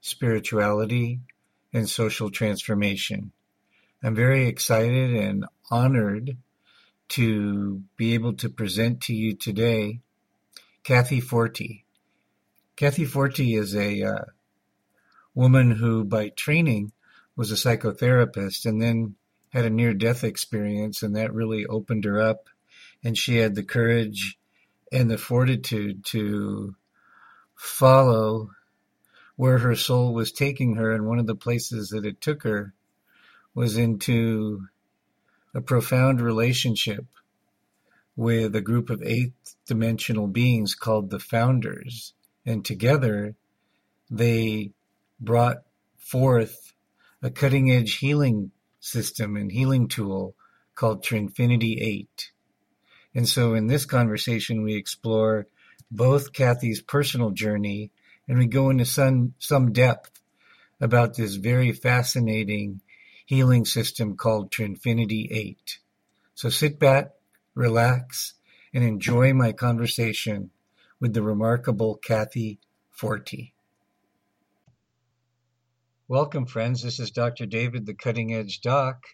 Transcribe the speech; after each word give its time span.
spirituality, 0.00 1.20
and 1.72 1.88
social 1.88 2.30
transformation. 2.30 3.32
I'm 4.02 4.14
very 4.14 4.46
excited 4.46 5.14
and 5.14 5.44
honored 5.70 6.36
to 7.10 7.82
be 7.96 8.14
able 8.14 8.34
to 8.34 8.48
present 8.48 9.02
to 9.02 9.14
you 9.14 9.34
today 9.34 10.00
Kathy 10.84 11.20
Forti. 11.20 11.84
Kathy 12.76 13.04
Forti 13.04 13.54
is 13.54 13.76
a 13.76 14.02
uh, 14.02 14.24
woman 15.34 15.70
who, 15.70 16.04
by 16.04 16.30
training, 16.30 16.92
was 17.36 17.52
a 17.52 17.54
psychotherapist 17.54 18.64
and 18.64 18.80
then 18.80 19.16
had 19.50 19.64
a 19.64 19.70
near 19.70 19.92
death 19.92 20.24
experience, 20.24 21.02
and 21.02 21.16
that 21.16 21.34
really 21.34 21.66
opened 21.66 22.04
her 22.04 22.20
up. 22.20 22.48
And 23.04 23.16
she 23.16 23.36
had 23.36 23.54
the 23.54 23.62
courage 23.62 24.38
and 24.92 25.10
the 25.10 25.18
fortitude 25.18 26.04
to 26.06 26.74
follow 27.54 28.50
where 29.40 29.56
her 29.56 29.74
soul 29.74 30.12
was 30.12 30.32
taking 30.32 30.74
her. 30.74 30.92
And 30.92 31.06
one 31.06 31.18
of 31.18 31.26
the 31.26 31.34
places 31.34 31.88
that 31.88 32.04
it 32.04 32.20
took 32.20 32.42
her 32.42 32.74
was 33.54 33.78
into 33.78 34.66
a 35.54 35.62
profound 35.62 36.20
relationship 36.20 37.06
with 38.14 38.54
a 38.54 38.60
group 38.60 38.90
of 38.90 39.02
eighth 39.02 39.56
dimensional 39.64 40.26
beings 40.26 40.74
called 40.74 41.08
the 41.08 41.18
Founders. 41.18 42.12
And 42.44 42.62
together 42.62 43.34
they 44.10 44.72
brought 45.18 45.62
forth 45.96 46.74
a 47.22 47.30
cutting 47.30 47.70
edge 47.70 47.96
healing 47.96 48.50
system 48.78 49.36
and 49.36 49.50
healing 49.50 49.88
tool 49.88 50.34
called 50.74 51.02
Trinfinity 51.02 51.80
8. 51.80 52.30
And 53.14 53.26
so 53.26 53.54
in 53.54 53.68
this 53.68 53.86
conversation, 53.86 54.62
we 54.62 54.74
explore 54.74 55.46
both 55.90 56.34
Kathy's 56.34 56.82
personal 56.82 57.30
journey 57.30 57.90
and 58.30 58.38
we 58.38 58.46
go 58.46 58.70
into 58.70 58.84
some, 58.84 59.34
some 59.40 59.72
depth 59.72 60.20
about 60.80 61.16
this 61.16 61.34
very 61.34 61.72
fascinating 61.72 62.80
healing 63.26 63.64
system 63.64 64.16
called 64.16 64.52
Trinfinity 64.52 65.26
8. 65.32 65.80
So 66.36 66.48
sit 66.48 66.78
back, 66.78 67.10
relax, 67.56 68.34
and 68.72 68.84
enjoy 68.84 69.32
my 69.32 69.50
conversation 69.50 70.50
with 71.00 71.12
the 71.12 71.22
remarkable 71.24 71.96
Kathy 71.96 72.60
Forti. 72.90 73.52
Welcome, 76.06 76.46
friends. 76.46 76.84
This 76.84 77.00
is 77.00 77.10
Dr. 77.10 77.46
David, 77.46 77.84
the 77.84 77.94
Cutting 77.94 78.32
Edge 78.32 78.60
Doc, 78.60 79.06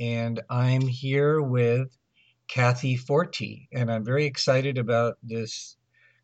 and 0.00 0.40
I'm 0.48 0.80
here 0.80 1.42
with 1.42 1.94
Kathy 2.48 2.96
Forti, 2.96 3.68
and 3.70 3.92
I'm 3.92 4.02
very 4.02 4.24
excited 4.24 4.78
about 4.78 5.18
this 5.22 5.75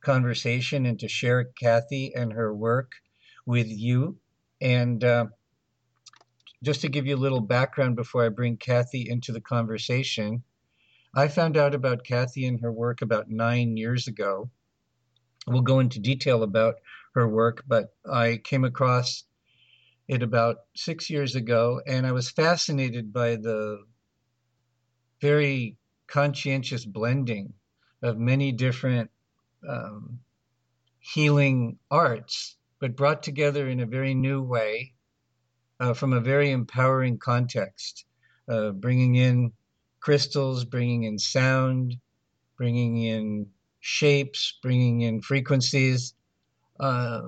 conversation 0.03 0.87
and 0.87 0.99
to 1.01 1.09
share 1.09 1.45
Kathy 1.45 2.13
and 2.15 2.33
her 2.33 2.55
work 2.55 2.93
with 3.47 3.69
you. 3.69 4.19
And 4.61 5.03
uh, 5.03 5.27
just 6.63 6.81
to 6.83 6.89
give 6.89 7.07
you 7.07 7.17
a 7.17 7.25
little 7.25 7.41
background 7.41 7.97
before 7.97 8.25
I 8.25 8.29
bring 8.29 8.57
Kathy 8.57 9.09
into 9.09 9.33
the 9.33 9.41
conversation, 9.41 10.43
I 11.15 11.29
found 11.29 11.57
out 11.57 11.75
about 11.75 12.05
Kathy 12.05 12.47
and 12.47 12.61
her 12.61 12.73
work 12.73 13.03
about 13.03 13.29
nine 13.29 13.77
years 13.77 14.07
ago. 14.09 14.51
We'll 15.47 15.63
go 15.63 15.81
into 15.81 15.99
detail 15.99 16.43
about 16.43 16.77
her 17.15 17.29
work, 17.29 17.65
but 17.67 17.95
I 18.11 18.41
came 18.43 18.65
across 18.65 19.25
it 20.09 20.23
about 20.23 20.57
six 20.75 21.11
years 21.11 21.35
ago, 21.35 21.81
and 21.87 22.07
I 22.07 22.13
was 22.13 22.31
fascinated 22.31 23.13
by 23.13 23.37
the 23.37 23.85
very 25.21 25.77
conscientious 26.07 26.85
blending 26.85 27.55
of 28.03 28.19
many 28.19 28.53
different 28.53 29.11
um, 29.69 30.21
healing 30.99 31.79
arts, 31.91 32.57
but 32.81 32.97
brought 32.97 33.23
together 33.23 33.69
in 33.69 33.81
a 33.81 33.87
very 33.87 34.15
new 34.15 34.43
way 34.43 34.95
uh, 35.81 35.95
from 35.95 36.13
a 36.13 36.21
very 36.21 36.51
empowering 36.51 37.19
context, 37.19 38.05
uh, 38.49 38.71
bringing 38.71 39.17
in 39.17 39.53
crystals, 40.01 40.65
bringing 40.65 41.05
in 41.05 41.19
sound, 41.19 41.97
bringing 42.57 43.03
in 43.03 43.47
shapes, 43.81 44.59
bringing 44.63 45.01
in 45.01 45.21
frequencies. 45.21 46.15
Uh, 46.79 47.23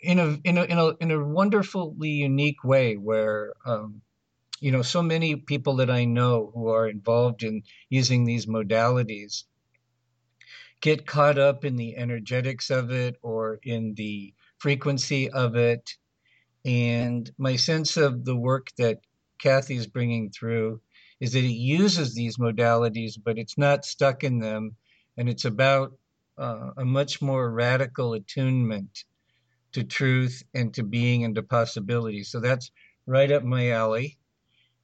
in 0.00 0.18
a 0.18 0.38
in 0.44 0.58
a 0.58 0.64
in 0.64 0.78
a 0.78 0.88
in 1.00 1.10
a 1.10 1.24
wonderfully 1.24 2.08
unique 2.08 2.64
way 2.64 2.96
where 2.96 3.52
um, 3.64 4.02
you 4.60 4.72
know 4.72 4.82
so 4.82 5.02
many 5.02 5.36
people 5.36 5.76
that 5.76 5.90
I 5.90 6.04
know 6.04 6.50
who 6.54 6.68
are 6.68 6.88
involved 6.88 7.42
in 7.42 7.62
using 7.88 8.24
these 8.24 8.46
modalities 8.46 9.44
get 10.82 11.06
caught 11.06 11.38
up 11.38 11.64
in 11.64 11.76
the 11.76 11.96
energetics 11.96 12.68
of 12.68 12.90
it 12.90 13.16
or 13.22 13.58
in 13.62 13.94
the 13.94 14.34
frequency 14.58 15.30
of 15.30 15.56
it 15.56 15.96
and 16.64 17.30
my 17.38 17.56
sense 17.56 17.96
of 17.96 18.24
the 18.24 18.36
work 18.36 18.68
that 18.76 18.98
Kathy 19.38 19.76
is 19.76 19.86
bringing 19.86 20.30
through 20.30 20.80
is 21.20 21.32
that 21.32 21.44
it 21.44 21.52
uses 21.52 22.14
these 22.14 22.36
modalities 22.36 23.14
but 23.24 23.38
it's 23.38 23.56
not 23.56 23.86
stuck 23.86 24.22
in 24.22 24.38
them 24.38 24.76
and 25.16 25.28
it's 25.28 25.46
about 25.46 25.92
uh, 26.38 26.70
a 26.76 26.84
much 26.84 27.22
more 27.22 27.50
radical 27.50 28.14
attunement 28.14 29.04
to 29.72 29.84
truth 29.84 30.42
and 30.54 30.72
to 30.74 30.82
being 30.82 31.24
and 31.24 31.34
to 31.34 31.42
possibility. 31.42 32.22
So 32.22 32.40
that's 32.40 32.70
right 33.06 33.30
up 33.30 33.42
my 33.42 33.70
alley. 33.70 34.18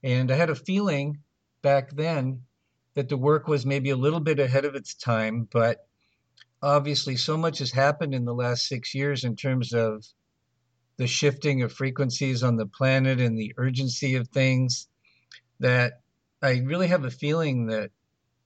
And 0.03 0.31
I 0.31 0.35
had 0.35 0.49
a 0.49 0.55
feeling 0.55 1.17
back 1.61 1.91
then 1.91 2.41
that 2.95 3.09
the 3.09 3.17
work 3.17 3.47
was 3.47 3.65
maybe 3.65 3.91
a 3.91 3.97
little 3.97 4.19
bit 4.19 4.39
ahead 4.39 4.65
of 4.65 4.75
its 4.75 4.95
time, 4.95 5.47
but 5.51 5.87
obviously 6.61 7.15
so 7.15 7.37
much 7.37 7.59
has 7.59 7.71
happened 7.71 8.13
in 8.13 8.25
the 8.25 8.33
last 8.33 8.67
six 8.67 8.93
years 8.93 9.23
in 9.23 9.35
terms 9.35 9.73
of 9.73 10.05
the 10.97 11.07
shifting 11.07 11.61
of 11.61 11.71
frequencies 11.71 12.43
on 12.43 12.57
the 12.57 12.65
planet 12.65 13.19
and 13.19 13.37
the 13.37 13.53
urgency 13.57 14.15
of 14.15 14.27
things 14.27 14.87
that 15.59 16.01
I 16.41 16.59
really 16.59 16.87
have 16.87 17.05
a 17.05 17.11
feeling 17.11 17.67
that 17.67 17.91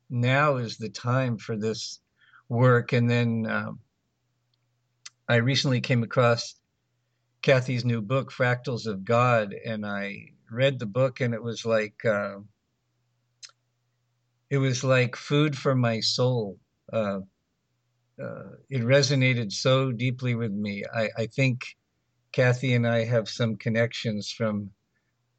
now 0.09 0.57
is 0.57 0.78
the 0.78 0.90
time 0.90 1.38
for 1.38 1.57
this 1.57 2.00
work. 2.50 2.94
And 2.94 3.09
then 3.09 3.47
um, 3.50 3.79
I 5.28 5.38
recently 5.38 5.81
came 5.81 6.03
across 6.03 6.56
Kathy's 7.41 7.85
new 7.85 8.01
book, 8.01 8.31
Fractals 8.31 8.85
of 8.85 9.03
God, 9.03 9.53
and 9.66 9.85
I 9.85 10.30
read 10.51 10.80
the 10.80 10.85
book, 10.85 11.19
and 11.19 11.34
it 11.34 11.44
was 11.44 11.66
like 11.66 12.06
uh, 12.06 12.38
it 14.50 14.57
was 14.59 14.84
like 14.84 15.16
food 15.16 15.57
for 15.57 15.75
my 15.75 16.00
soul. 16.00 16.57
Uh, 16.91 17.19
uh, 18.22 18.56
it 18.69 18.81
resonated 18.81 19.51
so 19.51 19.91
deeply 19.91 20.35
with 20.35 20.51
me. 20.51 20.84
I, 20.94 21.09
I, 21.18 21.25
think 21.28 21.66
Kathy 22.31 22.74
and 22.74 22.88
I 22.88 23.06
have 23.06 23.28
some 23.28 23.56
connections 23.56 24.31
from 24.31 24.72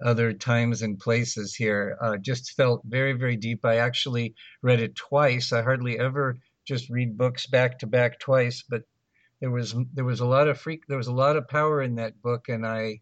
other 0.04 0.32
times 0.32 0.82
and 0.82 0.98
places 0.98 1.54
here. 1.54 1.96
Uh, 2.00 2.16
just 2.16 2.52
felt 2.52 2.82
very, 2.84 3.12
very 3.12 3.36
deep. 3.36 3.64
I 3.64 3.76
actually 3.76 4.34
read 4.62 4.80
it 4.80 4.96
twice. 4.96 5.52
I 5.52 5.62
hardly 5.62 5.98
ever 5.98 6.36
just 6.64 6.90
read 6.90 7.16
books 7.16 7.46
back 7.46 7.78
to 7.78 7.86
back 7.86 8.18
twice, 8.18 8.64
but 8.68 8.82
there 9.44 9.50
was 9.50 9.74
there 9.92 10.06
was 10.06 10.20
a 10.20 10.26
lot 10.26 10.48
of 10.48 10.58
freak 10.58 10.86
there 10.86 10.96
was 10.96 11.08
a 11.08 11.12
lot 11.12 11.36
of 11.36 11.46
power 11.48 11.82
in 11.82 11.96
that 11.96 12.22
book 12.22 12.48
and 12.48 12.66
i 12.66 12.98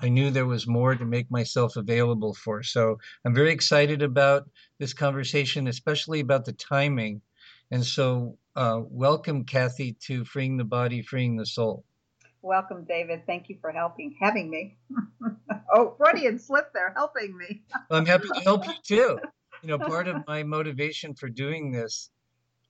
i 0.00 0.08
knew 0.08 0.28
there 0.28 0.44
was 0.44 0.66
more 0.66 0.96
to 0.96 1.04
make 1.04 1.30
myself 1.30 1.76
available 1.76 2.34
for 2.34 2.64
so 2.64 2.98
i'm 3.24 3.32
very 3.32 3.52
excited 3.52 4.02
about 4.02 4.48
this 4.78 4.92
conversation 4.92 5.68
especially 5.68 6.18
about 6.18 6.44
the 6.44 6.52
timing 6.52 7.20
and 7.70 7.84
so 7.84 8.36
uh, 8.58 8.82
welcome 8.90 9.44
kathy 9.44 9.96
to 10.00 10.24
freeing 10.24 10.56
the 10.56 10.64
body 10.64 11.00
freeing 11.00 11.36
the 11.36 11.46
soul. 11.46 11.84
Welcome 12.42 12.84
david. 12.88 13.22
Thank 13.24 13.48
you 13.48 13.56
for 13.60 13.70
helping 13.70 14.16
having 14.20 14.50
me. 14.50 14.76
Oh 15.70 15.94
freudian 15.98 16.38
slip 16.38 16.72
there 16.72 16.94
helping 16.96 17.36
me. 17.36 17.62
I'm 17.90 18.06
happy 18.06 18.28
to 18.34 18.40
help 18.40 18.66
you 18.66 18.72
too. 18.84 19.18
You 19.62 19.68
know 19.68 19.78
part 19.78 20.08
of 20.08 20.26
my 20.26 20.42
motivation 20.42 21.14
for 21.14 21.28
doing 21.28 21.70
this 21.70 22.10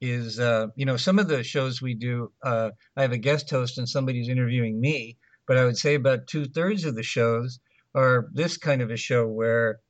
is 0.00 0.40
uh, 0.40 0.66
you 0.74 0.84
know 0.84 0.96
some 0.96 1.18
of 1.18 1.28
the 1.28 1.42
shows 1.42 1.80
we 1.80 1.94
do 1.94 2.32
uh, 2.42 2.70
i 2.96 3.02
have 3.02 3.12
a 3.12 3.18
guest 3.18 3.48
host 3.50 3.78
and 3.78 3.88
somebody's 3.88 4.28
interviewing 4.28 4.80
me 4.80 5.16
but 5.46 5.56
i 5.56 5.64
would 5.64 5.76
say 5.76 5.94
about 5.94 6.26
two-thirds 6.26 6.84
of 6.84 6.94
the 6.94 7.02
shows 7.02 7.60
are 7.94 8.28
this 8.32 8.56
kind 8.56 8.82
of 8.82 8.90
a 8.90 8.96
show 8.96 9.26
where 9.26 9.80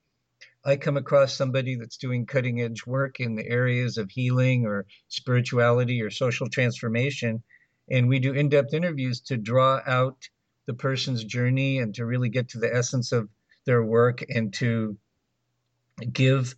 i 0.64 0.76
come 0.76 0.96
across 0.96 1.34
somebody 1.34 1.76
that's 1.76 1.96
doing 1.96 2.26
cutting 2.26 2.60
edge 2.60 2.86
work 2.86 3.20
in 3.20 3.34
the 3.34 3.46
areas 3.46 3.98
of 3.98 4.10
healing 4.10 4.66
or 4.66 4.86
spirituality 5.08 6.02
or 6.02 6.10
social 6.10 6.48
transformation 6.48 7.42
and 7.90 8.08
we 8.08 8.18
do 8.18 8.32
in-depth 8.32 8.74
interviews 8.74 9.20
to 9.20 9.36
draw 9.36 9.80
out 9.86 10.28
the 10.66 10.74
person's 10.74 11.24
journey 11.24 11.78
and 11.78 11.94
to 11.94 12.04
really 12.04 12.28
get 12.28 12.48
to 12.50 12.58
the 12.58 12.72
essence 12.74 13.12
of 13.12 13.28
their 13.64 13.82
work 13.82 14.22
and 14.28 14.52
to 14.52 14.96
give 16.12 16.54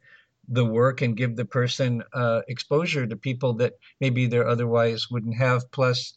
the 0.48 0.64
work 0.64 1.00
and 1.00 1.16
give 1.16 1.36
the 1.36 1.44
person 1.44 2.02
uh, 2.12 2.40
exposure 2.48 3.06
to 3.06 3.16
people 3.16 3.54
that 3.54 3.74
maybe 4.00 4.26
they 4.26 4.38
otherwise 4.38 5.10
wouldn't 5.10 5.36
have. 5.36 5.70
Plus, 5.70 6.14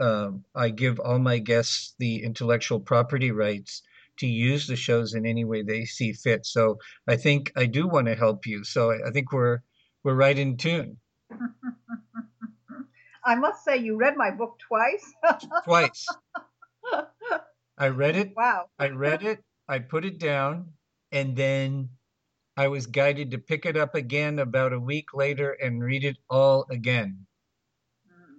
uh, 0.00 0.30
I 0.54 0.70
give 0.70 0.98
all 0.98 1.20
my 1.20 1.38
guests 1.38 1.94
the 1.98 2.22
intellectual 2.24 2.80
property 2.80 3.30
rights 3.30 3.82
to 4.20 4.26
use 4.26 4.66
the 4.66 4.76
shows 4.76 5.14
in 5.14 5.26
any 5.26 5.44
way 5.44 5.62
they 5.62 5.84
see 5.84 6.12
fit. 6.12 6.46
So 6.46 6.78
I 7.08 7.16
think 7.16 7.52
I 7.56 7.66
do 7.66 7.88
want 7.88 8.06
to 8.06 8.14
help 8.14 8.46
you. 8.46 8.64
So 8.64 8.92
I 8.92 9.10
think 9.10 9.32
we're 9.32 9.60
we're 10.04 10.14
right 10.14 10.38
in 10.38 10.56
tune. 10.56 10.98
I 13.24 13.34
must 13.34 13.64
say, 13.64 13.76
you 13.76 13.96
read 13.96 14.16
my 14.16 14.30
book 14.30 14.58
twice. 14.66 15.12
twice. 15.64 16.06
I 17.78 17.88
read 17.88 18.16
it. 18.16 18.32
Wow. 18.36 18.66
I 18.78 18.88
read 18.88 19.22
it. 19.22 19.42
I 19.68 19.78
put 19.78 20.04
it 20.04 20.18
down, 20.18 20.72
and 21.12 21.36
then 21.36 21.90
I 22.56 22.68
was 22.68 22.86
guided 22.86 23.30
to 23.30 23.38
pick 23.38 23.66
it 23.66 23.76
up 23.76 23.94
again 23.94 24.38
about 24.38 24.72
a 24.72 24.80
week 24.80 25.14
later 25.14 25.52
and 25.52 25.82
read 25.82 26.04
it 26.04 26.16
all 26.28 26.66
again. 26.70 27.26
Mm. 28.06 28.36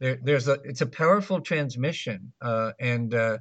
There, 0.00 0.18
there's 0.22 0.48
a. 0.48 0.58
It's 0.64 0.80
a 0.80 0.86
powerful 0.86 1.40
transmission, 1.40 2.32
uh, 2.42 2.72
and 2.80 3.14
uh, 3.14 3.38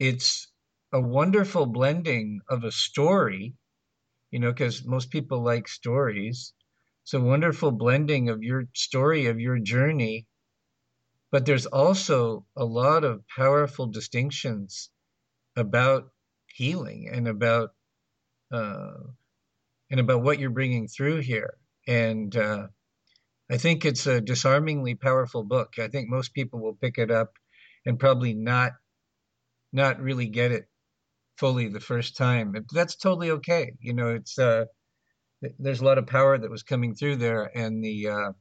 it's 0.00 0.48
a 0.92 1.00
wonderful 1.00 1.66
blending 1.66 2.40
of 2.50 2.64
a 2.64 2.72
story. 2.72 3.54
You 4.32 4.40
know, 4.40 4.52
because 4.52 4.84
most 4.86 5.10
people 5.10 5.42
like 5.44 5.68
stories. 5.68 6.54
It's 7.04 7.14
a 7.14 7.20
wonderful 7.20 7.72
blending 7.72 8.28
of 8.30 8.42
your 8.42 8.64
story 8.74 9.26
of 9.26 9.40
your 9.40 9.58
journey 9.60 10.26
but 11.32 11.46
there's 11.46 11.66
also 11.66 12.46
a 12.56 12.64
lot 12.64 13.04
of 13.04 13.26
powerful 13.28 13.86
distinctions 13.86 14.90
about 15.56 16.10
healing 16.48 17.08
and 17.12 17.28
about 17.28 17.70
uh, 18.52 18.94
and 19.90 20.00
about 20.00 20.22
what 20.22 20.38
you're 20.38 20.50
bringing 20.50 20.88
through 20.88 21.18
here. 21.20 21.54
And 21.86 22.36
uh, 22.36 22.68
I 23.50 23.58
think 23.58 23.84
it's 23.84 24.06
a 24.06 24.20
disarmingly 24.20 24.94
powerful 24.96 25.44
book. 25.44 25.74
I 25.78 25.88
think 25.88 26.08
most 26.08 26.34
people 26.34 26.60
will 26.60 26.74
pick 26.76 26.98
it 26.98 27.10
up 27.10 27.34
and 27.86 27.98
probably 28.00 28.34
not 28.34 28.72
not 29.72 30.00
really 30.00 30.26
get 30.26 30.52
it 30.52 30.68
fully 31.36 31.68
the 31.68 31.80
first 31.80 32.16
time. 32.16 32.54
That's 32.72 32.96
totally 32.96 33.30
okay. 33.32 33.72
You 33.80 33.94
know, 33.94 34.08
it's 34.08 34.38
uh, 34.38 34.66
there's 35.58 35.80
a 35.80 35.84
lot 35.84 35.98
of 35.98 36.06
power 36.06 36.36
that 36.38 36.50
was 36.50 36.62
coming 36.62 36.94
through 36.94 37.16
there, 37.16 37.50
and 37.56 37.82
the 37.82 38.08
uh, 38.08 38.32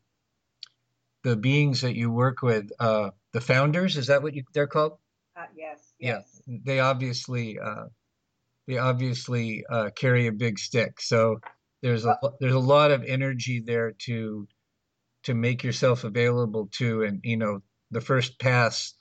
the 1.24 1.36
beings 1.36 1.82
that 1.82 1.96
you 1.96 2.12
work 2.12 2.42
with, 2.42 2.70
uh, 2.80 3.12
the 3.34 3.42
founders, 3.42 3.98
is 3.98 4.08
that 4.08 4.24
what 4.24 4.34
you, 4.34 4.44
they're 4.54 4.68
called? 4.68 4.94
Uh, 5.38 5.46
yes, 5.56 5.94
yes. 6.00 6.42
Yeah, 6.46 6.58
they 6.66 6.80
obviously 6.80 7.60
uh, 7.60 7.86
they 8.68 8.78
obviously 8.78 9.64
uh, 9.70 9.90
carry 9.96 10.28
a 10.28 10.32
big 10.32 10.60
stick. 10.60 11.02
So 11.02 11.40
there's 11.82 12.06
a 12.06 12.18
there's 12.40 12.54
a 12.54 12.60
lot 12.60 12.92
of 12.92 13.04
energy 13.04 13.62
there 13.66 13.94
to 14.06 14.48
to 15.24 15.34
make 15.34 15.64
yourself 15.64 16.04
available 16.04 16.70
to, 16.78 17.04
and 17.04 17.20
you 17.24 17.38
know 17.38 17.62
the 17.92 18.02
first 18.02 18.40
pass, 18.40 18.94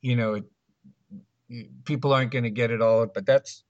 you 0.00 0.16
know, 0.16 0.42
people 1.84 2.12
aren't 2.12 2.30
going 2.30 2.44
to 2.44 2.50
get 2.50 2.70
it 2.70 2.80
all, 2.80 3.06
but 3.06 3.26
that's 3.26 3.64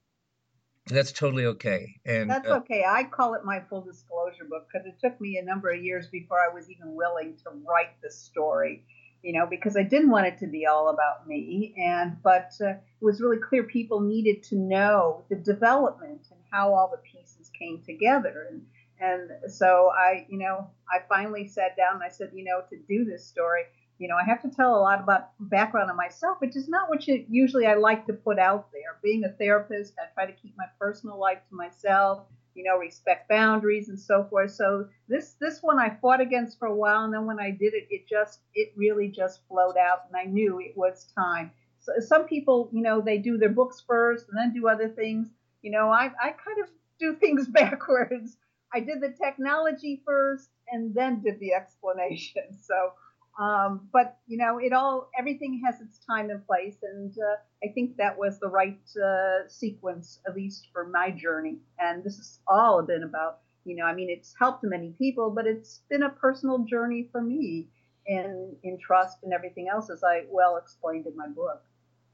that's 0.86 1.12
totally 1.12 1.46
okay. 1.46 1.94
And 2.04 2.28
that's 2.28 2.48
uh, 2.48 2.56
okay. 2.58 2.84
I 2.86 3.04
call 3.04 3.34
it 3.34 3.44
my 3.44 3.60
full 3.70 3.82
disclosure 3.82 4.44
book 4.48 4.66
because 4.70 4.86
it 4.86 4.98
took 5.00 5.18
me 5.20 5.38
a 5.38 5.44
number 5.44 5.70
of 5.70 5.82
years 5.82 6.08
before 6.08 6.38
I 6.38 6.52
was 6.52 6.70
even 6.70 6.94
willing 6.94 7.36
to 7.44 7.50
write 7.66 8.00
the 8.02 8.10
story, 8.10 8.84
you 9.22 9.32
know, 9.32 9.46
because 9.48 9.76
I 9.76 9.82
didn't 9.82 10.10
want 10.10 10.26
it 10.26 10.38
to 10.38 10.46
be 10.46 10.66
all 10.66 10.90
about 10.90 11.26
me. 11.26 11.74
And 11.78 12.22
but 12.22 12.52
uh, 12.60 12.70
it 12.70 12.80
was 13.00 13.20
really 13.20 13.38
clear 13.38 13.62
people 13.62 14.00
needed 14.00 14.42
to 14.44 14.56
know 14.56 15.24
the 15.30 15.36
development 15.36 16.26
and 16.30 16.40
how 16.50 16.74
all 16.74 16.90
the 16.90 17.02
pieces 17.10 17.50
came 17.58 17.82
together. 17.82 18.48
And 18.50 18.62
and 19.00 19.52
so 19.52 19.90
I, 19.96 20.26
you 20.28 20.38
know, 20.38 20.70
I 20.88 21.00
finally 21.08 21.48
sat 21.48 21.76
down 21.76 21.94
and 21.94 22.02
I 22.02 22.08
said, 22.08 22.30
you 22.32 22.44
know, 22.44 22.62
to 22.70 22.76
do 22.88 23.04
this 23.04 23.26
story, 23.26 23.62
you 23.99 24.08
know, 24.08 24.17
I 24.17 24.25
have 24.25 24.43
to 24.43 24.50
tell 24.50 24.76
a 24.76 24.81
lot 24.81 25.00
about 25.00 25.31
background 25.38 25.91
of 25.91 25.96
myself, 25.96 26.41
which 26.41 26.56
is 26.56 26.69
not 26.69 26.88
what 26.88 27.06
you, 27.06 27.25
usually 27.29 27.67
I 27.67 27.75
like 27.75 28.06
to 28.06 28.12
put 28.12 28.38
out 28.38 28.73
there. 28.73 28.99
Being 29.02 29.25
a 29.25 29.29
therapist, 29.31 29.94
I 29.99 30.12
try 30.14 30.26
to 30.26 30.32
keep 30.41 30.56
my 30.56 30.67
personal 30.81 31.19
life 31.19 31.38
to 31.49 31.55
myself, 31.55 32.25
you 32.55 32.64
know, 32.64 32.76
respect 32.76 33.29
boundaries 33.29 33.88
and 33.88 33.99
so 33.99 34.25
forth. 34.25 34.50
So 34.52 34.88
this 35.08 35.35
this 35.41 35.62
one 35.62 35.79
I 35.79 35.96
fought 36.00 36.20
against 36.20 36.58
for 36.58 36.67
a 36.67 36.75
while, 36.75 37.05
and 37.05 37.14
then 37.14 37.26
when 37.26 37.38
I 37.38 37.50
did 37.50 37.75
it, 37.75 37.87
it 37.91 38.08
just 38.08 38.41
it 38.55 38.73
really 38.76 39.08
just 39.08 39.46
flowed 39.49 39.76
out, 39.76 40.02
and 40.08 40.17
I 40.17 40.25
knew 40.25 40.61
it 40.61 40.76
was 40.76 41.06
time. 41.17 41.52
So 41.79 41.93
some 42.00 42.25
people, 42.25 42.70
you 42.73 42.82
know, 42.82 43.00
they 43.00 43.19
do 43.19 43.38
their 43.38 43.50
books 43.50 43.82
first 43.87 44.26
and 44.29 44.38
then 44.38 44.52
do 44.55 44.69
other 44.69 44.88
things. 44.88 45.29
You 45.62 45.70
know, 45.70 45.91
I 45.91 46.11
I 46.20 46.31
kind 46.31 46.61
of 46.62 46.69
do 46.99 47.14
things 47.14 47.46
backwards. 47.61 48.37
I 48.73 48.81
did 48.81 49.00
the 49.00 49.11
technology 49.11 50.02
first 50.05 50.50
and 50.69 50.93
then 50.94 51.23
did 51.23 51.38
the 51.38 51.52
explanation. 51.52 52.58
So 52.61 52.93
um, 53.38 53.88
but 53.92 54.19
you 54.26 54.38
know, 54.38 54.58
it 54.58 54.72
all 54.72 55.10
everything 55.19 55.60
has 55.64 55.81
its 55.81 55.98
time 56.04 56.31
and 56.31 56.44
place, 56.46 56.76
and 56.82 57.12
uh, 57.12 57.36
I 57.64 57.72
think 57.72 57.96
that 57.96 58.16
was 58.16 58.38
the 58.38 58.48
right 58.48 58.78
uh, 58.96 59.48
sequence, 59.48 60.20
at 60.26 60.36
least 60.36 60.69
for 60.72 60.86
my 60.86 61.10
journey. 61.10 61.58
And 61.78 62.04
this 62.04 62.16
has 62.16 62.38
all 62.46 62.82
been 62.82 63.02
about, 63.02 63.40
you 63.64 63.75
know, 63.75 63.84
I 63.84 63.94
mean, 63.94 64.08
it's 64.08 64.34
helped 64.38 64.62
many 64.62 64.94
people, 64.98 65.31
but 65.31 65.46
it's 65.46 65.81
been 65.90 66.04
a 66.04 66.10
personal 66.10 66.60
journey 66.60 67.08
for 67.10 67.20
me 67.20 67.66
in 68.06 68.54
in 68.62 68.78
trust 68.78 69.19
and 69.25 69.32
everything 69.32 69.69
else, 69.69 69.90
as 69.90 70.04
I 70.04 70.26
well 70.31 70.56
explained 70.56 71.06
in 71.06 71.16
my 71.16 71.26
book. 71.26 71.64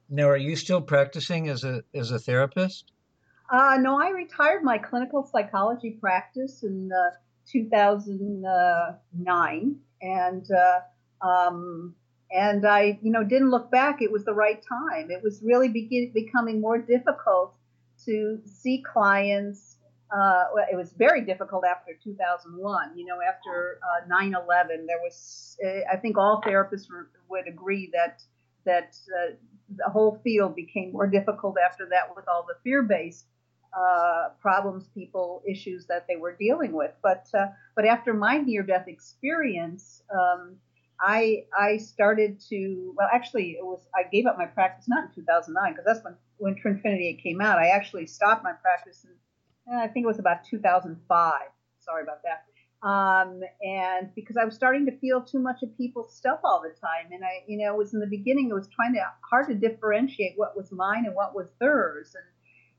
Now, 0.09 0.29
are 0.29 0.39
you 0.39 0.57
still 0.57 0.81
practicing 0.81 1.49
as 1.49 1.65
a 1.65 1.85
as 1.95 2.13
a 2.13 2.19
therapist? 2.19 2.93
Uh, 3.51 3.77
no, 3.81 4.01
I 4.01 4.11
retired 4.11 4.63
my 4.63 4.79
clinical 4.79 5.29
psychology 5.31 5.99
practice 6.01 6.63
in 6.63 6.91
uh, 6.93 7.11
2009, 7.51 9.77
and 10.03 10.51
uh, 10.51 10.81
um, 11.23 11.95
and 12.33 12.67
I, 12.67 12.99
you 13.03 13.11
know, 13.11 13.25
didn't 13.25 13.51
look 13.51 13.71
back. 13.71 14.03
It 14.03 14.11
was 14.11 14.25
the 14.25 14.33
right 14.33 14.63
time. 14.63 15.11
It 15.11 15.23
was 15.23 15.43
really 15.43 15.69
begin, 15.69 16.13
becoming 16.15 16.61
more 16.61 16.79
difficult 16.79 17.55
to 18.05 18.41
see 18.47 18.83
clients. 18.83 19.77
Uh, 20.15 20.45
it 20.71 20.77
was 20.77 20.93
very 20.93 21.25
difficult 21.25 21.65
after 21.65 21.93
2001. 22.03 22.97
You 22.97 23.07
know, 23.07 23.19
after 23.21 23.81
uh, 23.83 24.09
9/11, 24.09 24.87
there 24.87 24.99
was. 25.03 25.59
Uh, 25.65 25.81
I 25.93 25.97
think 25.97 26.17
all 26.19 26.41
therapists 26.45 26.87
would 27.29 27.49
agree 27.49 27.91
that 27.93 28.23
that 28.65 28.97
uh, 29.09 29.35
the 29.77 29.91
whole 29.91 30.21
field 30.23 30.55
became 30.55 30.93
more 30.93 31.07
difficult 31.07 31.57
after 31.65 31.87
that 31.91 32.15
with 32.15 32.27
all 32.29 32.45
the 32.47 32.55
fear-based 32.63 33.27
uh, 33.77 34.29
problems, 34.41 34.89
people 34.95 35.43
issues 35.49 35.87
that 35.87 36.07
they 36.09 36.17
were 36.17 36.37
dealing 36.39 36.73
with. 36.73 36.93
But 37.03 37.27
uh, 37.35 37.47
but 37.75 37.87
after 37.87 38.15
my 38.15 38.39
near-death 38.39 38.87
experience. 38.87 40.05
Um, 40.13 40.57
I 41.01 41.45
I 41.59 41.79
started 41.79 42.41
to 42.51 42.95
well 42.97 43.09
actually 43.13 43.53
it 43.53 43.65
was 43.65 43.81
I 43.95 44.09
gave 44.11 44.27
up 44.27 44.37
my 44.37 44.47
practice 44.47 44.87
not 44.89 45.05
in 45.05 45.15
2009 45.15 45.73
because 45.73 45.85
that's 45.87 46.05
when 46.05 46.17
when 46.39 46.55
Trinfinity 46.55 47.23
came 47.23 47.41
out. 47.41 47.59
I 47.59 47.69
actually 47.69 48.07
stopped 48.07 48.45
my 48.45 48.53
practice 48.53 49.05
in 49.05 49.11
I 49.73 49.87
think 49.87 50.05
it 50.05 50.09
was 50.09 50.19
about 50.19 50.45
2005. 50.45 51.41
Sorry 51.79 52.03
about 52.03 52.23
that. 52.25 52.45
Um, 52.83 53.41
and 53.63 54.13
because 54.15 54.37
I 54.37 54.45
was 54.45 54.55
starting 54.55 54.87
to 54.87 54.99
feel 54.99 55.21
too 55.21 55.39
much 55.39 55.63
of 55.63 55.77
people's 55.77 56.17
stuff 56.17 56.41
all 56.45 56.63
the 56.63 56.75
time, 56.81 57.13
and 57.13 57.23
I 57.23 57.45
you 57.47 57.59
know 57.59 57.75
it 57.75 57.79
was 57.79 57.93
in 57.93 58.01
the 58.01 58.07
beginning 58.07 58.49
it 58.49 58.55
was 58.55 58.69
trying 58.69 58.95
to 58.95 59.03
hard 59.29 59.49
to 59.49 59.55
differentiate 59.55 60.33
what 60.37 60.57
was 60.57 60.73
mine 60.73 61.05
and 61.05 61.15
what 61.15 61.35
was 61.35 61.49
theirs, 61.61 62.15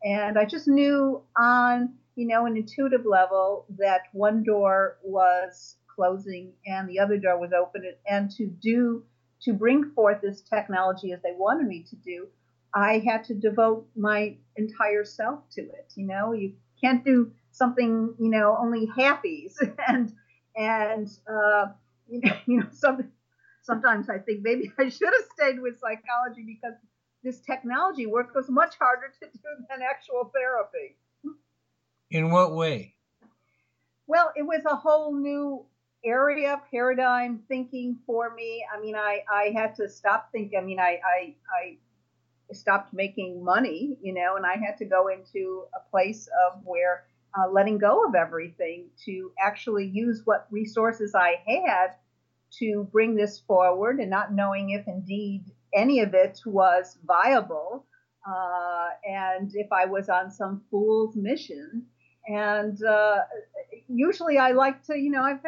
and 0.03 0.17
and 0.17 0.39
I 0.39 0.45
just 0.45 0.67
knew 0.67 1.21
on 1.37 1.93
you 2.15 2.27
know 2.27 2.47
an 2.47 2.57
intuitive 2.57 3.05
level 3.05 3.65
that 3.77 4.01
one 4.11 4.43
door 4.43 4.97
was 5.03 5.75
closing 5.95 6.53
and 6.65 6.89
the 6.89 7.00
other 7.00 7.17
door 7.17 7.39
was 7.39 7.51
open. 7.53 7.83
And 8.07 8.29
to 8.31 8.48
do 8.48 9.03
to 9.41 9.53
bring 9.53 9.91
forth 9.91 10.21
this 10.21 10.41
technology 10.41 11.12
as 11.12 11.21
they 11.21 11.33
wanted 11.36 11.67
me 11.67 11.83
to 11.89 11.95
do 11.98 12.27
i 12.74 13.00
had 13.00 13.24
to 13.24 13.33
devote 13.33 13.86
my 13.95 14.36
entire 14.55 15.03
self 15.03 15.39
to 15.51 15.62
it 15.62 15.91
you 15.95 16.07
know? 16.07 16.33
You 16.33 16.53
can't 16.79 17.03
do 17.03 17.31
something 17.51 18.13
you 18.19 18.29
know 18.29 18.57
only 18.60 18.88
halfies 18.88 19.55
and 19.88 20.13
and 20.55 21.07
uh, 21.29 21.67
you 22.10 22.21
know, 22.21 22.33
you 22.45 22.60
know 22.60 22.67
some, 22.71 23.12
sometimes 23.63 24.10
i 24.10 24.17
think 24.17 24.41
maybe 24.41 24.71
i 24.79 24.89
should 24.89 25.13
have 25.13 25.25
stayed 25.33 25.60
with 25.60 25.79
psychology 25.79 26.43
because 26.45 26.77
this 27.24 27.39
technology 27.41 28.07
work 28.07 28.33
was 28.33 28.50
much 28.50 28.75
harder 28.79 29.13
to 29.21 29.27
do 29.27 29.65
than 29.69 29.79
actual 29.88 30.31
therapy. 30.33 30.98
In 32.10 32.31
what 32.31 32.55
way? 32.55 32.95
Well 34.07 34.31
it 34.36 34.41
was 34.41 34.63
a 34.65 34.75
whole 34.75 35.13
new 35.15 35.65
area 36.03 36.62
paradigm 36.72 37.41
thinking 37.48 37.98
for 38.05 38.34
me. 38.34 38.65
I 38.75 38.79
mean, 38.79 38.96
I, 38.96 39.24
I 39.31 39.53
had 39.55 39.75
to 39.75 39.89
stop 39.89 40.29
thinking. 40.31 40.60
I 40.60 40.63
mean, 40.63 40.79
I, 40.79 41.00
I, 41.05 41.36
I 41.50 41.77
stopped 42.53 42.93
making 42.93 43.43
money, 43.43 43.98
you 44.01 44.13
know, 44.13 44.36
and 44.36 44.46
I 44.46 44.55
had 44.55 44.77
to 44.77 44.86
go 44.86 45.08
into 45.08 45.65
a 45.75 45.89
place 45.89 46.27
of 46.48 46.62
where 46.63 47.05
uh, 47.38 47.50
letting 47.50 47.77
go 47.77 48.05
of 48.05 48.15
everything 48.15 48.89
to 49.05 49.31
actually 49.41 49.88
use 49.88 50.22
what 50.25 50.48
resources 50.51 51.15
I 51.15 51.36
had 51.48 51.96
to 52.60 52.88
bring 52.91 53.15
this 53.15 53.39
forward 53.39 54.00
and 54.00 54.10
not 54.10 54.34
knowing 54.34 54.72
if 54.72 54.88
indeed 54.88 55.46
any 55.74 56.01
of 56.01 56.13
it 56.13 56.41
was 56.46 56.98
viable, 57.05 57.86
uh, 58.27 58.89
and 59.08 59.51
if 59.55 59.72
I 59.72 59.86
was 59.86 60.10
on 60.10 60.29
some 60.31 60.62
fool's 60.70 61.15
mission. 61.15 61.86
And 62.27 62.77
uh, 62.84 63.20
usually, 63.88 64.38
I 64.38 64.51
like 64.51 64.84
to, 64.88 64.98
you 64.98 65.10
know, 65.10 65.24
I've 65.24 65.41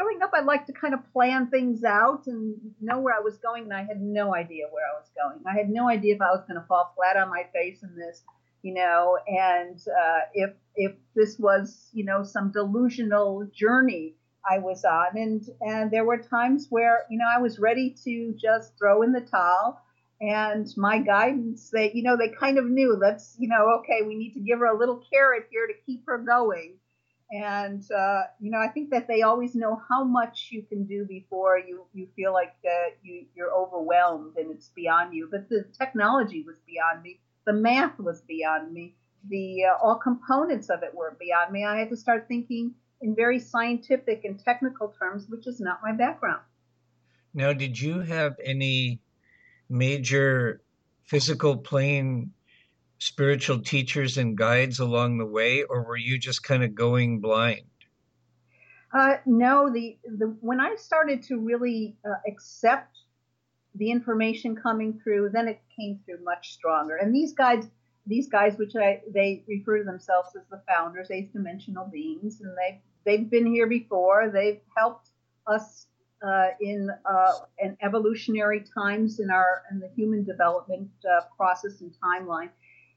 growing 0.00 0.22
up, 0.22 0.30
I 0.34 0.40
liked 0.40 0.66
to 0.68 0.72
kind 0.72 0.94
of 0.94 1.00
plan 1.12 1.48
things 1.48 1.84
out 1.84 2.26
and 2.26 2.56
know 2.80 3.00
where 3.00 3.14
I 3.14 3.20
was 3.20 3.36
going, 3.38 3.64
and 3.64 3.74
I 3.74 3.84
had 3.84 4.00
no 4.00 4.34
idea 4.34 4.64
where 4.70 4.84
I 4.84 4.98
was 4.98 5.10
going. 5.20 5.44
I 5.46 5.58
had 5.58 5.68
no 5.68 5.88
idea 5.88 6.14
if 6.14 6.22
I 6.22 6.30
was 6.30 6.44
going 6.48 6.60
to 6.60 6.66
fall 6.66 6.92
flat 6.96 7.16
on 7.16 7.28
my 7.28 7.44
face 7.52 7.82
in 7.82 7.94
this, 7.96 8.22
you 8.62 8.74
know, 8.74 9.18
and 9.26 9.78
uh, 9.78 10.20
if 10.34 10.50
if 10.74 10.92
this 11.14 11.38
was, 11.38 11.90
you 11.92 12.04
know, 12.04 12.22
some 12.22 12.50
delusional 12.50 13.46
journey 13.52 14.14
I 14.48 14.58
was 14.58 14.84
on, 14.84 15.16
and 15.16 15.42
and 15.60 15.90
there 15.90 16.04
were 16.04 16.18
times 16.18 16.68
where, 16.70 17.04
you 17.10 17.18
know, 17.18 17.28
I 17.36 17.40
was 17.40 17.58
ready 17.58 17.94
to 18.04 18.34
just 18.40 18.78
throw 18.78 19.02
in 19.02 19.12
the 19.12 19.20
towel. 19.20 19.80
And 20.22 20.68
my 20.76 20.98
guidance, 20.98 21.70
they, 21.70 21.92
you 21.94 22.02
know, 22.02 22.14
they 22.14 22.28
kind 22.28 22.58
of 22.58 22.66
knew. 22.66 22.94
Let's, 22.94 23.36
you 23.38 23.48
know, 23.48 23.80
okay, 23.80 24.02
we 24.06 24.14
need 24.16 24.34
to 24.34 24.40
give 24.40 24.58
her 24.58 24.66
a 24.66 24.78
little 24.78 25.02
carrot 25.10 25.46
here 25.50 25.66
to 25.66 25.72
keep 25.86 26.04
her 26.06 26.18
going 26.18 26.74
and 27.32 27.84
uh, 27.92 28.22
you 28.40 28.50
know 28.50 28.58
i 28.58 28.68
think 28.68 28.90
that 28.90 29.06
they 29.06 29.22
always 29.22 29.54
know 29.54 29.80
how 29.88 30.02
much 30.02 30.48
you 30.50 30.62
can 30.62 30.84
do 30.84 31.04
before 31.04 31.58
you 31.58 31.84
you 31.94 32.08
feel 32.16 32.32
like 32.32 32.54
uh, 32.64 32.90
you 33.02 33.24
you're 33.34 33.52
overwhelmed 33.52 34.36
and 34.36 34.50
it's 34.50 34.68
beyond 34.68 35.14
you. 35.14 35.28
But 35.30 35.48
the 35.48 35.64
technology 35.78 36.42
was 36.46 36.58
beyond 36.66 37.02
me. 37.02 37.20
The 37.46 37.52
math 37.52 37.98
was 37.98 38.20
beyond 38.22 38.72
me. 38.72 38.94
The 39.28 39.64
uh, 39.64 39.82
all 39.82 39.96
components 39.96 40.70
of 40.70 40.82
it 40.82 40.94
were 40.94 41.16
beyond 41.18 41.52
me. 41.52 41.64
I 41.64 41.78
had 41.78 41.90
to 41.90 41.96
start 41.96 42.26
thinking 42.28 42.74
in 43.00 43.14
very 43.14 43.38
scientific 43.38 44.24
and 44.24 44.38
technical 44.38 44.88
terms 44.98 45.26
which 45.28 45.46
is 45.46 45.60
not 45.60 45.80
my 45.82 45.92
background. 45.92 46.42
Now 47.32 47.52
did 47.52 47.80
you 47.80 48.00
have 48.00 48.36
any 48.44 49.00
major 49.68 50.60
physical 51.04 51.56
plane 51.56 52.32
spiritual 53.00 53.58
teachers 53.58 54.18
and 54.18 54.36
guides 54.36 54.78
along 54.78 55.18
the 55.18 55.26
way, 55.26 55.64
or 55.64 55.82
were 55.82 55.96
you 55.96 56.18
just 56.18 56.44
kind 56.44 56.62
of 56.62 56.74
going 56.74 57.18
blind? 57.18 57.62
Uh, 58.92 59.14
no, 59.24 59.72
the, 59.72 59.96
the 60.04 60.36
when 60.40 60.60
I 60.60 60.76
started 60.76 61.22
to 61.24 61.38
really 61.38 61.96
uh, 62.04 62.14
accept 62.28 62.98
the 63.74 63.90
information 63.90 64.54
coming 64.54 65.00
through, 65.02 65.30
then 65.32 65.48
it 65.48 65.60
came 65.78 66.00
through 66.04 66.22
much 66.24 66.52
stronger. 66.52 66.96
And 66.96 67.14
these 67.14 67.32
guides, 67.32 67.68
these 68.06 68.28
guys, 68.28 68.58
which 68.58 68.76
I 68.76 69.00
they 69.12 69.44
refer 69.48 69.78
to 69.78 69.84
themselves 69.84 70.28
as 70.36 70.42
the 70.50 70.60
founders, 70.68 71.10
eighth 71.10 71.32
dimensional 71.32 71.86
beings, 71.86 72.40
and 72.42 72.50
they 72.56 72.82
they've 73.04 73.30
been 73.30 73.46
here 73.46 73.68
before. 73.68 74.30
They've 74.32 74.60
helped 74.76 75.10
us 75.46 75.86
uh, 76.26 76.48
in 76.60 76.90
uh, 77.08 77.32
an 77.60 77.78
evolutionary 77.80 78.64
times 78.74 79.20
in 79.20 79.30
our 79.30 79.62
in 79.70 79.78
the 79.78 79.88
human 79.96 80.24
development 80.24 80.90
uh, 81.08 81.24
process 81.36 81.80
and 81.80 81.94
timeline 82.04 82.50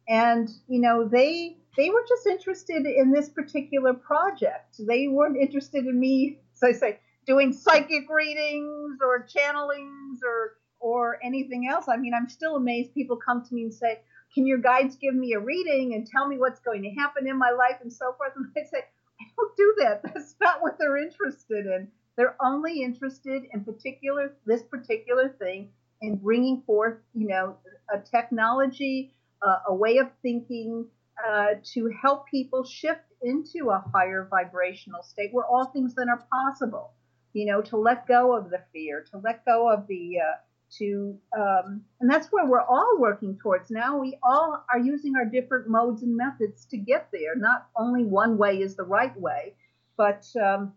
and 0.07 0.49
you 0.67 0.79
know 0.79 1.07
they 1.07 1.57
they 1.77 1.89
were 1.89 2.03
just 2.07 2.27
interested 2.27 2.85
in 2.85 3.11
this 3.11 3.29
particular 3.29 3.93
project. 3.93 4.75
They 4.79 5.07
weren't 5.07 5.37
interested 5.37 5.85
in 5.85 5.99
me 5.99 6.39
so 6.53 6.67
i 6.67 6.71
say 6.71 6.99
doing 7.25 7.53
psychic 7.53 8.09
readings 8.09 8.97
or 9.01 9.25
channelings 9.25 10.19
or 10.23 10.57
or 10.79 11.17
anything 11.23 11.67
else. 11.67 11.85
I 11.87 11.97
mean 11.97 12.13
i'm 12.13 12.29
still 12.29 12.55
amazed 12.55 12.93
people 12.93 13.17
come 13.17 13.43
to 13.45 13.55
me 13.55 13.63
and 13.63 13.73
say 13.73 13.99
can 14.33 14.47
your 14.47 14.57
guides 14.57 14.95
give 14.95 15.13
me 15.13 15.33
a 15.33 15.39
reading 15.39 15.93
and 15.93 16.07
tell 16.07 16.27
me 16.27 16.37
what's 16.37 16.59
going 16.59 16.81
to 16.83 16.89
happen 16.89 17.27
in 17.27 17.37
my 17.37 17.51
life? 17.51 17.77
and 17.81 17.91
so 17.93 18.13
forth. 18.17 18.33
And 18.35 18.47
i 18.57 18.63
say 18.69 18.83
i 19.21 19.25
don't 19.37 19.55
do 19.57 19.75
that. 19.79 20.01
That's 20.13 20.35
not 20.41 20.61
what 20.61 20.77
they're 20.79 20.97
interested 20.97 21.65
in. 21.65 21.87
They're 22.17 22.35
only 22.41 22.83
interested 22.83 23.43
in 23.53 23.63
particular 23.63 24.33
this 24.45 24.63
particular 24.63 25.29
thing 25.29 25.69
and 26.01 26.21
bringing 26.21 26.61
forth 26.61 26.97
you 27.13 27.27
know 27.27 27.57
a 27.93 27.99
technology 27.99 29.13
uh, 29.45 29.57
a 29.67 29.73
way 29.73 29.97
of 29.97 30.07
thinking 30.21 30.85
uh, 31.27 31.55
to 31.63 31.91
help 32.01 32.27
people 32.27 32.63
shift 32.63 33.01
into 33.21 33.69
a 33.69 33.83
higher 33.93 34.27
vibrational 34.29 35.03
state 35.03 35.29
where 35.31 35.45
all 35.45 35.65
things 35.65 35.93
then 35.95 36.09
are 36.09 36.23
possible. 36.31 36.91
You 37.33 37.47
know, 37.47 37.61
to 37.63 37.77
let 37.77 38.07
go 38.07 38.35
of 38.35 38.49
the 38.49 38.59
fear, 38.71 39.05
to 39.11 39.17
let 39.17 39.43
go 39.45 39.71
of 39.71 39.87
the, 39.87 40.19
uh, 40.19 40.37
to, 40.77 41.17
um, 41.35 41.81
and 41.99 42.09
that's 42.09 42.31
where 42.31 42.45
we're 42.45 42.61
all 42.61 42.97
working 42.99 43.37
towards 43.41 43.71
now. 43.71 43.99
We 43.99 44.17
all 44.21 44.63
are 44.71 44.79
using 44.79 45.15
our 45.15 45.25
different 45.25 45.67
modes 45.67 46.03
and 46.03 46.15
methods 46.15 46.65
to 46.65 46.77
get 46.77 47.09
there. 47.11 47.35
Not 47.35 47.67
only 47.75 48.03
one 48.03 48.37
way 48.37 48.61
is 48.61 48.75
the 48.75 48.83
right 48.83 49.19
way, 49.19 49.55
but 49.97 50.27
um, 50.43 50.73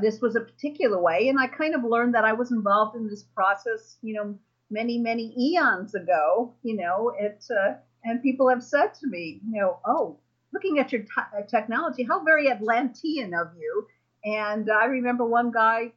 this 0.00 0.20
was 0.20 0.36
a 0.36 0.40
particular 0.40 1.00
way. 1.00 1.28
And 1.28 1.38
I 1.38 1.46
kind 1.46 1.74
of 1.74 1.84
learned 1.84 2.14
that 2.14 2.24
I 2.24 2.32
was 2.32 2.52
involved 2.52 2.96
in 2.96 3.08
this 3.08 3.22
process, 3.22 3.96
you 4.02 4.14
know, 4.14 4.38
many, 4.70 4.98
many 4.98 5.34
eons 5.38 5.94
ago, 5.94 6.54
you 6.62 6.76
know, 6.76 7.12
it, 7.18 7.44
uh, 7.50 7.74
and 8.04 8.22
people 8.22 8.48
have 8.48 8.62
said 8.62 8.94
to 8.94 9.06
me, 9.06 9.40
you 9.44 9.60
know, 9.60 9.78
oh, 9.84 10.18
looking 10.52 10.78
at 10.78 10.92
your 10.92 11.02
t- 11.02 11.08
uh, 11.18 11.42
technology, 11.48 12.02
how 12.02 12.22
very 12.24 12.50
Atlantean 12.50 13.34
of 13.34 13.48
you. 13.58 13.86
And 14.24 14.70
I 14.70 14.86
remember 14.86 15.24
one 15.24 15.50
guy, 15.50 15.92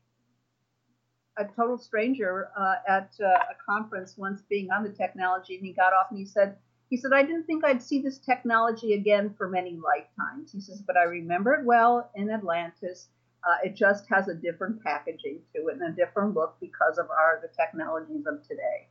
a 1.37 1.45
total 1.45 1.77
stranger 1.77 2.49
uh, 2.57 2.75
at 2.87 3.11
uh, 3.23 3.27
a 3.27 3.55
conference 3.65 4.17
once 4.17 4.41
being 4.49 4.69
on 4.71 4.83
the 4.83 4.89
technology, 4.89 5.55
and 5.55 5.65
he 5.65 5.73
got 5.73 5.93
off 5.93 6.07
and 6.09 6.19
he 6.19 6.25
said, 6.25 6.57
he 6.89 6.97
said, 6.97 7.11
I 7.11 7.23
didn't 7.23 7.45
think 7.45 7.65
I'd 7.65 7.81
see 7.81 8.01
this 8.01 8.19
technology 8.19 8.93
again 8.93 9.33
for 9.35 9.49
many 9.49 9.79
lifetimes. 9.83 10.51
He 10.51 10.61
says, 10.61 10.83
but 10.85 10.95
I 10.95 11.03
remember 11.03 11.53
it 11.53 11.65
well 11.65 12.11
in 12.13 12.29
Atlantis. 12.29 13.07
Uh, 13.45 13.57
it 13.63 13.75
just 13.75 14.07
has 14.09 14.27
a 14.29 14.33
different 14.33 14.81
packaging 14.83 15.39
to 15.53 15.67
it 15.67 15.77
and 15.79 15.93
a 15.93 15.95
different 15.95 16.33
look 16.33 16.55
because 16.61 16.97
of 16.97 17.09
our 17.09 17.39
the 17.41 17.49
technologies 17.55 18.25
of 18.25 18.41
today. 18.47 18.87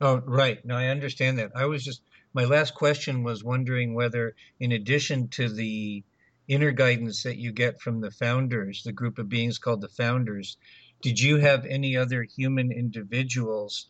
Oh, 0.00 0.16
right. 0.24 0.64
No, 0.64 0.76
I 0.76 0.86
understand 0.86 1.38
that. 1.38 1.52
I 1.54 1.66
was 1.66 1.84
just 1.84 2.02
my 2.34 2.44
last 2.44 2.74
question 2.74 3.22
was 3.22 3.44
wondering 3.44 3.94
whether, 3.94 4.34
in 4.58 4.72
addition 4.72 5.28
to 5.28 5.48
the 5.48 6.02
inner 6.48 6.72
guidance 6.72 7.22
that 7.22 7.36
you 7.36 7.52
get 7.52 7.80
from 7.80 8.00
the 8.00 8.10
founders, 8.10 8.82
the 8.82 8.92
group 8.92 9.18
of 9.18 9.28
beings 9.28 9.58
called 9.58 9.80
the 9.80 9.88
founders, 9.88 10.56
did 11.02 11.20
you 11.20 11.36
have 11.36 11.66
any 11.66 11.96
other 11.96 12.22
human 12.22 12.72
individuals 12.72 13.88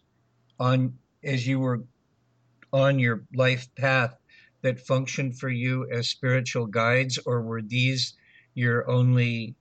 on 0.58 0.98
as 1.22 1.46
you 1.46 1.60
were 1.60 1.84
on 2.72 2.98
your 2.98 3.24
life 3.34 3.68
path 3.76 4.16
that 4.62 4.80
functioned 4.80 5.38
for 5.38 5.48
you 5.48 5.88
as 5.90 6.08
spiritual 6.08 6.66
guides, 6.66 7.18
or 7.18 7.42
were 7.42 7.62
these 7.62 8.14
your 8.54 8.88
only 8.90 9.54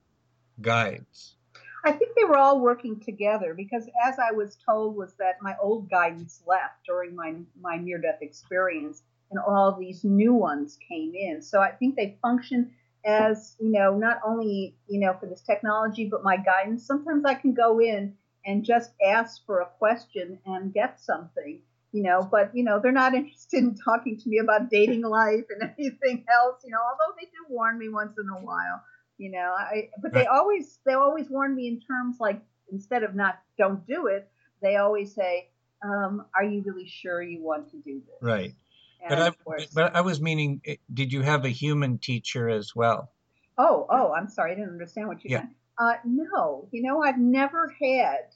guides? 0.60 1.36
I 1.84 1.92
think 1.92 2.14
they 2.14 2.24
were 2.24 2.38
all 2.38 2.60
working 2.60 3.00
together 3.00 3.54
because, 3.54 3.88
as 4.06 4.18
I 4.18 4.32
was 4.32 4.56
told, 4.56 4.96
was 4.96 5.14
that 5.14 5.42
my 5.42 5.56
old 5.60 5.90
guidance 5.90 6.42
left 6.46 6.84
during 6.86 7.16
my 7.16 7.34
my 7.60 7.76
near 7.76 7.98
death 7.98 8.18
experience, 8.20 9.02
and 9.30 9.40
all 9.40 9.76
these 9.78 10.04
new 10.04 10.32
ones 10.32 10.78
came 10.88 11.14
in. 11.14 11.42
So 11.42 11.60
I 11.60 11.72
think 11.72 11.96
they 11.96 12.18
function 12.22 12.70
as 13.04 13.56
you 13.58 13.70
know 13.70 13.96
not 13.96 14.20
only 14.24 14.76
you 14.86 15.00
know 15.00 15.16
for 15.18 15.26
this 15.26 15.42
technology 15.42 16.06
but 16.08 16.22
my 16.22 16.36
guidance. 16.36 16.86
Sometimes 16.86 17.24
I 17.24 17.34
can 17.34 17.52
go 17.52 17.80
in 17.80 18.14
and 18.46 18.64
just 18.64 18.92
ask 19.04 19.44
for 19.44 19.60
a 19.60 19.66
question 19.78 20.38
and 20.46 20.72
get 20.72 21.00
something 21.00 21.60
you 21.92 22.02
know 22.02 22.26
but 22.28 22.50
you 22.54 22.64
know 22.64 22.80
they're 22.80 22.92
not 22.92 23.14
interested 23.20 23.58
in 23.58 23.76
talking 23.76 24.18
to 24.18 24.28
me 24.28 24.38
about 24.38 24.70
dating 24.70 25.02
life 25.02 25.44
and 25.50 25.70
anything 25.78 26.24
else 26.32 26.62
you 26.64 26.70
know 26.70 26.78
although 26.78 27.14
they 27.18 27.26
do 27.26 27.44
warn 27.48 27.78
me 27.78 27.88
once 27.88 28.16
in 28.18 28.28
a 28.28 28.44
while 28.44 28.82
you 29.18 29.30
know 29.30 29.54
i 29.58 29.88
but 30.00 30.12
they 30.12 30.26
always 30.26 30.78
they 30.86 30.94
always 30.94 31.28
warn 31.28 31.54
me 31.54 31.68
in 31.68 31.80
terms 31.80 32.16
like 32.20 32.40
instead 32.70 33.02
of 33.02 33.14
not 33.14 33.40
don't 33.58 33.86
do 33.86 34.06
it 34.06 34.28
they 34.60 34.76
always 34.76 35.14
say 35.14 35.48
um, 35.84 36.26
are 36.34 36.44
you 36.44 36.62
really 36.64 36.86
sure 36.86 37.22
you 37.22 37.42
want 37.42 37.70
to 37.72 37.76
do 37.78 38.00
this? 38.06 38.22
Right. 38.22 38.54
But 39.08 39.18
I, 39.18 39.30
but 39.74 39.96
I 39.96 40.00
was 40.00 40.20
meaning 40.20 40.60
eh, 40.64 40.76
did 40.94 41.12
you 41.12 41.22
have 41.22 41.44
a 41.44 41.48
human 41.48 41.98
teacher 41.98 42.48
as 42.48 42.72
well? 42.76 43.10
Oh 43.58 43.86
oh 43.90 44.12
i'm 44.12 44.28
sorry 44.28 44.52
i 44.52 44.54
didn't 44.54 44.70
understand 44.70 45.08
what 45.08 45.24
you 45.24 45.30
yeah. 45.30 45.38
meant. 45.38 45.50
Uh, 45.76 45.94
no 46.04 46.68
you 46.70 46.82
know 46.82 47.02
i've 47.02 47.18
never 47.18 47.74
had 47.82 48.28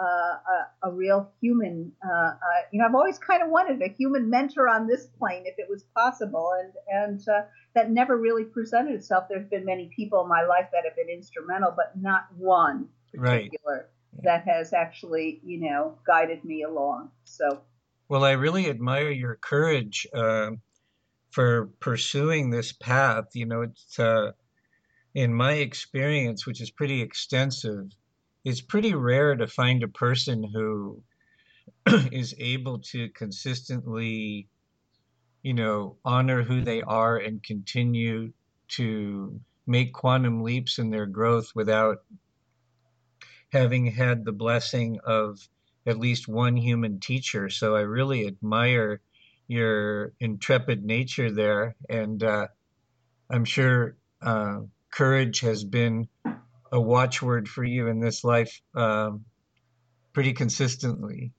a, 0.00 0.88
a, 0.88 0.90
real 0.90 1.30
human. 1.40 1.92
Uh, 2.04 2.12
uh, 2.12 2.36
you 2.72 2.78
know, 2.78 2.86
I've 2.86 2.94
always 2.94 3.18
kind 3.18 3.42
of 3.42 3.50
wanted 3.50 3.82
a 3.82 3.88
human 3.88 4.30
mentor 4.30 4.68
on 4.68 4.86
this 4.86 5.06
plane 5.06 5.44
if 5.46 5.58
it 5.58 5.66
was 5.68 5.84
possible, 5.94 6.52
and 6.58 6.72
and 6.88 7.28
uh, 7.28 7.42
that 7.74 7.90
never 7.90 8.16
really 8.16 8.44
presented 8.44 8.94
itself. 8.94 9.24
There's 9.28 9.48
been 9.48 9.64
many 9.64 9.90
people 9.94 10.22
in 10.22 10.28
my 10.28 10.44
life 10.44 10.68
that 10.72 10.84
have 10.84 10.96
been 10.96 11.08
instrumental, 11.08 11.74
but 11.76 11.92
not 12.00 12.26
one 12.36 12.88
particular 13.14 13.88
right. 14.14 14.24
that 14.24 14.46
has 14.46 14.72
actually, 14.72 15.40
you 15.44 15.60
know, 15.60 15.98
guided 16.06 16.44
me 16.44 16.62
along. 16.62 17.10
So, 17.24 17.60
well, 18.08 18.24
I 18.24 18.32
really 18.32 18.70
admire 18.70 19.10
your 19.10 19.36
courage 19.36 20.06
uh, 20.14 20.52
for 21.30 21.66
pursuing 21.80 22.50
this 22.50 22.72
path. 22.72 23.26
You 23.34 23.46
know, 23.46 23.62
it's 23.62 23.98
uh, 23.98 24.32
in 25.14 25.34
my 25.34 25.54
experience, 25.54 26.46
which 26.46 26.60
is 26.60 26.70
pretty 26.70 27.02
extensive 27.02 27.92
it's 28.44 28.60
pretty 28.60 28.94
rare 28.94 29.34
to 29.36 29.46
find 29.46 29.82
a 29.82 29.88
person 29.88 30.42
who 30.42 31.02
is 32.12 32.34
able 32.38 32.78
to 32.78 33.08
consistently 33.10 34.48
you 35.42 35.54
know 35.54 35.96
honor 36.04 36.42
who 36.42 36.60
they 36.60 36.82
are 36.82 37.18
and 37.18 37.42
continue 37.42 38.32
to 38.68 39.40
make 39.66 39.92
quantum 39.92 40.42
leaps 40.42 40.78
in 40.78 40.90
their 40.90 41.06
growth 41.06 41.52
without 41.54 41.98
having 43.52 43.86
had 43.86 44.24
the 44.24 44.32
blessing 44.32 44.98
of 45.04 45.48
at 45.86 45.98
least 45.98 46.28
one 46.28 46.56
human 46.56 47.00
teacher. 47.00 47.48
So 47.50 47.76
I 47.76 47.80
really 47.80 48.26
admire 48.26 49.00
your 49.46 50.12
intrepid 50.20 50.84
nature 50.84 51.30
there. 51.30 51.76
And 51.88 52.22
uh, 52.22 52.48
I'm 53.30 53.44
sure 53.44 53.96
uh, 54.22 54.60
courage 54.90 55.40
has 55.40 55.64
been 55.64 56.08
a 56.72 56.80
watchword 56.80 57.48
for 57.48 57.62
you 57.62 57.86
in 57.86 58.00
this 58.00 58.24
life 58.24 58.60
um, 58.74 59.24
pretty 60.12 60.32
consistently. 60.32 61.32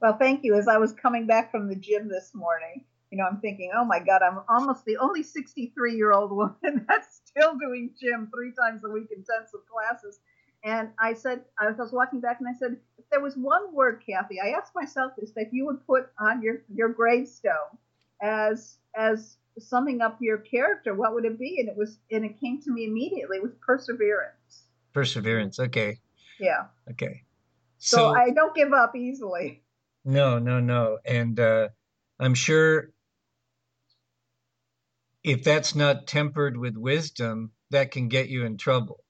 Well, 0.00 0.16
thank 0.16 0.44
you. 0.44 0.54
As 0.54 0.68
I 0.68 0.78
was 0.78 0.92
coming 0.92 1.26
back 1.26 1.50
from 1.50 1.68
the 1.68 1.74
gym 1.74 2.08
this 2.08 2.30
morning, 2.34 2.84
you 3.10 3.18
know, 3.18 3.24
I'm 3.24 3.40
thinking, 3.40 3.72
oh 3.76 3.84
my 3.84 3.98
God, 3.98 4.22
I'm 4.22 4.40
almost 4.48 4.84
the 4.84 4.98
only 4.98 5.22
63 5.22 5.96
year 5.96 6.12
old 6.12 6.30
woman 6.30 6.84
that's 6.88 7.20
still 7.24 7.56
doing 7.56 7.90
gym 8.00 8.30
three 8.32 8.52
times 8.52 8.82
a 8.84 8.90
week, 8.90 9.08
intensive 9.10 9.60
classes. 9.72 10.20
And 10.64 10.90
I 10.98 11.14
said, 11.14 11.42
I 11.60 11.70
was 11.70 11.92
walking 11.92 12.20
back 12.20 12.38
and 12.40 12.48
I 12.48 12.58
said, 12.58 12.76
if 12.98 13.04
there 13.10 13.20
was 13.20 13.36
one 13.36 13.74
word, 13.74 14.02
Kathy, 14.08 14.40
I 14.40 14.50
asked 14.50 14.74
myself 14.74 15.12
this, 15.18 15.32
that 15.36 15.52
you 15.52 15.66
would 15.66 15.86
put 15.86 16.10
on 16.18 16.42
your, 16.42 16.62
your 16.72 16.88
gravestone 16.88 17.78
as, 18.20 18.78
as 18.96 19.36
summing 19.58 20.00
up 20.00 20.18
your 20.20 20.38
character, 20.38 20.94
what 20.94 21.14
would 21.14 21.24
it 21.24 21.38
be? 21.38 21.60
And 21.60 21.68
it 21.68 21.76
was, 21.76 21.98
and 22.10 22.24
it 22.24 22.40
came 22.40 22.60
to 22.62 22.70
me 22.70 22.84
immediately 22.84 23.40
with 23.40 23.60
perseverance. 23.60 24.65
Perseverance. 24.96 25.60
Okay. 25.60 25.98
Yeah. 26.40 26.68
Okay. 26.90 27.24
So, 27.76 27.98
so 27.98 28.14
I 28.14 28.30
don't 28.30 28.54
give 28.54 28.72
up 28.72 28.96
easily. 28.96 29.62
No, 30.06 30.38
no, 30.38 30.58
no. 30.58 30.98
And, 31.04 31.38
uh, 31.38 31.68
I'm 32.18 32.32
sure 32.32 32.92
if 35.22 35.44
that's 35.44 35.74
not 35.74 36.06
tempered 36.06 36.56
with 36.56 36.78
wisdom, 36.78 37.50
that 37.72 37.90
can 37.90 38.08
get 38.08 38.30
you 38.30 38.46
in 38.46 38.56
trouble. 38.56 39.04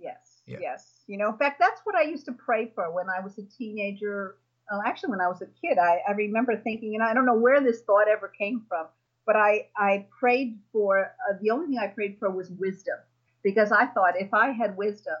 Yes, 0.00 0.42
yeah. 0.46 0.58
yes. 0.60 1.04
You 1.06 1.16
know, 1.16 1.28
in 1.28 1.38
fact, 1.38 1.60
that's 1.60 1.80
what 1.84 1.94
I 1.94 2.02
used 2.02 2.24
to 2.24 2.32
pray 2.32 2.72
for 2.74 2.92
when 2.92 3.06
I 3.08 3.20
was 3.20 3.38
a 3.38 3.44
teenager. 3.44 4.38
Uh, 4.68 4.80
actually, 4.84 5.10
when 5.10 5.20
I 5.20 5.28
was 5.28 5.42
a 5.42 5.46
kid, 5.64 5.78
I, 5.78 6.00
I 6.08 6.10
remember 6.10 6.56
thinking, 6.56 6.96
and 6.96 7.04
I 7.04 7.14
don't 7.14 7.24
know 7.24 7.38
where 7.38 7.60
this 7.60 7.82
thought 7.82 8.08
ever 8.08 8.32
came 8.36 8.64
from, 8.68 8.86
but 9.24 9.36
I, 9.36 9.68
I 9.76 10.08
prayed 10.18 10.58
for 10.72 11.04
uh, 11.04 11.34
the 11.40 11.50
only 11.50 11.68
thing 11.68 11.78
I 11.78 11.86
prayed 11.86 12.16
for 12.18 12.30
was 12.30 12.50
wisdom 12.50 12.96
because 13.48 13.72
I 13.72 13.86
thought 13.86 14.12
if 14.20 14.34
I 14.34 14.50
had 14.50 14.76
wisdom, 14.76 15.16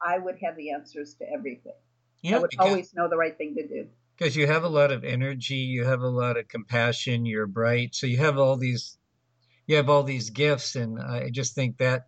I 0.00 0.16
would 0.16 0.36
have 0.44 0.54
the 0.54 0.70
answers 0.70 1.14
to 1.14 1.24
everything. 1.28 1.72
Yeah, 2.22 2.36
I 2.36 2.38
would 2.38 2.52
always 2.60 2.94
know 2.94 3.08
the 3.08 3.16
right 3.16 3.36
thing 3.36 3.56
to 3.56 3.66
do 3.66 3.88
because 4.16 4.36
you 4.36 4.46
have 4.46 4.62
a 4.62 4.68
lot 4.68 4.92
of 4.92 5.02
energy, 5.02 5.56
you 5.56 5.84
have 5.84 6.00
a 6.00 6.08
lot 6.08 6.36
of 6.36 6.46
compassion, 6.46 7.26
you're 7.26 7.48
bright, 7.48 7.96
so 7.96 8.06
you 8.06 8.18
have 8.18 8.38
all 8.38 8.56
these 8.56 8.96
you 9.66 9.74
have 9.74 9.90
all 9.90 10.04
these 10.04 10.30
gifts, 10.30 10.76
and 10.76 11.00
I 11.00 11.30
just 11.30 11.56
think 11.56 11.78
that 11.78 12.06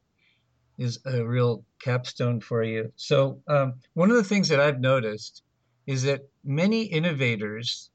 is 0.78 1.00
a 1.04 1.26
real 1.26 1.64
capstone 1.80 2.40
for 2.40 2.62
you. 2.62 2.92
So 2.94 3.42
um, 3.48 3.80
one 3.94 4.10
of 4.10 4.16
the 4.16 4.30
things 4.30 4.48
that 4.50 4.60
I've 4.60 4.78
noticed 4.78 5.42
is 5.84 6.04
that 6.04 6.28
many 6.44 6.84
innovators, 6.84 7.90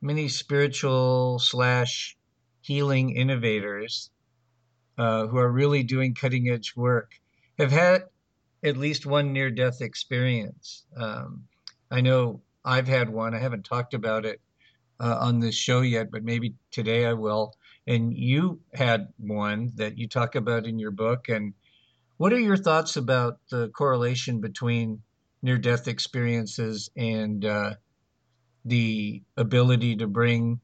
many 0.00 0.28
spiritual 0.28 1.40
slash 1.40 2.16
healing 2.60 3.16
innovators 3.16 4.10
uh, 5.02 5.26
who 5.26 5.36
are 5.36 5.50
really 5.50 5.82
doing 5.82 6.14
cutting 6.14 6.48
edge 6.48 6.74
work 6.76 7.10
have 7.58 7.72
had 7.72 8.04
at 8.62 8.76
least 8.76 9.04
one 9.04 9.32
near 9.32 9.50
death 9.50 9.80
experience. 9.80 10.84
Um, 10.96 11.42
I 11.90 12.00
know 12.02 12.40
I've 12.64 12.86
had 12.86 13.10
one. 13.10 13.34
I 13.34 13.40
haven't 13.40 13.64
talked 13.64 13.94
about 13.94 14.24
it 14.24 14.40
uh, 15.00 15.16
on 15.18 15.40
this 15.40 15.56
show 15.56 15.80
yet, 15.80 16.12
but 16.12 16.22
maybe 16.22 16.54
today 16.70 17.04
I 17.04 17.14
will. 17.14 17.56
And 17.88 18.16
you 18.16 18.60
had 18.74 19.08
one 19.18 19.72
that 19.74 19.98
you 19.98 20.06
talk 20.06 20.36
about 20.36 20.66
in 20.66 20.78
your 20.78 20.92
book. 20.92 21.28
And 21.28 21.52
what 22.18 22.32
are 22.32 22.38
your 22.38 22.56
thoughts 22.56 22.96
about 22.96 23.40
the 23.50 23.70
correlation 23.70 24.40
between 24.40 25.02
near 25.42 25.58
death 25.58 25.88
experiences 25.88 26.90
and 26.96 27.44
uh, 27.44 27.74
the 28.64 29.24
ability 29.36 29.96
to 29.96 30.06
bring 30.06 30.60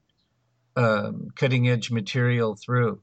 um, 0.76 1.26
cutting 1.34 1.68
edge 1.68 1.90
material 1.90 2.54
through? 2.54 3.02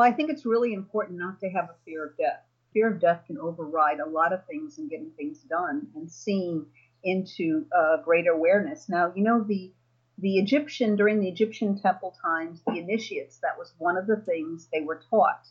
Well, 0.00 0.08
I 0.08 0.14
think 0.14 0.30
it's 0.30 0.46
really 0.46 0.72
important 0.72 1.18
not 1.18 1.40
to 1.40 1.50
have 1.50 1.66
a 1.66 1.74
fear 1.84 2.06
of 2.06 2.16
death. 2.16 2.40
Fear 2.72 2.94
of 2.94 3.00
death 3.02 3.24
can 3.26 3.36
override 3.36 4.00
a 4.00 4.08
lot 4.08 4.32
of 4.32 4.46
things 4.46 4.78
in 4.78 4.88
getting 4.88 5.10
things 5.10 5.40
done 5.40 5.88
and 5.94 6.10
seeing 6.10 6.64
into 7.04 7.66
uh, 7.78 7.98
greater 7.98 8.30
awareness. 8.30 8.88
Now, 8.88 9.12
you 9.14 9.22
know, 9.22 9.44
the 9.44 9.74
the 10.16 10.38
Egyptian 10.38 10.96
during 10.96 11.20
the 11.20 11.28
Egyptian 11.28 11.78
temple 11.78 12.16
times, 12.22 12.62
the 12.66 12.78
initiates 12.78 13.40
that 13.40 13.58
was 13.58 13.74
one 13.76 13.98
of 13.98 14.06
the 14.06 14.16
things 14.16 14.68
they 14.72 14.80
were 14.80 15.02
taught 15.10 15.46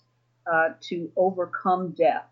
uh, 0.52 0.70
to 0.90 1.12
overcome 1.16 1.92
death 1.92 2.26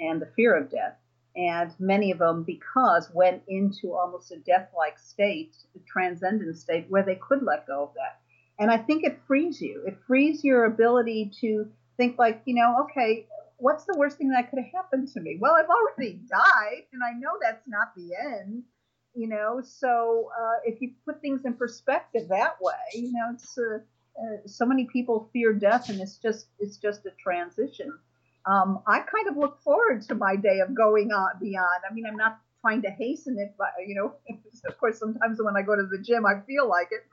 and 0.00 0.22
the 0.22 0.32
fear 0.34 0.56
of 0.56 0.70
death. 0.70 0.96
And 1.36 1.70
many 1.78 2.10
of 2.12 2.18
them, 2.18 2.44
because 2.44 3.10
went 3.12 3.42
into 3.46 3.92
almost 3.92 4.32
a 4.32 4.38
death-like 4.38 4.98
state, 4.98 5.54
a 5.76 5.80
transcendent 5.80 6.56
state, 6.56 6.86
where 6.88 7.02
they 7.02 7.16
could 7.16 7.42
let 7.42 7.66
go 7.66 7.82
of 7.82 7.92
that. 7.92 8.22
And 8.58 8.70
I 8.70 8.78
think 8.78 9.04
it 9.04 9.20
frees 9.26 9.60
you. 9.60 9.84
It 9.86 9.96
frees 10.06 10.42
your 10.42 10.64
ability 10.64 11.30
to 11.40 11.66
think 11.96 12.18
like, 12.18 12.42
you 12.44 12.54
know, 12.54 12.84
okay, 12.84 13.26
what's 13.58 13.84
the 13.84 13.94
worst 13.96 14.18
thing 14.18 14.30
that 14.30 14.50
could 14.50 14.58
have 14.58 14.72
happened 14.72 15.08
to 15.08 15.20
me? 15.20 15.36
Well, 15.40 15.54
I've 15.54 15.68
already 15.68 16.20
died, 16.30 16.84
and 16.92 17.02
I 17.04 17.12
know 17.18 17.32
that's 17.40 17.66
not 17.66 17.94
the 17.96 18.10
end. 18.14 18.62
You 19.14 19.28
know, 19.28 19.60
so 19.64 20.30
uh, 20.38 20.60
if 20.64 20.80
you 20.80 20.92
put 21.04 21.20
things 21.20 21.44
in 21.44 21.54
perspective 21.54 22.28
that 22.28 22.56
way, 22.60 22.72
you 22.94 23.12
know, 23.12 23.32
it's 23.34 23.58
uh, 23.58 23.78
uh, 24.20 24.36
so 24.46 24.64
many 24.64 24.86
people 24.92 25.28
fear 25.32 25.52
death, 25.52 25.88
and 25.88 26.00
it's 26.00 26.18
just 26.18 26.46
it's 26.60 26.76
just 26.76 27.04
a 27.06 27.10
transition. 27.20 27.98
Um, 28.46 28.80
I 28.86 29.00
kind 29.00 29.28
of 29.28 29.36
look 29.36 29.60
forward 29.62 30.02
to 30.02 30.14
my 30.14 30.36
day 30.36 30.60
of 30.60 30.74
going 30.74 31.10
on 31.10 31.30
beyond. 31.40 31.82
I 31.88 31.92
mean, 31.92 32.06
I'm 32.06 32.16
not 32.16 32.38
trying 32.60 32.82
to 32.82 32.90
hasten 32.90 33.38
it, 33.38 33.54
but 33.58 33.68
you 33.84 33.94
know, 33.94 34.14
of 34.68 34.78
course, 34.78 34.98
sometimes 34.98 35.38
when 35.42 35.56
I 35.56 35.62
go 35.62 35.74
to 35.74 35.86
the 35.90 35.98
gym, 35.98 36.24
I 36.24 36.40
feel 36.46 36.68
like 36.68 36.88
it. 36.92 37.04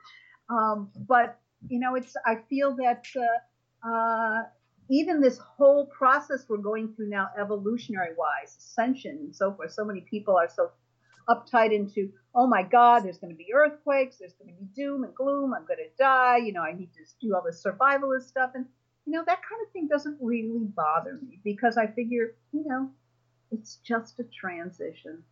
Um, 0.48 0.90
but 1.08 1.38
you 1.68 1.80
know, 1.80 1.94
it's 1.94 2.14
I 2.24 2.36
feel 2.48 2.76
that 2.76 3.04
uh, 3.16 3.88
uh, 3.88 4.42
even 4.88 5.20
this 5.20 5.38
whole 5.38 5.86
process 5.86 6.44
we're 6.48 6.58
going 6.58 6.94
through 6.94 7.08
now, 7.08 7.28
evolutionary 7.38 8.14
wise, 8.16 8.56
ascension 8.58 9.18
and 9.20 9.34
so 9.34 9.52
forth, 9.52 9.72
so 9.72 9.84
many 9.84 10.02
people 10.02 10.36
are 10.36 10.48
so 10.48 10.70
uptight 11.28 11.74
into, 11.74 12.10
oh 12.34 12.46
my 12.46 12.62
God, 12.62 13.00
there's 13.00 13.18
going 13.18 13.32
to 13.32 13.36
be 13.36 13.52
earthquakes, 13.52 14.16
there's 14.18 14.34
going 14.34 14.54
to 14.54 14.60
be 14.60 14.66
doom 14.74 15.04
and 15.04 15.14
gloom, 15.14 15.54
I'm 15.54 15.66
going 15.66 15.78
to 15.78 16.02
die, 16.02 16.38
you 16.38 16.52
know, 16.52 16.62
I 16.62 16.72
need 16.72 16.90
to 16.94 17.00
do 17.20 17.34
all 17.34 17.42
this 17.44 17.64
survivalist 17.64 18.28
stuff. 18.28 18.52
And, 18.54 18.66
you 19.06 19.12
know, 19.12 19.24
that 19.26 19.40
kind 19.42 19.60
of 19.66 19.72
thing 19.72 19.88
doesn't 19.88 20.18
really 20.20 20.66
bother 20.76 21.18
me 21.20 21.40
because 21.42 21.76
I 21.76 21.88
figure, 21.88 22.34
you 22.52 22.64
know, 22.66 22.90
it's 23.50 23.76
just 23.84 24.20
a 24.20 24.24
transition. 24.24 25.22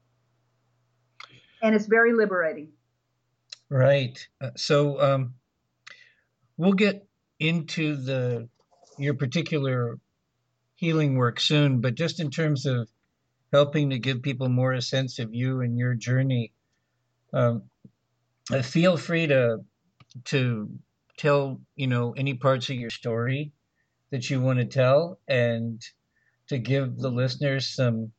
And 1.63 1.75
it's 1.75 1.87
very 1.87 2.13
liberating. 2.13 2.69
Right. 3.69 4.27
Uh, 4.41 4.51
so 4.57 5.01
um, 5.01 5.35
we'll 6.57 6.73
get 6.73 7.07
into 7.39 7.97
the 7.97 8.49
your 8.99 9.15
particular 9.15 9.99
healing 10.77 11.17
work 11.17 11.41
soon, 11.41 11.81
but 11.81 11.95
just 11.95 12.21
in 12.21 12.31
terms 12.31 12.67
of 12.67 12.89
helping 13.53 13.91
to 13.91 13.99
give 13.99 14.23
people 14.23 14.49
more 14.49 14.73
a 14.73 14.83
sense 14.83 15.19
of 15.19 15.35
you 15.35 15.61
and 15.63 15.79
your 15.79 15.95
journey, 15.95 16.53
um, 17.33 17.65
uh, 18.53 18.63
feel 18.63 18.97
free 18.97 19.27
to 19.29 19.59
to 20.27 20.71
tell 21.19 21.61
you 21.77 21.87
know 21.87 22.13
any 22.13 22.35
parts 22.35 22.71
of 22.71 22.77
your 22.77 22.91
story 22.91 23.53
that 24.11 24.31
you 24.31 24.41
want 24.41 24.59
to 24.59 24.65
tell 24.67 25.19
and 25.29 25.83
to 26.49 26.59
give 26.59 26.97
the 26.99 27.11
listeners 27.11 27.67
some 27.69 28.13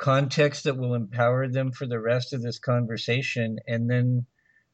context 0.00 0.64
that 0.64 0.76
will 0.76 0.94
empower 0.94 1.46
them 1.48 1.70
for 1.72 1.86
the 1.86 2.00
rest 2.00 2.32
of 2.32 2.42
this 2.42 2.58
conversation 2.58 3.58
and 3.68 3.90
then 3.90 4.24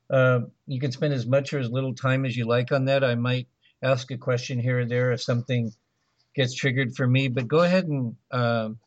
uh, 0.09 0.41
you 0.67 0.79
can 0.79 0.93
spend 0.93 1.13
as 1.13 1.27
much 1.27 1.53
or 1.53 1.59
as 1.59 1.69
little 1.69 1.95
time 1.95 2.25
as 2.25 2.37
you 2.37 2.47
like 2.47 2.71
on 2.71 2.85
that 2.85 3.03
i 3.03 3.15
might 3.15 3.49
ask 3.83 4.11
a 4.11 4.17
question 4.17 4.59
here 4.59 4.81
or 4.81 4.85
there 4.85 5.13
if 5.13 5.21
something 5.21 5.73
gets 6.37 6.55
triggered 6.55 6.95
for 6.95 7.07
me. 7.07 7.29
But 7.29 7.49
go 7.49 7.61
ahead 7.61 7.87
and 7.87 8.15
um, 8.31 8.79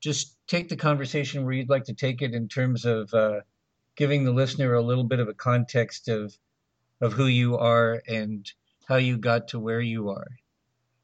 just 0.00 0.36
take 0.46 0.68
the 0.68 0.76
conversation 0.76 1.44
where 1.44 1.54
you'd 1.54 1.70
like 1.70 1.84
to 1.84 1.94
take 1.94 2.22
it 2.22 2.34
in 2.34 2.48
terms 2.48 2.84
of 2.84 3.12
uh, 3.12 3.40
giving 3.96 4.24
the 4.24 4.32
listener 4.32 4.74
a 4.74 4.82
little 4.82 5.04
bit 5.04 5.18
of 5.18 5.28
a 5.28 5.34
context 5.34 6.08
of 6.08 6.36
of 7.00 7.12
who 7.12 7.26
you 7.26 7.56
are 7.56 8.02
and 8.08 8.50
how 8.88 8.96
you 8.96 9.16
got 9.16 9.46
to 9.48 9.60
where 9.60 9.80
you 9.80 10.10
are. 10.10 10.26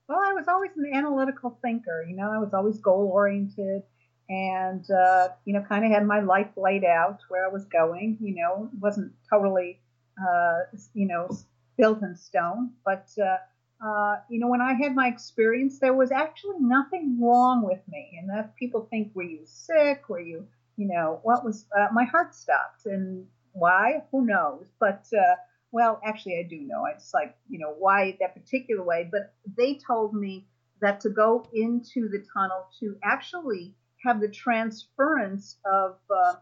Well, 0.08 0.18
I 0.18 0.32
was 0.32 0.48
always 0.48 0.72
an 0.76 0.90
analytical 0.92 1.56
thinker. 1.62 2.04
You 2.08 2.16
know, 2.16 2.32
I 2.32 2.38
was 2.38 2.52
always 2.52 2.78
goal 2.78 3.08
oriented 3.12 3.82
and 4.28 4.90
uh, 4.90 5.28
you 5.44 5.52
know 5.52 5.62
kind 5.68 5.84
of 5.84 5.90
had 5.90 6.06
my 6.06 6.20
life 6.20 6.48
laid 6.56 6.82
out 6.82 7.20
where 7.28 7.44
i 7.44 7.48
was 7.48 7.66
going 7.66 8.16
you 8.20 8.34
know 8.34 8.70
wasn't 8.80 9.12
totally 9.30 9.78
uh, 10.18 10.60
you 10.94 11.06
know 11.06 11.28
built 11.76 12.02
in 12.02 12.16
stone. 12.16 12.70
But 12.84 13.08
uh, 13.20 13.36
uh, 13.84 14.16
you 14.28 14.38
know, 14.38 14.48
when 14.48 14.60
I 14.60 14.74
had 14.74 14.94
my 14.94 15.08
experience, 15.08 15.78
there 15.78 15.94
was 15.94 16.12
actually 16.12 16.56
nothing 16.60 17.18
wrong 17.20 17.62
with 17.62 17.80
me. 17.88 18.18
And 18.18 18.28
that 18.30 18.56
people 18.56 18.86
think, 18.90 19.10
were 19.14 19.22
you 19.22 19.40
sick? 19.44 20.08
Were 20.08 20.20
you, 20.20 20.46
you 20.76 20.88
know, 20.88 21.20
what 21.22 21.44
was? 21.44 21.66
Uh, 21.76 21.88
my 21.92 22.04
heart 22.04 22.34
stopped, 22.34 22.86
and 22.86 23.26
why? 23.52 24.02
Who 24.10 24.24
knows? 24.26 24.66
But 24.78 25.06
uh, 25.16 25.34
well, 25.72 26.00
actually, 26.04 26.38
I 26.38 26.48
do 26.48 26.60
know. 26.60 26.86
It's 26.94 27.12
like, 27.12 27.36
you 27.48 27.58
know, 27.58 27.74
why 27.78 28.16
that 28.20 28.34
particular 28.34 28.82
way. 28.82 29.08
But 29.10 29.32
they 29.56 29.78
told 29.86 30.14
me 30.14 30.46
that 30.80 31.00
to 31.00 31.10
go 31.10 31.46
into 31.52 32.08
the 32.08 32.24
tunnel 32.34 32.66
to 32.80 32.96
actually 33.02 33.74
have 34.04 34.20
the 34.20 34.28
transference 34.28 35.56
of 35.64 35.96
uh, 36.10 36.34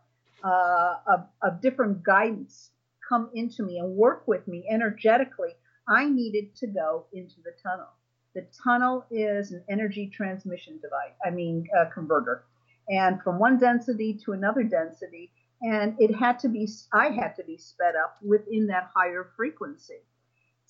uh, 0.44 0.96
of, 1.06 1.26
of 1.42 1.60
different 1.60 2.02
guidance 2.02 2.70
come 3.08 3.30
into 3.34 3.62
me 3.62 3.78
and 3.78 3.94
work 3.94 4.26
with 4.26 4.46
me 4.48 4.64
energetically, 4.70 5.50
I 5.88 6.08
needed 6.08 6.56
to 6.56 6.66
go 6.66 7.06
into 7.12 7.36
the 7.44 7.52
tunnel. 7.62 7.88
The 8.34 8.46
tunnel 8.64 9.04
is 9.10 9.52
an 9.52 9.62
energy 9.68 10.10
transmission 10.12 10.80
device, 10.80 11.16
I 11.24 11.30
mean, 11.30 11.68
a 11.78 11.86
converter. 11.86 12.44
And 12.88 13.22
from 13.22 13.38
one 13.38 13.58
density 13.58 14.18
to 14.24 14.32
another 14.32 14.62
density, 14.62 15.30
and 15.60 15.94
it 15.98 16.14
had 16.14 16.38
to 16.40 16.48
be, 16.48 16.68
I 16.92 17.10
had 17.10 17.36
to 17.36 17.44
be 17.44 17.56
sped 17.56 17.94
up 17.94 18.16
within 18.22 18.66
that 18.68 18.90
higher 18.94 19.30
frequency. 19.36 20.00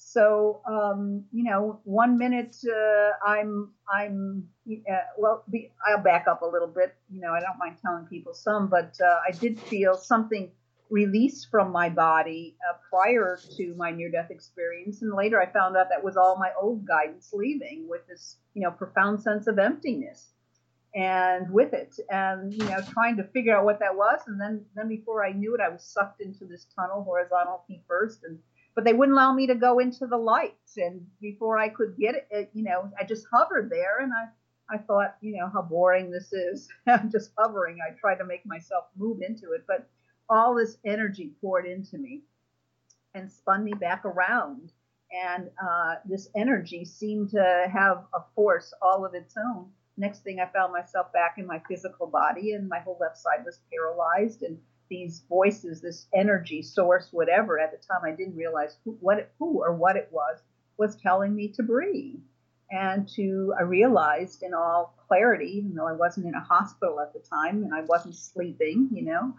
So, 0.05 0.61
um, 0.67 1.25
you 1.33 1.45
know, 1.45 1.81
one 1.85 2.19
minute 2.19 2.57
uh, 2.67 3.11
I'm, 3.27 3.71
I'm, 3.89 4.49
uh, 4.69 4.97
well, 5.17 5.45
be, 5.51 5.71
I'll 5.87 6.03
back 6.03 6.27
up 6.29 6.43
a 6.43 6.47
little 6.47 6.69
bit. 6.69 6.95
You 7.11 7.21
know, 7.21 7.33
I 7.33 7.41
don't 7.41 7.59
mind 7.59 7.77
telling 7.81 8.07
people 8.07 8.35
some, 8.35 8.69
but 8.69 8.95
uh, 9.01 9.21
I 9.27 9.31
did 9.31 9.59
feel 9.59 9.97
something 9.97 10.51
released 10.91 11.49
from 11.51 11.73
my 11.73 11.89
body 11.89 12.57
uh, 12.69 12.77
prior 12.91 13.39
to 13.57 13.75
my 13.77 13.91
near 13.91 14.11
death 14.11 14.31
experience. 14.31 15.03
And 15.03 15.15
later 15.15 15.41
I 15.41 15.47
found 15.47 15.77
out 15.77 15.89
that 15.89 16.05
was 16.05 16.17
all 16.17 16.37
my 16.37 16.51
old 16.61 16.85
guidance 16.87 17.31
leaving 17.33 17.87
with 17.89 18.07
this, 18.09 18.37
you 18.55 18.63
know, 18.63 18.71
profound 18.71 19.23
sense 19.23 19.47
of 19.47 19.59
emptiness 19.59 20.33
and 20.95 21.51
with 21.51 21.73
it 21.73 21.97
and 22.11 22.53
you 22.53 22.63
know 22.67 22.79
trying 22.93 23.17
to 23.17 23.25
figure 23.25 23.57
out 23.57 23.65
what 23.65 23.79
that 23.79 23.97
was 23.97 24.21
and 24.27 24.39
then 24.39 24.63
then 24.77 24.89
before 24.89 25.25
i 25.25 25.33
knew 25.33 25.55
it 25.55 25.61
i 25.61 25.69
was 25.71 25.83
sucked 25.83 26.21
into 26.21 26.45
this 26.45 26.67
tunnel 26.77 27.03
horizontal 27.03 27.65
feet 27.67 27.83
first 27.89 28.25
and 28.25 28.39
but 28.75 28.85
they 28.85 28.93
wouldn't 28.93 29.17
allow 29.17 29.33
me 29.33 29.47
to 29.47 29.55
go 29.55 29.79
into 29.79 30.07
the 30.07 30.17
lights 30.17 30.77
and 30.77 31.07
before 31.21 31.59
i 31.59 31.69
could 31.69 31.97
get 31.99 32.15
it, 32.15 32.27
it 32.31 32.51
you 32.55 32.63
know 32.63 32.91
i 32.99 33.05
just 33.05 33.27
hovered 33.33 33.71
there 33.71 34.01
and 34.01 34.13
i 34.13 34.75
i 34.75 34.79
thought 34.79 35.17
you 35.21 35.37
know 35.37 35.49
how 35.53 35.63
boring 35.63 36.11
this 36.11 36.33
is 36.33 36.69
i'm 36.87 37.11
just 37.11 37.33
hovering 37.39 37.79
i 37.87 37.93
tried 37.99 38.17
to 38.17 38.25
make 38.25 38.45
myself 38.47 38.85
move 38.97 39.21
into 39.21 39.53
it 39.53 39.65
but 39.67 39.89
all 40.29 40.55
this 40.55 40.79
energy 40.85 41.33
poured 41.41 41.67
into 41.67 41.99
me 41.99 42.23
and 43.15 43.31
spun 43.31 43.65
me 43.65 43.73
back 43.73 44.05
around. 44.05 44.73
And 45.13 45.51
uh, 45.63 45.97
this 46.07 46.29
energy 46.35 46.85
seemed 46.85 47.31
to 47.31 47.67
have 47.71 48.05
a 48.15 48.21
force 48.35 48.73
all 48.81 49.05
of 49.05 49.15
its 49.15 49.35
own. 49.37 49.69
Next 49.99 50.21
thing, 50.21 50.41
I 50.41 50.47
found 50.47 50.73
myself 50.73 51.13
back 51.13 51.35
in 51.37 51.47
my 51.47 51.61
physical 51.69 52.07
body, 52.07 52.53
and 52.53 52.67
my 52.67 52.79
whole 52.79 52.97
left 52.99 53.19
side 53.19 53.45
was 53.45 53.61
paralyzed. 53.71 54.43
And 54.43 54.59
these 54.93 55.23
voices, 55.27 55.81
this 55.81 56.07
energy 56.15 56.61
source, 56.61 57.09
whatever, 57.13 57.59
at 57.59 57.71
the 57.71 57.79
time 57.79 58.03
I 58.05 58.15
didn't 58.15 58.37
realize 58.37 58.77
who, 58.85 58.99
what 59.01 59.19
it, 59.19 59.33
who 59.39 59.63
or 59.63 59.75
what 59.75 59.97
it 59.97 60.11
was, 60.13 60.39
was 60.77 60.97
telling 60.97 61.35
me 61.35 61.49
to 61.49 61.63
breathe. 61.63 62.21
And 62.71 63.09
to, 63.17 63.55
I 63.59 63.63
realized 63.63 64.43
in 64.43 64.53
all 64.53 64.95
clarity, 65.09 65.57
even 65.57 65.75
though 65.75 65.89
I 65.89 65.95
wasn't 65.95 66.27
in 66.27 66.35
a 66.35 66.41
hospital 66.41 67.01
at 67.01 67.15
the 67.15 67.21
time 67.21 67.63
and 67.65 67.73
I 67.73 67.81
wasn't 67.83 68.17
sleeping, 68.17 68.91
you 68.93 69.05
know, 69.05 69.35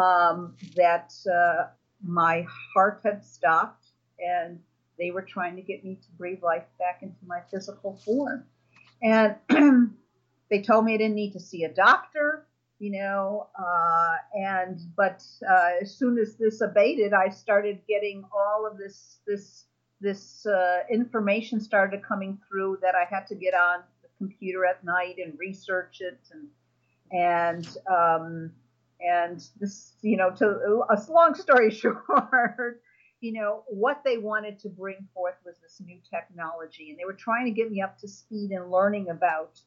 um, 0.00 0.56
that 0.74 1.12
uh, 1.32 1.68
my 2.04 2.44
heart 2.74 3.00
had 3.04 3.24
stopped 3.24 3.86
and 4.18 4.58
they 4.98 5.12
were 5.12 5.22
trying 5.22 5.54
to 5.54 5.62
get 5.62 5.84
me 5.84 6.00
to 6.02 6.08
breathe 6.18 6.42
life 6.42 6.64
back 6.80 7.02
into 7.02 7.24
my 7.24 7.42
physical 7.48 8.00
form. 8.04 8.44
And 9.02 9.36
they 10.50 10.62
told 10.62 10.84
me 10.84 10.94
I 10.94 10.96
didn't 10.96 11.14
need 11.14 11.34
to 11.34 11.40
see 11.40 11.62
a 11.62 11.72
doctor, 11.72 12.45
you 12.78 12.92
know, 12.92 13.48
uh, 13.58 14.16
and 14.34 14.78
but 14.96 15.24
uh, 15.48 15.70
as 15.80 15.96
soon 15.96 16.18
as 16.18 16.36
this 16.36 16.60
abated, 16.60 17.12
I 17.12 17.28
started 17.28 17.80
getting 17.88 18.24
all 18.34 18.68
of 18.70 18.78
this 18.78 19.18
this 19.26 19.64
this 20.00 20.44
uh, 20.46 20.80
information 20.90 21.60
started 21.60 22.02
coming 22.02 22.38
through 22.48 22.78
that 22.82 22.94
I 22.94 23.04
had 23.08 23.26
to 23.28 23.34
get 23.34 23.54
on 23.54 23.80
the 24.02 24.08
computer 24.18 24.66
at 24.66 24.84
night 24.84 25.16
and 25.24 25.38
research 25.38 26.00
it 26.00 26.20
and 26.32 26.48
and 27.12 27.78
um, 27.86 28.52
and 29.00 29.46
this, 29.60 29.94
you 30.02 30.16
know, 30.16 30.30
to 30.30 30.84
a 30.90 30.98
long 31.10 31.34
story 31.34 31.70
short, 31.74 32.82
you 33.20 33.32
know, 33.32 33.62
what 33.68 34.02
they 34.04 34.18
wanted 34.18 34.58
to 34.60 34.68
bring 34.68 35.06
forth 35.14 35.36
was 35.44 35.56
this 35.62 35.80
new 35.84 35.98
technology, 36.10 36.90
and 36.90 36.98
they 36.98 37.04
were 37.04 37.12
trying 37.12 37.44
to 37.46 37.50
get 37.50 37.70
me 37.70 37.80
up 37.80 37.98
to 37.98 38.08
speed 38.08 38.50
in 38.50 38.70
learning 38.70 39.08
about 39.08 39.60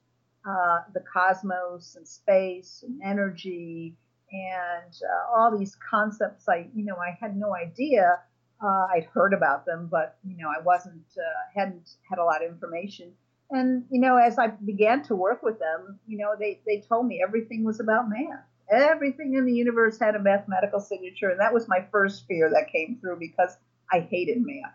uh, 0.47 0.79
the 0.93 1.03
cosmos 1.11 1.95
and 1.95 2.07
space 2.07 2.83
and 2.87 3.01
energy 3.03 3.95
and 4.31 4.93
uh, 5.03 5.35
all 5.35 5.57
these 5.57 5.77
concepts. 5.89 6.47
I, 6.47 6.67
you 6.73 6.85
know, 6.85 6.95
I 6.95 7.17
had 7.19 7.35
no 7.35 7.55
idea. 7.55 8.19
Uh, 8.63 8.87
I'd 8.93 9.07
heard 9.13 9.33
about 9.33 9.65
them, 9.65 9.87
but 9.89 10.17
you 10.23 10.37
know, 10.37 10.49
I 10.49 10.61
wasn't 10.61 11.05
uh, 11.17 11.59
hadn't 11.59 11.91
had 12.09 12.19
a 12.19 12.23
lot 12.23 12.43
of 12.43 12.51
information. 12.51 13.11
And 13.51 13.85
you 13.89 13.99
know, 13.99 14.17
as 14.17 14.37
I 14.37 14.47
began 14.47 15.03
to 15.03 15.15
work 15.15 15.41
with 15.41 15.59
them, 15.59 15.99
you 16.07 16.17
know, 16.17 16.35
they 16.37 16.59
they 16.65 16.81
told 16.81 17.07
me 17.07 17.21
everything 17.25 17.63
was 17.63 17.79
about 17.79 18.09
math 18.09 18.43
everything 18.69 19.33
in 19.35 19.45
the 19.45 19.53
universe 19.53 19.97
had 19.99 20.15
a 20.15 20.19
mathematical 20.19 20.79
signature 20.79 21.29
and 21.29 21.39
that 21.39 21.53
was 21.53 21.67
my 21.67 21.83
first 21.91 22.25
fear 22.27 22.49
that 22.49 22.71
came 22.71 22.97
through 23.01 23.17
because 23.17 23.57
i 23.91 23.99
hated 23.99 24.37
math 24.39 24.73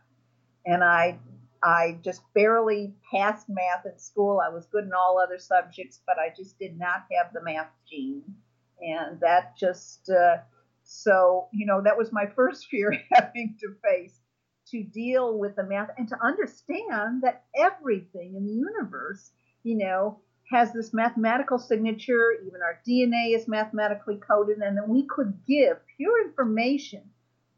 and 0.67 0.83
i 0.83 1.17
i 1.65 1.99
just 2.05 2.23
barely 2.35 2.95
passed 3.11 3.47
math 3.49 3.87
in 3.87 3.99
school. 3.99 4.41
I 4.45 4.53
was 4.53 4.67
good 4.67 4.85
in 4.85 4.93
all 4.93 5.19
other 5.19 5.39
subjects 5.39 6.01
but 6.07 6.17
i 6.19 6.33
just 6.37 6.59
did 6.59 6.79
not 6.79 7.07
have 7.17 7.33
the 7.33 7.43
math 7.43 7.71
gene. 7.89 8.23
And 8.81 9.21
that 9.21 9.57
just 9.57 10.11
uh, 10.11 10.37
so 10.85 11.49
you 11.53 11.67
know 11.67 11.81
that 11.83 11.97
was 11.97 12.13
my 12.13 12.27
first 12.37 12.67
fear 12.67 12.93
having 13.13 13.57
to 13.61 13.75
face 13.83 14.21
to 14.71 14.83
deal 14.83 15.39
with 15.39 15.57
the 15.57 15.65
math 15.65 15.91
and 15.99 16.09
to 16.09 16.17
understand 16.25 17.23
that 17.23 17.45
everything 17.57 18.35
in 18.37 18.47
the 18.47 18.53
universe 18.53 19.33
you 19.63 19.77
know 19.77 20.21
has 20.51 20.73
this 20.73 20.93
mathematical 20.93 21.59
signature, 21.59 22.33
even 22.47 22.61
our 22.63 22.81
DNA 22.87 23.35
is 23.35 23.49
mathematically 23.49 24.17
coded, 24.17 24.59
and 24.59 24.77
then 24.77 24.89
we 24.89 25.05
could 25.07 25.33
give 25.47 25.79
pure 25.97 26.25
information 26.27 27.03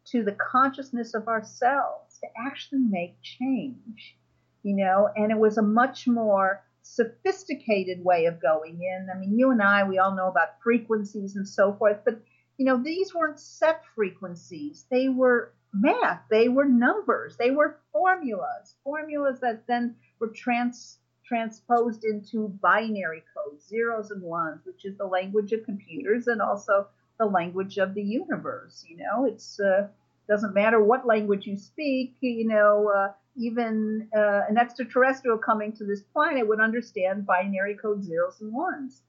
to 0.05 0.23
the 0.23 0.31
consciousness 0.31 1.13
of 1.13 1.27
ourselves 1.27 2.06
to 2.19 2.27
actually 2.37 2.81
make 2.89 3.21
change, 3.21 4.17
you 4.63 4.75
know, 4.75 5.09
and 5.15 5.31
it 5.31 5.37
was 5.37 5.57
a 5.57 5.61
much 5.61 6.07
more 6.07 6.63
sophisticated 6.81 8.03
way 8.03 8.25
of 8.25 8.41
going 8.41 8.81
in. 8.81 9.07
I 9.13 9.17
mean, 9.17 9.37
you 9.37 9.51
and 9.51 9.61
I, 9.61 9.87
we 9.87 9.97
all 9.97 10.15
know 10.15 10.27
about 10.27 10.61
frequencies 10.63 11.35
and 11.35 11.47
so 11.47 11.73
forth, 11.73 11.99
but 12.05 12.21
you 12.57 12.65
know, 12.65 12.81
these 12.81 13.13
weren't 13.13 13.39
set 13.39 13.83
frequencies. 13.93 14.85
They 14.89 15.09
were 15.09 15.53
math, 15.73 16.21
they 16.29 16.49
were 16.49 16.65
numbers, 16.65 17.37
they 17.37 17.51
were 17.51 17.79
formulas, 17.91 18.75
formulas 18.83 19.39
that 19.41 19.67
then 19.67 19.95
were 20.19 20.29
trans 20.29 20.99
transposed 21.25 22.05
into 22.05 22.47
binary 22.61 23.21
code, 23.35 23.61
zeros 23.61 24.11
and 24.11 24.21
ones, 24.21 24.61
which 24.65 24.85
is 24.85 24.97
the 24.97 25.05
language 25.05 25.51
of 25.51 25.65
computers 25.65 26.27
and 26.27 26.41
also 26.41 26.87
the 27.19 27.25
language 27.25 27.77
of 27.77 27.93
the 27.93 28.01
universe. 28.01 28.85
You 28.87 28.97
know, 28.97 29.25
it's 29.25 29.59
uh, 29.59 29.87
doesn't 30.27 30.53
matter 30.53 30.83
what 30.83 31.05
language 31.05 31.45
you 31.47 31.57
speak. 31.57 32.15
You 32.21 32.47
know, 32.47 32.91
uh, 32.95 33.11
even 33.35 34.09
uh, 34.15 34.41
an 34.49 34.57
extraterrestrial 34.57 35.37
coming 35.37 35.71
to 35.73 35.85
this 35.85 36.01
planet 36.01 36.47
would 36.47 36.59
understand 36.59 37.25
binary 37.25 37.75
code 37.75 38.03
zeros 38.03 38.41
and 38.41 38.53
ones. 38.53 39.01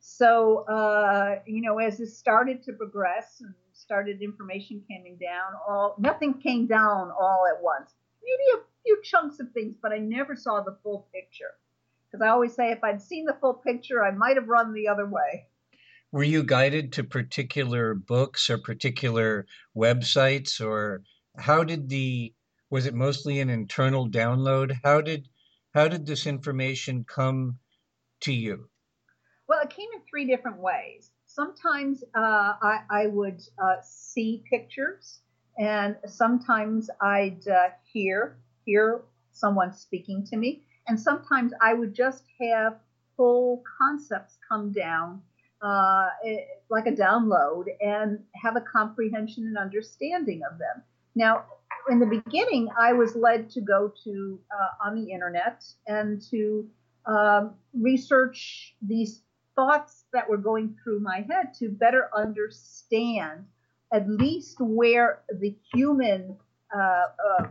So, 0.00 0.64
uh, 0.68 1.36
you 1.46 1.62
know, 1.62 1.78
as 1.78 1.98
this 1.98 2.16
started 2.16 2.62
to 2.64 2.72
progress 2.72 3.40
and 3.40 3.54
started 3.72 4.20
information 4.20 4.82
coming 4.90 5.16
down, 5.16 5.52
all 5.66 5.94
nothing 5.98 6.34
came 6.34 6.66
down 6.66 7.10
all 7.10 7.44
at 7.48 7.62
once. 7.62 7.94
Maybe 8.22 8.60
a 8.60 8.64
few 8.84 9.00
chunks 9.02 9.40
of 9.40 9.52
things, 9.52 9.76
but 9.80 9.92
I 9.92 9.98
never 9.98 10.34
saw 10.34 10.60
the 10.60 10.76
full 10.82 11.06
picture. 11.14 11.54
Because 12.10 12.22
I 12.22 12.28
always 12.28 12.52
say 12.52 12.72
if 12.72 12.84
I'd 12.84 13.00
seen 13.00 13.24
the 13.24 13.36
full 13.40 13.54
picture, 13.54 14.04
I 14.04 14.10
might 14.10 14.36
have 14.36 14.48
run 14.48 14.74
the 14.74 14.88
other 14.88 15.06
way. 15.06 15.46
Were 16.12 16.22
you 16.22 16.44
guided 16.44 16.92
to 16.92 17.04
particular 17.04 17.94
books 17.94 18.50
or 18.50 18.58
particular 18.58 19.46
websites, 19.74 20.60
or 20.60 21.02
how 21.38 21.64
did 21.64 21.88
the 21.88 22.34
was 22.68 22.84
it 22.84 22.92
mostly 22.94 23.40
an 23.40 23.48
internal 23.48 24.10
download? 24.10 24.78
How 24.84 25.00
did 25.00 25.30
how 25.72 25.88
did 25.88 26.04
this 26.04 26.26
information 26.26 27.04
come 27.04 27.58
to 28.20 28.32
you? 28.32 28.68
Well, 29.48 29.60
it 29.62 29.70
came 29.70 29.88
in 29.94 30.02
three 30.02 30.26
different 30.26 30.58
ways. 30.58 31.10
Sometimes 31.24 32.04
uh, 32.14 32.18
I, 32.60 32.80
I, 32.90 33.06
would 33.06 33.40
uh, 33.58 33.76
see 33.82 34.44
pictures, 34.50 35.20
and 35.58 35.96
sometimes 36.04 36.90
I'd 37.00 37.48
uh, 37.48 37.70
hear 37.90 38.36
hear 38.66 39.00
someone 39.32 39.72
speaking 39.72 40.26
to 40.26 40.36
me. 40.36 40.66
And 40.86 41.00
sometimes 41.00 41.54
I 41.62 41.72
would 41.72 41.94
just 41.94 42.24
have 42.38 42.80
whole 43.16 43.62
concepts 43.78 44.36
come 44.46 44.72
down 44.72 45.22
uh, 45.62 46.08
eh, 46.26 46.36
like 46.70 46.86
a 46.86 46.92
download 46.92 47.64
and 47.80 48.18
have 48.34 48.56
a 48.56 48.60
comprehension 48.60 49.46
and 49.46 49.56
understanding 49.56 50.42
of 50.50 50.58
them. 50.58 50.82
Now, 51.14 51.44
in 51.90 51.98
the 51.98 52.06
beginning, 52.06 52.68
I 52.78 52.92
was 52.92 53.14
led 53.16 53.50
to 53.50 53.60
go 53.60 53.92
to 54.04 54.40
uh, 54.50 54.88
on 54.88 54.94
the 54.94 55.10
internet 55.10 55.64
and 55.86 56.22
to 56.30 56.68
um, 57.06 57.54
research 57.74 58.74
these 58.82 59.22
thoughts 59.54 60.04
that 60.12 60.28
were 60.28 60.36
going 60.38 60.76
through 60.82 61.00
my 61.00 61.24
head 61.28 61.52
to 61.58 61.68
better 61.68 62.08
understand 62.16 63.44
at 63.92 64.08
least 64.08 64.56
where 64.60 65.20
the 65.40 65.54
human 65.74 66.34
uh, 66.74 66.78
uh, 66.78 67.46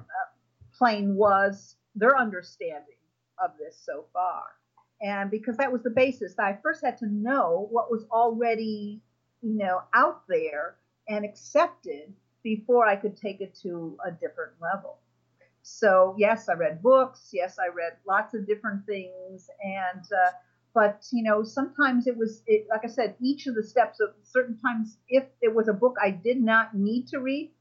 plane 0.76 1.16
was 1.16 1.76
their 1.96 2.18
understanding 2.18 2.96
of 3.44 3.52
this 3.60 3.80
so 3.86 4.06
far. 4.12 4.44
And 5.02 5.32
because 5.32 5.58
that 5.58 5.72
was 5.72 5.82
the 5.82 5.90
basis, 5.90 6.38
I 6.38 6.58
first 6.62 6.84
had 6.84 6.98
to 7.00 7.08
know 7.08 7.68
what 7.72 7.90
was 7.90 8.06
already, 8.12 9.02
you 9.42 9.58
know, 9.58 9.82
out 9.94 10.24
there 10.28 10.76
and 11.08 11.26
accepted 11.26 12.14
before 12.44 12.88
I 12.88 12.96
could 12.96 13.18
take 13.18 13.42
it 13.42 13.56
to 13.64 13.98
a 14.06 14.12
different 14.12 14.54
level. 14.62 14.98
So 15.64 16.16
yes, 16.18 16.50
I 16.50 16.54
read 16.54 16.82
books. 16.82 17.30
Yes, 17.34 17.58
I 17.60 17.68
read 17.74 17.94
lots 18.08 18.34
of 18.34 18.48
different 18.48 18.86
things, 18.86 19.50
and 19.64 20.04
uh, 20.04 20.32
but 20.74 21.06
you 21.12 21.24
know 21.24 21.44
sometimes 21.44 22.08
it 22.08 22.18
was 22.18 22.42
it, 22.48 22.68
like 22.70 22.82
I 22.84 22.88
said, 22.88 23.16
each 23.22 23.46
of 23.48 23.56
the 23.56 23.64
steps 23.64 24.00
of 24.00 24.10
certain 24.24 24.58
times 24.58 24.98
if 25.08 25.26
it 25.42 25.54
was 25.54 25.68
a 25.68 25.74
book 25.74 25.98
I 26.02 26.12
did 26.12 26.42
not 26.42 26.76
need 26.76 27.08
to 27.10 27.20
read, 27.20 27.52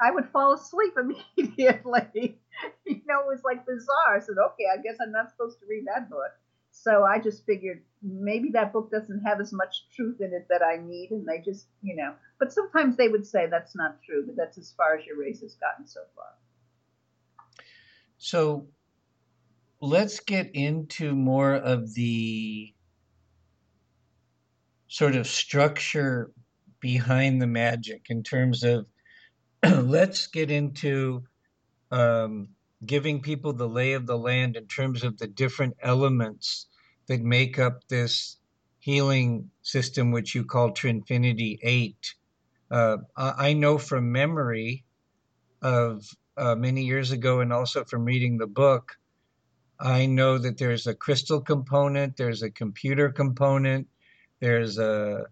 I 0.00 0.10
would 0.10 0.28
fall 0.28 0.52
asleep 0.54 0.94
immediately. 1.36 2.38
you 2.86 3.00
know, 3.06 3.20
it 3.20 3.26
was 3.26 3.42
like 3.44 3.66
bizarre. 3.66 4.16
I 4.16 4.20
said, 4.20 4.36
okay, 4.38 4.66
I 4.72 4.80
guess 4.80 4.98
I'm 5.02 5.12
not 5.12 5.30
supposed 5.30 5.58
to 5.60 5.66
read 5.68 5.86
that 5.86 6.08
book. 6.08 6.32
So 6.70 7.04
I 7.04 7.18
just 7.18 7.44
figured 7.44 7.82
maybe 8.02 8.50
that 8.50 8.72
book 8.72 8.90
doesn't 8.90 9.22
have 9.24 9.40
as 9.40 9.52
much 9.52 9.86
truth 9.94 10.20
in 10.20 10.32
it 10.32 10.46
that 10.48 10.62
I 10.62 10.76
need, 10.76 11.10
and 11.10 11.26
they 11.26 11.38
just, 11.38 11.66
you 11.82 11.96
know. 11.96 12.14
But 12.38 12.52
sometimes 12.52 12.96
they 12.96 13.08
would 13.08 13.26
say 13.26 13.46
that's 13.46 13.76
not 13.76 14.02
true, 14.02 14.24
but 14.26 14.36
that's 14.36 14.56
as 14.56 14.72
far 14.76 14.96
as 14.96 15.04
your 15.04 15.18
race 15.18 15.40
has 15.40 15.54
gotten 15.54 15.86
so 15.86 16.00
far. 16.14 16.32
So 18.18 18.68
let's 19.80 20.20
get 20.20 20.50
into 20.54 21.14
more 21.14 21.54
of 21.54 21.92
the 21.94 22.74
sort 24.88 25.16
of 25.16 25.26
structure 25.26 26.30
behind 26.80 27.40
the 27.40 27.46
magic 27.46 28.06
in 28.10 28.22
terms 28.22 28.64
of 28.64 28.86
let's 29.64 30.26
get 30.26 30.50
into 30.50 31.22
um, 31.90 32.48
giving 32.84 33.20
people 33.20 33.52
the 33.52 33.68
lay 33.68 33.92
of 33.92 34.06
the 34.06 34.16
land 34.16 34.56
in 34.56 34.66
terms 34.66 35.04
of 35.04 35.18
the 35.18 35.26
different 35.26 35.76
elements 35.82 36.66
that 37.06 37.20
make 37.20 37.58
up 37.58 37.86
this 37.88 38.36
healing 38.78 39.50
system, 39.62 40.10
which 40.10 40.34
you 40.34 40.44
call 40.44 40.70
Trinfinity 40.70 41.58
8. 41.62 42.14
Uh, 42.70 42.96
I 43.16 43.52
know 43.52 43.78
from 43.78 44.12
memory 44.12 44.84
of 45.60 46.04
uh, 46.36 46.54
many 46.54 46.82
years 46.84 47.10
ago 47.10 47.40
and 47.40 47.52
also 47.52 47.84
from 47.84 48.04
reading 48.04 48.38
the 48.38 48.46
book, 48.46 48.96
I 49.78 50.06
know 50.06 50.38
that 50.38 50.58
there's 50.58 50.86
a 50.86 50.94
crystal 50.94 51.40
component, 51.40 52.16
there's 52.16 52.42
a 52.42 52.50
computer 52.50 53.10
component, 53.10 53.88
there's 54.40 54.78
a 54.78 55.26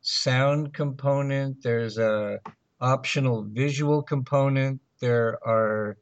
sound 0.00 0.74
component, 0.74 1.62
there's 1.62 1.98
a 1.98 2.40
optional 2.80 3.42
visual 3.42 4.02
component, 4.02 4.80
there 5.00 5.38
are 5.46 5.98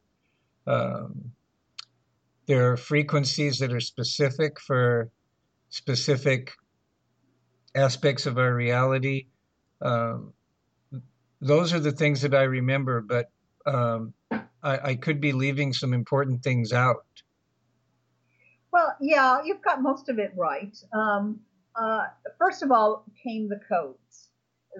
um, 0.67 1.31
there 2.47 2.71
are 2.71 2.77
frequencies 2.77 3.59
that 3.59 3.73
are 3.73 3.79
specific 3.79 4.59
for 4.59 5.09
specific 5.69 6.51
aspects 7.73 8.25
of 8.25 8.37
our 8.37 8.53
reality. 8.53 9.27
Um, 9.81 10.33
those 11.41 11.73
are 11.73 11.79
the 11.79 11.91
things 11.91 12.21
that 12.21 12.33
I 12.33 12.43
remember, 12.43 13.01
but 13.01 13.29
um, 13.65 14.13
I, 14.31 14.39
I, 14.63 14.95
could 14.95 15.19
be 15.19 15.31
leaving 15.31 15.73
some 15.73 15.93
important 15.93 16.43
things 16.43 16.71
out. 16.71 17.05
Well, 18.71 18.95
yeah, 19.01 19.39
you've 19.43 19.61
got 19.61 19.81
most 19.81 20.07
of 20.07 20.19
it 20.19 20.33
right. 20.37 20.75
Um, 20.93 21.39
uh, 21.75 22.05
first 22.37 22.63
of 22.63 22.71
all, 22.71 23.05
came 23.23 23.49
the 23.49 23.59
codes. 23.67 24.29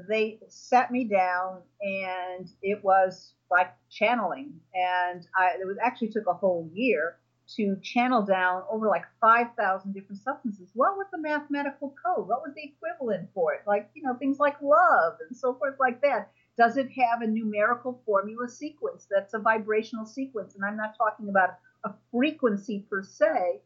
They 0.08 0.40
sat 0.48 0.92
me 0.92 1.06
down, 1.06 1.62
and 1.82 2.50
it 2.62 2.84
was 2.84 3.34
like 3.50 3.74
channeling. 3.90 4.60
And 4.74 5.28
I, 5.38 5.56
it 5.60 5.66
was 5.66 5.78
actually 5.84 6.10
took 6.10 6.28
a 6.28 6.34
whole 6.34 6.70
year 6.74 7.18
to 7.56 7.78
channel 7.82 8.24
down 8.24 8.64
over 8.72 8.88
like 8.88 9.06
5,000 9.22 9.94
different 9.94 10.22
substances. 10.22 10.70
What 10.74 10.98
was 10.98 11.08
the 11.12 11.20
mathematical 11.20 11.94
code? 12.04 12.28
What 12.28 12.42
was 12.42 12.54
the 12.56 12.64
equivalent 12.64 13.30
for 13.34 13.54
it? 13.54 13.62
Like, 13.68 13.90
you 13.94 14.02
know, 14.02 14.16
things 14.16 14.40
like 14.40 14.60
love 14.62 15.18
and 15.28 15.38
so 15.38 15.54
forth 15.54 15.76
like 15.80 16.02
that. 16.02 16.32
Does 16.58 16.78
it 16.78 16.90
have 16.92 17.22
a 17.22 17.28
numerical 17.28 18.02
formula 18.06 18.48
sequence 18.48 19.08
that's 19.10 19.34
a 19.34 19.40
vibrational 19.40 20.06
sequence? 20.06 20.56
And 20.56 20.64
I'm 20.66 20.78
not 20.78 20.98
talking 20.98 21.30
about 21.30 21.58
a 21.84 21.94
frequency 22.12 22.86
per 22.90 23.04
se, 23.04 23.62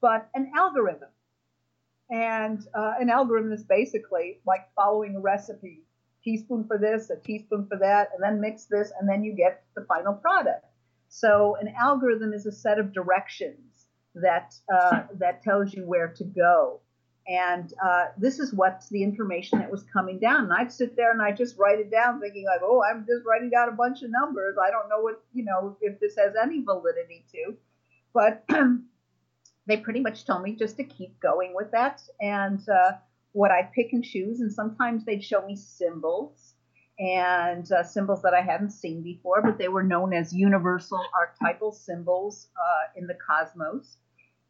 but 0.00 0.28
an 0.34 0.52
algorithm. 0.54 1.08
And 2.12 2.66
uh, 2.74 2.92
an 3.00 3.08
algorithm 3.08 3.52
is 3.52 3.64
basically 3.64 4.38
like 4.46 4.68
following 4.76 5.16
a 5.16 5.20
recipe 5.20 5.80
teaspoon 6.22 6.64
for 6.64 6.76
this, 6.76 7.08
a 7.08 7.16
teaspoon 7.16 7.66
for 7.66 7.78
that, 7.78 8.10
and 8.14 8.22
then 8.22 8.38
mix 8.38 8.66
this, 8.66 8.92
and 9.00 9.08
then 9.08 9.24
you 9.24 9.32
get 9.32 9.64
the 9.74 9.84
final 9.86 10.12
product. 10.12 10.66
So 11.08 11.56
an 11.58 11.72
algorithm 11.80 12.34
is 12.34 12.44
a 12.44 12.52
set 12.52 12.78
of 12.78 12.92
directions 12.92 13.86
that 14.14 14.54
uh, 14.72 15.04
that 15.14 15.42
tells 15.42 15.72
you 15.72 15.86
where 15.86 16.08
to 16.08 16.24
go. 16.24 16.80
And 17.26 17.72
uh, 17.82 18.06
this 18.18 18.38
is 18.38 18.52
what's 18.52 18.90
the 18.90 19.02
information 19.02 19.60
that 19.60 19.70
was 19.70 19.84
coming 19.84 20.18
down. 20.18 20.44
And 20.44 20.52
I'd 20.52 20.72
sit 20.72 20.96
there 20.96 21.12
and 21.12 21.22
I'd 21.22 21.36
just 21.36 21.56
write 21.56 21.78
it 21.78 21.90
down, 21.90 22.20
thinking 22.20 22.44
like, 22.44 22.60
oh, 22.62 22.82
I'm 22.82 23.06
just 23.06 23.24
writing 23.24 23.48
down 23.48 23.68
a 23.70 23.72
bunch 23.72 24.02
of 24.02 24.10
numbers. 24.10 24.56
I 24.62 24.70
don't 24.70 24.88
know 24.90 25.00
what 25.00 25.22
you 25.32 25.44
know 25.44 25.78
if 25.80 25.98
this 25.98 26.16
has 26.16 26.34
any 26.40 26.62
validity 26.62 27.24
to, 27.32 27.54
but 28.12 28.44
they 29.66 29.76
pretty 29.76 30.00
much 30.00 30.24
told 30.24 30.42
me 30.42 30.56
just 30.56 30.76
to 30.76 30.84
keep 30.84 31.20
going 31.20 31.52
with 31.54 31.70
that. 31.72 32.02
And 32.20 32.60
uh, 32.68 32.92
what 33.32 33.50
I 33.50 33.70
pick 33.74 33.92
and 33.92 34.04
choose, 34.04 34.40
and 34.40 34.52
sometimes 34.52 35.04
they'd 35.04 35.24
show 35.24 35.44
me 35.46 35.56
symbols 35.56 36.54
and 36.98 37.70
uh, 37.72 37.82
symbols 37.82 38.22
that 38.22 38.34
I 38.34 38.42
hadn't 38.42 38.70
seen 38.70 39.02
before, 39.02 39.42
but 39.42 39.58
they 39.58 39.68
were 39.68 39.82
known 39.82 40.12
as 40.12 40.32
universal 40.32 41.00
archetypal 41.18 41.72
symbols 41.72 42.48
uh, 42.56 42.98
in 43.00 43.06
the 43.06 43.14
cosmos, 43.14 43.96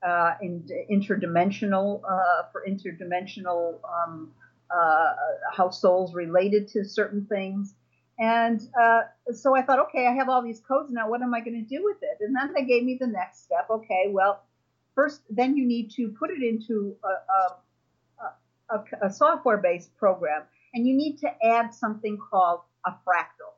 uh, 0.06 0.34
in 0.42 0.66
interdimensional 0.90 2.02
uh, 2.04 2.42
for 2.50 2.64
interdimensional 2.68 3.78
um, 3.84 4.32
uh, 4.74 5.12
how 5.56 5.70
souls 5.70 6.14
related 6.14 6.68
to 6.68 6.84
certain 6.84 7.26
things. 7.26 7.74
And 8.18 8.60
uh, 8.80 9.02
so 9.32 9.56
I 9.56 9.62
thought, 9.62 9.78
okay, 9.88 10.06
I 10.06 10.12
have 10.14 10.28
all 10.28 10.42
these 10.42 10.60
codes 10.60 10.90
now. 10.90 11.08
What 11.08 11.22
am 11.22 11.34
I 11.34 11.40
going 11.40 11.62
to 11.62 11.68
do 11.68 11.82
with 11.84 11.98
it? 12.02 12.18
And 12.20 12.34
then 12.36 12.52
they 12.54 12.64
gave 12.64 12.84
me 12.84 12.96
the 13.00 13.06
next 13.06 13.44
step. 13.44 13.68
Okay, 13.70 14.06
well, 14.10 14.42
first, 14.94 15.22
then 15.30 15.56
you 15.56 15.66
need 15.66 15.90
to 15.92 16.08
put 16.18 16.30
it 16.30 16.42
into 16.42 16.96
a, 17.04 17.08
a 17.08 17.56
a, 18.72 19.06
a 19.06 19.12
software-based 19.12 19.96
program, 19.96 20.42
and 20.74 20.86
you 20.86 20.94
need 20.96 21.18
to 21.18 21.30
add 21.44 21.74
something 21.74 22.18
called 22.30 22.60
a 22.86 22.90
fractal. 22.90 23.52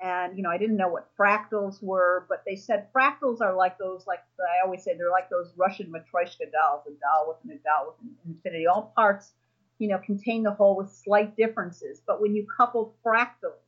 And 0.00 0.36
you 0.36 0.42
know, 0.42 0.50
I 0.50 0.58
didn't 0.58 0.76
know 0.76 0.88
what 0.88 1.10
fractals 1.18 1.82
were, 1.82 2.26
but 2.28 2.44
they 2.46 2.54
said 2.56 2.88
fractals 2.92 3.40
are 3.40 3.54
like 3.54 3.78
those, 3.78 4.06
like 4.06 4.20
I 4.38 4.64
always 4.64 4.84
say, 4.84 4.96
they're 4.96 5.10
like 5.10 5.28
those 5.28 5.52
Russian 5.56 5.92
Matryoshka 5.92 6.52
dolls, 6.52 6.86
a 6.86 6.90
doll 6.90 7.36
within 7.42 7.58
a 7.58 7.62
doll 7.62 7.96
within 7.96 8.14
infinity. 8.26 8.66
All 8.66 8.92
parts, 8.94 9.32
you 9.78 9.88
know, 9.88 9.98
contain 9.98 10.44
the 10.44 10.52
whole 10.52 10.76
with 10.76 10.90
slight 10.92 11.36
differences. 11.36 12.00
But 12.06 12.20
when 12.20 12.34
you 12.34 12.46
couple 12.56 12.94
fractals, 13.04 13.58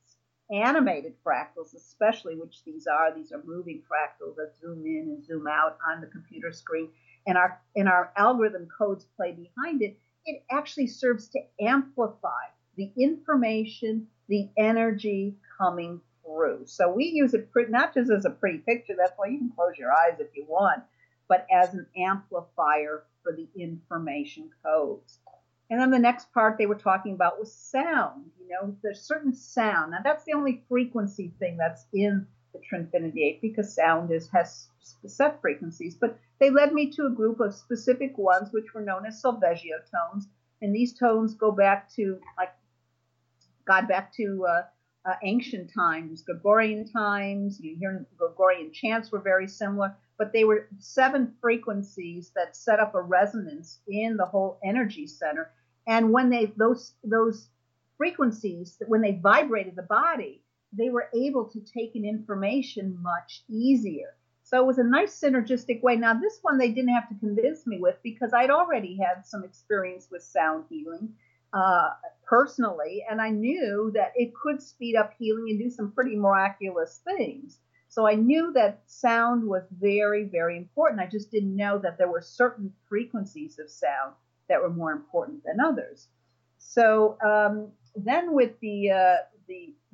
animated 0.52 1.14
fractals 1.24 1.74
especially, 1.74 2.36
which 2.36 2.62
these 2.64 2.86
are, 2.86 3.14
these 3.14 3.32
are 3.32 3.42
moving 3.44 3.82
fractals 3.90 4.36
that 4.36 4.52
zoom 4.60 4.84
in 4.86 5.14
and 5.16 5.24
zoom 5.24 5.46
out 5.46 5.78
on 5.88 6.00
the 6.00 6.06
computer 6.06 6.52
screen, 6.52 6.88
and 7.26 7.36
our 7.36 7.60
and 7.76 7.88
our 7.88 8.12
algorithm 8.16 8.68
codes 8.76 9.06
play 9.16 9.32
behind 9.32 9.82
it, 9.82 9.98
it 10.26 10.42
actually 10.50 10.86
serves 10.86 11.28
to 11.28 11.40
amplify 11.60 12.44
the 12.76 12.90
information, 12.96 14.06
the 14.28 14.48
energy 14.56 15.34
coming 15.58 16.00
through. 16.24 16.62
So 16.66 16.90
we 16.90 17.06
use 17.06 17.34
it 17.34 17.48
not 17.68 17.94
just 17.94 18.10
as 18.10 18.24
a 18.24 18.30
pretty 18.30 18.58
picture, 18.58 18.94
that's 18.96 19.12
why 19.16 19.26
you 19.28 19.38
can 19.38 19.52
close 19.54 19.76
your 19.78 19.90
eyes 19.90 20.18
if 20.18 20.28
you 20.34 20.44
want, 20.48 20.82
but 21.28 21.46
as 21.52 21.74
an 21.74 21.86
amplifier 21.96 23.04
for 23.22 23.32
the 23.32 23.48
information 23.60 24.50
codes. 24.64 25.18
And 25.70 25.80
then 25.80 25.90
the 25.90 25.98
next 26.00 26.32
part 26.34 26.58
they 26.58 26.66
were 26.66 26.74
talking 26.74 27.14
about 27.14 27.38
was 27.38 27.54
sound. 27.54 28.30
You 28.40 28.48
know, 28.48 28.76
there's 28.82 29.00
certain 29.02 29.32
sound. 29.32 29.92
Now 29.92 29.98
that's 30.02 30.24
the 30.24 30.34
only 30.34 30.64
frequency 30.68 31.32
thing 31.38 31.56
that's 31.56 31.86
in 31.92 32.26
the 32.52 32.58
Trinfinity 32.58 33.22
8 33.36 33.40
because 33.40 33.74
sound 33.74 34.10
is 34.10 34.28
has 34.30 34.68
set 35.06 35.40
frequencies. 35.40 35.94
But 35.94 36.18
they 36.40 36.50
led 36.50 36.72
me 36.72 36.90
to 36.92 37.06
a 37.06 37.10
group 37.10 37.38
of 37.38 37.54
specific 37.54 38.18
ones 38.18 38.52
which 38.52 38.74
were 38.74 38.80
known 38.80 39.06
as 39.06 39.22
Solfeggio 39.22 39.76
tones, 39.90 40.26
and 40.60 40.74
these 40.74 40.92
tones 40.92 41.34
go 41.34 41.52
back 41.52 41.88
to 41.94 42.18
like 42.36 42.52
got 43.64 43.86
back 43.86 44.12
to 44.14 44.44
uh, 44.46 44.62
uh, 45.04 45.14
ancient 45.22 45.72
times, 45.72 46.22
Gregorian 46.22 46.84
times. 46.90 47.60
You 47.60 47.76
hear 47.76 48.04
Gregorian 48.18 48.72
chants 48.72 49.12
were 49.12 49.20
very 49.20 49.46
similar, 49.46 49.96
but 50.18 50.32
they 50.32 50.44
were 50.44 50.68
seven 50.78 51.34
frequencies 51.40 52.32
that 52.34 52.56
set 52.56 52.80
up 52.80 52.94
a 52.94 53.00
resonance 53.00 53.78
in 53.86 54.16
the 54.16 54.26
whole 54.26 54.58
energy 54.64 55.06
center. 55.06 55.52
And 55.90 56.12
when 56.12 56.30
they 56.30 56.52
those 56.56 56.94
those 57.02 57.48
frequencies, 57.96 58.80
when 58.86 59.00
they 59.00 59.18
vibrated 59.20 59.74
the 59.74 59.82
body, 59.82 60.40
they 60.72 60.88
were 60.88 61.08
able 61.12 61.46
to 61.46 61.60
take 61.60 61.96
in 61.96 62.04
information 62.04 62.96
much 63.02 63.42
easier. 63.48 64.14
So 64.44 64.62
it 64.62 64.66
was 64.66 64.78
a 64.78 64.84
nice 64.84 65.20
synergistic 65.20 65.82
way. 65.82 65.96
Now, 65.96 66.14
this 66.14 66.38
one 66.42 66.58
they 66.58 66.70
didn't 66.70 66.94
have 66.94 67.08
to 67.08 67.16
convince 67.16 67.66
me 67.66 67.80
with 67.80 67.96
because 68.04 68.32
I'd 68.32 68.52
already 68.52 68.96
had 68.98 69.26
some 69.26 69.42
experience 69.42 70.06
with 70.12 70.22
sound 70.22 70.66
healing 70.68 71.12
uh, 71.52 71.90
personally, 72.24 73.04
and 73.10 73.20
I 73.20 73.30
knew 73.30 73.90
that 73.94 74.12
it 74.14 74.32
could 74.32 74.62
speed 74.62 74.94
up 74.94 75.12
healing 75.18 75.46
and 75.50 75.58
do 75.58 75.70
some 75.70 75.90
pretty 75.90 76.14
miraculous 76.14 77.00
things. 77.04 77.58
So 77.88 78.06
I 78.06 78.14
knew 78.14 78.52
that 78.52 78.82
sound 78.86 79.42
was 79.42 79.64
very, 79.72 80.22
very 80.22 80.56
important. 80.56 81.00
I 81.00 81.08
just 81.08 81.32
didn't 81.32 81.56
know 81.56 81.78
that 81.78 81.98
there 81.98 82.08
were 82.08 82.22
certain 82.22 82.72
frequencies 82.88 83.58
of 83.58 83.68
sound 83.68 84.14
that 84.50 84.60
were 84.60 84.68
more 84.82 84.92
important 84.92 85.42
than 85.44 85.58
others. 85.64 86.08
So 86.58 87.16
um, 87.24 87.72
then 87.96 88.34
with 88.34 88.52
the 88.60 88.90
uh, 88.90 89.16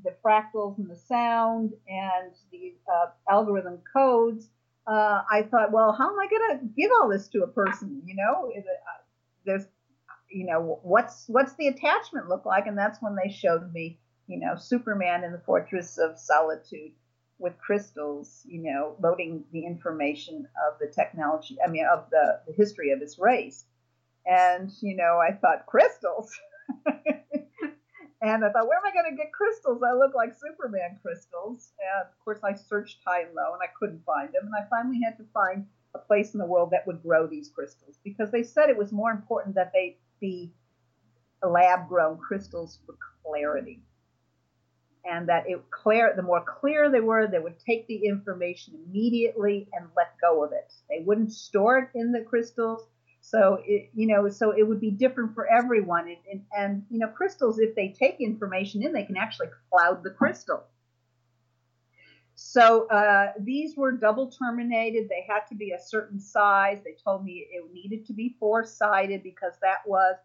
the 0.06 0.14
fractals 0.24 0.78
and 0.78 0.88
the 0.88 0.96
sound 0.96 1.72
and 1.88 2.32
the 2.52 2.74
uh, 2.92 3.06
algorithm 3.30 3.78
codes, 3.92 4.48
uh, 4.86 5.22
I 5.30 5.42
thought, 5.42 5.72
well, 5.72 5.92
how 5.92 6.10
am 6.10 6.18
I 6.18 6.26
going 6.28 6.58
to 6.58 6.66
give 6.76 6.90
all 7.00 7.08
this 7.08 7.28
to 7.28 7.42
a 7.42 7.48
person? 7.48 8.02
You 8.04 8.14
know, 8.14 8.50
it, 8.54 8.64
uh, 8.68 9.02
there's, 9.44 9.64
you 10.30 10.46
know, 10.46 10.78
what's 10.82 11.24
what's 11.28 11.54
the 11.54 11.68
attachment 11.68 12.28
look 12.28 12.44
like? 12.46 12.66
And 12.66 12.78
that's 12.78 13.00
when 13.00 13.16
they 13.16 13.30
showed 13.32 13.72
me, 13.72 13.98
you 14.26 14.38
know, 14.38 14.56
Superman 14.56 15.24
in 15.24 15.32
the 15.32 15.42
Fortress 15.46 15.98
of 15.98 16.18
Solitude 16.18 16.92
with 17.38 17.58
crystals, 17.58 18.42
you 18.46 18.62
know, 18.62 18.96
loading 19.02 19.44
the 19.52 19.66
information 19.66 20.46
of 20.68 20.78
the 20.78 20.86
technology, 20.86 21.56
I 21.66 21.70
mean, 21.70 21.86
of 21.92 22.08
the, 22.10 22.40
the 22.46 22.52
history 22.52 22.92
of 22.92 23.00
his 23.00 23.18
race. 23.18 23.64
And, 24.26 24.70
you 24.80 24.96
know, 24.96 25.18
I 25.18 25.32
thought, 25.32 25.66
crystals? 25.66 26.30
and 26.86 28.44
I 28.44 28.50
thought, 28.50 28.66
where 28.66 28.78
am 28.78 28.86
I 28.86 28.92
going 28.92 29.10
to 29.10 29.16
get 29.16 29.32
crystals? 29.32 29.82
I 29.82 29.94
look 29.94 30.14
like 30.14 30.34
Superman 30.34 30.98
crystals. 31.00 31.72
And 31.78 32.06
of 32.08 32.24
course, 32.24 32.40
I 32.42 32.54
searched 32.54 32.98
high 33.06 33.22
and 33.22 33.34
low 33.34 33.54
and 33.54 33.62
I 33.62 33.70
couldn't 33.78 34.04
find 34.04 34.28
them. 34.28 34.46
And 34.46 34.54
I 34.54 34.68
finally 34.68 35.00
had 35.04 35.16
to 35.18 35.24
find 35.32 35.66
a 35.94 35.98
place 35.98 36.34
in 36.34 36.40
the 36.40 36.46
world 36.46 36.70
that 36.70 36.86
would 36.86 37.02
grow 37.02 37.26
these 37.26 37.48
crystals 37.48 37.98
because 38.04 38.30
they 38.30 38.42
said 38.42 38.68
it 38.68 38.76
was 38.76 38.92
more 38.92 39.10
important 39.10 39.54
that 39.54 39.72
they 39.72 39.96
be 40.20 40.52
lab 41.42 41.88
grown 41.88 42.18
crystals 42.18 42.80
for 42.84 42.96
clarity 43.24 43.80
and 45.04 45.28
that 45.28 45.48
it 45.48 45.62
clear 45.70 46.12
the 46.16 46.22
more 46.22 46.42
clear 46.42 46.90
they 46.90 47.00
were 47.00 47.26
they 47.26 47.38
would 47.38 47.58
take 47.58 47.86
the 47.86 48.04
information 48.04 48.74
immediately 48.86 49.68
and 49.72 49.86
let 49.96 50.18
go 50.20 50.42
of 50.42 50.52
it 50.52 50.72
they 50.88 51.02
wouldn't 51.04 51.32
store 51.32 51.78
it 51.78 51.88
in 51.94 52.10
the 52.10 52.22
crystals 52.22 52.88
so 53.28 53.58
it, 53.66 53.90
you 53.92 54.06
know 54.06 54.28
so 54.28 54.52
it 54.52 54.62
would 54.62 54.80
be 54.80 54.90
different 54.90 55.34
for 55.34 55.48
everyone 55.48 56.06
and, 56.06 56.18
and, 56.30 56.42
and 56.56 56.82
you 56.90 56.98
know 56.98 57.08
crystals 57.08 57.58
if 57.58 57.74
they 57.74 57.88
take 57.88 58.20
information 58.20 58.84
in 58.84 58.92
they 58.92 59.02
can 59.02 59.16
actually 59.16 59.48
cloud 59.70 60.02
the 60.04 60.10
crystal 60.10 60.62
so 62.38 62.86
uh, 62.88 63.32
these 63.40 63.76
were 63.76 63.92
double 63.92 64.30
terminated 64.30 65.08
they 65.08 65.26
had 65.28 65.40
to 65.48 65.56
be 65.56 65.72
a 65.72 65.78
certain 65.80 66.20
size 66.20 66.78
they 66.84 66.94
told 67.02 67.24
me 67.24 67.46
it 67.50 67.64
needed 67.72 68.06
to 68.06 68.12
be 68.12 68.36
four 68.38 68.64
sided 68.64 69.22
because 69.22 69.54
that 69.60 69.78
was 69.86 70.16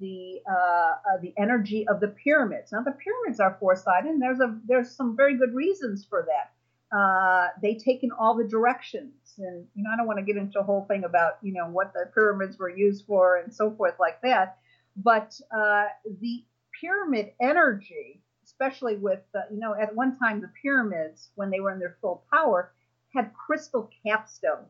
the 0.00 0.40
uh, 0.50 0.54
uh, 0.54 1.18
the 1.22 1.32
energy 1.38 1.88
of 1.88 1.98
the 1.98 2.08
pyramids. 2.08 2.72
Now 2.72 2.82
the 2.82 2.92
pyramids 2.92 3.40
are 3.40 3.56
four 3.58 3.74
sided, 3.74 4.10
and 4.10 4.22
there's 4.22 4.38
a 4.38 4.56
there's 4.66 4.90
some 4.90 5.16
very 5.16 5.36
good 5.36 5.54
reasons 5.54 6.06
for 6.08 6.26
that. 6.28 6.52
Uh, 6.90 7.48
they 7.60 7.74
take 7.74 8.02
in 8.02 8.10
all 8.12 8.34
the 8.34 8.44
directions, 8.44 9.34
and 9.38 9.66
you 9.74 9.82
know 9.84 9.90
I 9.92 9.96
don't 9.96 10.06
want 10.06 10.18
to 10.18 10.24
get 10.24 10.36
into 10.36 10.58
a 10.58 10.62
whole 10.62 10.86
thing 10.86 11.04
about 11.04 11.38
you 11.42 11.52
know 11.52 11.66
what 11.66 11.92
the 11.92 12.10
pyramids 12.14 12.58
were 12.58 12.70
used 12.70 13.04
for 13.06 13.36
and 13.36 13.52
so 13.52 13.70
forth 13.70 13.94
like 14.00 14.20
that. 14.22 14.58
But 14.96 15.38
uh, 15.54 15.86
the 16.20 16.44
pyramid 16.80 17.32
energy, 17.40 18.22
especially 18.44 18.96
with 18.96 19.20
you 19.50 19.58
know 19.58 19.74
at 19.74 19.94
one 19.94 20.18
time 20.18 20.40
the 20.40 20.50
pyramids 20.62 21.30
when 21.34 21.50
they 21.50 21.60
were 21.60 21.72
in 21.72 21.78
their 21.78 21.96
full 22.00 22.24
power 22.32 22.72
had 23.14 23.32
crystal 23.34 23.90
capstone 24.04 24.66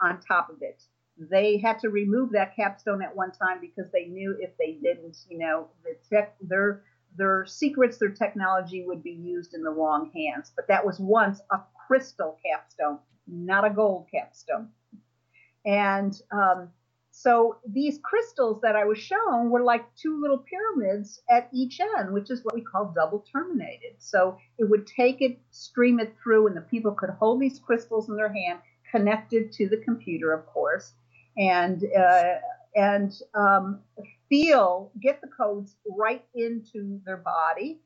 on 0.00 0.20
top 0.20 0.50
of 0.50 0.62
it 0.62 0.82
they 1.18 1.58
had 1.58 1.78
to 1.80 1.88
remove 1.88 2.32
that 2.32 2.56
capstone 2.56 3.02
at 3.02 3.14
one 3.14 3.30
time 3.30 3.60
because 3.60 3.90
they 3.92 4.06
knew 4.06 4.36
if 4.40 4.50
they 4.58 4.72
didn't, 4.72 5.18
you 5.28 5.38
know, 5.38 5.68
the 5.84 5.96
tech, 6.10 6.36
their 6.40 6.82
their 7.16 7.46
secrets, 7.46 7.98
their 7.98 8.10
technology 8.10 8.84
would 8.86 9.02
be 9.02 9.12
used 9.12 9.54
in 9.54 9.62
the 9.62 9.70
wrong 9.70 10.10
hands. 10.14 10.52
But 10.54 10.68
that 10.68 10.84
was 10.84 10.98
once 11.00 11.40
a 11.50 11.60
crystal 11.86 12.38
capstone, 12.44 12.98
not 13.26 13.64
a 13.64 13.70
gold 13.70 14.06
capstone. 14.10 14.68
And 15.66 16.20
um, 16.32 16.68
so 17.10 17.58
these 17.66 17.98
crystals 18.02 18.60
that 18.62 18.76
I 18.76 18.84
was 18.84 18.98
shown 18.98 19.50
were 19.50 19.62
like 19.62 19.84
two 19.96 20.20
little 20.20 20.38
pyramids 20.38 21.22
at 21.30 21.48
each 21.52 21.80
end, 21.80 22.12
which 22.12 22.30
is 22.30 22.44
what 22.44 22.54
we 22.54 22.60
call 22.60 22.92
double 22.94 23.24
terminated. 23.32 23.94
So 23.98 24.38
it 24.58 24.68
would 24.68 24.86
take 24.86 25.22
it, 25.22 25.38
stream 25.50 26.00
it 26.00 26.14
through, 26.22 26.48
and 26.48 26.56
the 26.56 26.62
people 26.62 26.92
could 26.92 27.10
hold 27.10 27.40
these 27.40 27.58
crystals 27.58 28.08
in 28.08 28.16
their 28.16 28.32
hand, 28.32 28.60
connected 28.90 29.52
to 29.52 29.68
the 29.68 29.78
computer, 29.78 30.32
of 30.32 30.46
course 30.46 30.92
and 31.36 31.84
uh, 31.98 32.34
and 32.74 33.12
um, 33.34 33.80
feel 34.28 34.90
get 35.00 35.20
the 35.20 35.28
codes 35.28 35.76
right 35.96 36.24
into 36.34 37.00
their 37.04 37.18
body. 37.18 37.80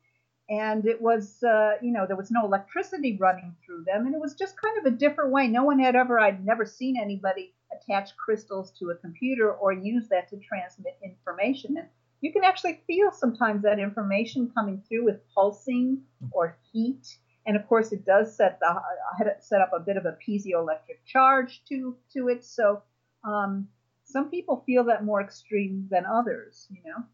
And 0.51 0.87
it 0.87 1.01
was 1.01 1.43
uh, 1.43 1.73
you 1.83 1.93
know 1.93 2.07
there 2.07 2.17
was 2.17 2.31
no 2.31 2.45
electricity 2.45 3.17
running 3.21 3.55
through 3.65 3.85
them. 3.85 4.07
And 4.07 4.15
it 4.15 4.21
was 4.21 4.35
just 4.35 4.61
kind 4.61 4.79
of 4.79 4.93
a 4.93 4.97
different 4.97 5.31
way. 5.31 5.49
No 5.49 5.65
one 5.65 5.79
had 5.79 5.97
ever 5.97 6.19
i'd 6.19 6.45
never 6.45 6.65
seen 6.65 6.97
anybody 7.01 7.55
attach 7.73 8.17
crystals 8.17 8.73
to 8.79 8.91
a 8.91 8.95
computer 8.97 9.53
or 9.53 9.73
use 9.73 10.09
that 10.09 10.29
to 10.31 10.39
transmit 10.39 10.97
information. 11.05 11.77
And 11.77 11.89
you 12.21 12.33
can 12.33 12.45
actually 12.45 12.81
feel 12.87 13.11
sometimes 13.13 13.63
that 13.63 13.79
information 13.79 14.51
coming 14.55 14.83
through 14.89 15.05
with 15.05 15.21
pulsing 15.35 16.03
or 16.33 16.57
heat. 16.73 17.19
And 17.47 17.57
of 17.57 17.67
course 17.69 17.93
it 17.93 18.05
does 18.05 18.37
set 18.37 18.59
the 18.61 19.37
set 19.41 19.61
up 19.61 19.71
a 19.75 19.81
bit 19.81 19.97
of 19.97 20.05
a 20.05 20.17
piezoelectric 20.27 21.05
charge 21.07 21.63
to 21.69 21.97
to 22.15 22.29
it. 22.29 22.45
So 22.45 22.83
um, 23.25 23.69
some 24.09 24.31
people 24.31 24.63
feel 24.65 24.85
that 24.85 25.05
more 25.05 25.21
extreme 25.21 25.87
than 25.91 26.07
others, 26.07 26.67
you 26.71 26.81
know. 26.85 27.05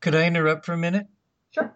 Could 0.00 0.14
I 0.14 0.26
interrupt 0.26 0.66
for 0.66 0.74
a 0.74 0.78
minute? 0.78 1.06
Sure. 1.50 1.74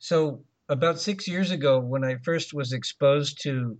So, 0.00 0.44
about 0.68 0.98
six 0.98 1.28
years 1.28 1.52
ago, 1.52 1.78
when 1.78 2.02
I 2.02 2.16
first 2.16 2.52
was 2.52 2.72
exposed 2.72 3.40
to 3.42 3.78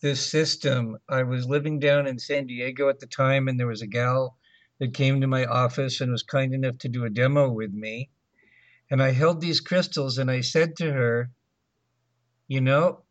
this 0.00 0.24
system, 0.24 0.98
I 1.08 1.24
was 1.24 1.48
living 1.48 1.80
down 1.80 2.06
in 2.06 2.18
San 2.20 2.46
Diego 2.46 2.88
at 2.88 3.00
the 3.00 3.06
time, 3.06 3.48
and 3.48 3.58
there 3.58 3.66
was 3.66 3.82
a 3.82 3.88
gal 3.88 4.38
that 4.78 4.94
came 4.94 5.20
to 5.20 5.26
my 5.26 5.44
office 5.44 6.00
and 6.00 6.12
was 6.12 6.22
kind 6.22 6.54
enough 6.54 6.78
to 6.78 6.88
do 6.88 7.04
a 7.04 7.10
demo 7.10 7.50
with 7.50 7.72
me. 7.72 8.10
And 8.90 9.02
I 9.02 9.10
held 9.10 9.40
these 9.40 9.60
crystals 9.60 10.18
and 10.18 10.30
I 10.30 10.40
said 10.42 10.76
to 10.76 10.92
her, 10.92 11.30
You 12.46 12.60
know, 12.60 13.02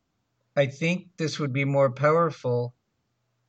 I 0.56 0.68
think 0.68 1.10
this 1.18 1.40
would 1.40 1.52
be 1.52 1.66
more 1.66 1.92
powerful 1.92 2.74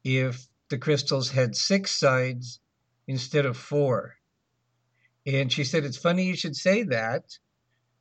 if 0.02 0.48
the 0.68 0.78
crystals 0.78 1.30
had 1.30 1.54
six 1.54 1.92
sides 1.92 2.60
instead 3.06 3.46
of 3.46 3.56
four. 3.56 4.14
And 5.26 5.50
she 5.52 5.64
said, 5.64 5.84
It's 5.84 5.96
funny 5.96 6.24
you 6.24 6.36
should 6.36 6.56
say 6.56 6.82
that 6.84 7.24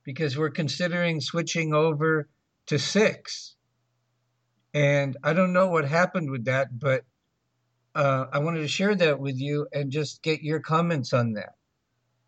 because 0.03 0.37
we're 0.37 0.49
considering 0.49 1.21
switching 1.21 1.73
over 1.73 2.27
to 2.67 2.79
six. 2.79 3.55
And 4.73 5.15
I 5.23 5.33
don't 5.33 5.53
know 5.53 5.67
what 5.67 5.85
happened 5.85 6.31
with 6.31 6.45
that, 6.45 6.77
but 6.77 7.03
uh, 7.95 8.25
I 8.31 8.39
wanted 8.39 8.61
to 8.61 8.67
share 8.67 8.95
that 8.95 9.19
with 9.19 9.37
you 9.37 9.67
and 9.71 9.91
just 9.91 10.23
get 10.23 10.41
your 10.41 10.59
comments 10.59 11.13
on 11.13 11.33
that. 11.33 11.53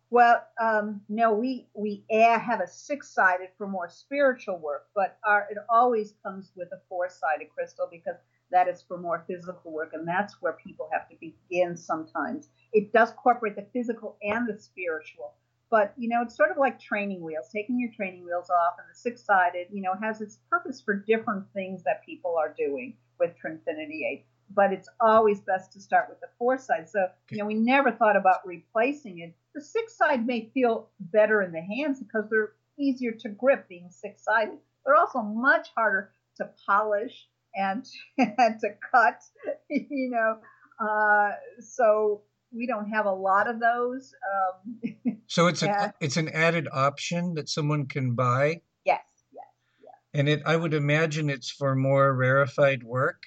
Well, 0.08 0.40
um, 0.60 1.00
no, 1.08 1.32
we 1.34 1.66
we 1.74 2.04
have 2.10 2.60
a 2.60 2.68
six-sided 2.68 3.48
for 3.58 3.66
more 3.66 3.88
spiritual 3.88 4.58
work, 4.58 4.86
but 4.94 5.18
our 5.24 5.48
it 5.50 5.58
always 5.68 6.14
comes 6.22 6.52
with 6.54 6.68
a 6.72 6.80
four-sided 6.88 7.48
crystal 7.52 7.88
because 7.90 8.14
that 8.50 8.68
is 8.68 8.82
for 8.82 8.98
more 8.98 9.24
physical 9.26 9.72
work, 9.72 9.90
and 9.92 10.06
that's 10.06 10.40
where 10.40 10.54
people 10.54 10.88
have 10.92 11.08
to 11.08 11.16
begin 11.20 11.76
sometimes. 11.76 12.48
It 12.72 12.92
does 12.92 13.10
incorporate 13.10 13.56
the 13.56 13.66
physical 13.72 14.16
and 14.22 14.48
the 14.48 14.58
spiritual, 14.58 15.34
but 15.70 15.94
you 15.96 16.08
know, 16.08 16.22
it's 16.22 16.36
sort 16.36 16.50
of 16.50 16.58
like 16.58 16.80
training 16.80 17.22
wheels, 17.22 17.48
taking 17.52 17.80
your 17.80 17.90
training 17.92 18.24
wheels 18.24 18.50
off, 18.50 18.74
and 18.78 18.86
the 18.88 18.96
six 18.96 19.22
sided, 19.24 19.66
you 19.72 19.82
know, 19.82 19.94
has 20.00 20.20
its 20.20 20.38
purpose 20.48 20.80
for 20.80 20.94
different 20.94 21.44
things 21.52 21.82
that 21.84 22.04
people 22.04 22.36
are 22.38 22.54
doing 22.56 22.94
with 23.18 23.34
Trinfinity 23.42 24.04
8. 24.12 24.26
But 24.54 24.72
it's 24.72 24.88
always 25.00 25.40
best 25.40 25.72
to 25.72 25.80
start 25.80 26.08
with 26.08 26.20
the 26.20 26.28
four 26.38 26.56
side. 26.56 26.88
So, 26.88 27.08
you 27.30 27.38
know, 27.38 27.46
we 27.46 27.54
never 27.54 27.90
thought 27.90 28.16
about 28.16 28.46
replacing 28.46 29.18
it. 29.18 29.34
The 29.54 29.60
six 29.60 29.96
side 29.96 30.24
may 30.24 30.50
feel 30.54 30.88
better 31.00 31.42
in 31.42 31.50
the 31.50 31.60
hands 31.60 31.98
because 31.98 32.30
they're 32.30 32.52
easier 32.78 33.10
to 33.10 33.28
grip 33.28 33.68
being 33.68 33.90
six 33.90 34.22
sided. 34.22 34.58
They're 34.84 34.94
also 34.94 35.20
much 35.20 35.70
harder 35.76 36.12
to 36.36 36.48
polish 36.64 37.28
and 37.56 37.86
and 38.18 38.60
to 38.60 38.68
cut, 38.92 39.20
you 39.70 40.10
know. 40.10 40.38
Uh, 40.78 41.32
so 41.58 42.22
we 42.52 42.66
don't 42.66 42.90
have 42.90 43.06
a 43.06 43.12
lot 43.12 43.48
of 43.48 43.60
those. 43.60 44.12
Um, 44.34 45.18
so 45.26 45.46
it's 45.46 45.62
a 45.62 45.94
it's 46.00 46.16
an 46.16 46.28
added 46.28 46.68
option 46.72 47.34
that 47.34 47.48
someone 47.48 47.86
can 47.86 48.14
buy. 48.14 48.60
Yes, 48.84 49.02
yes, 49.32 49.44
yes. 49.82 49.94
And 50.14 50.28
it, 50.28 50.42
I 50.46 50.56
would 50.56 50.74
imagine 50.74 51.30
it's 51.30 51.50
for 51.50 51.74
more 51.74 52.14
rarefied 52.14 52.82
work. 52.82 53.22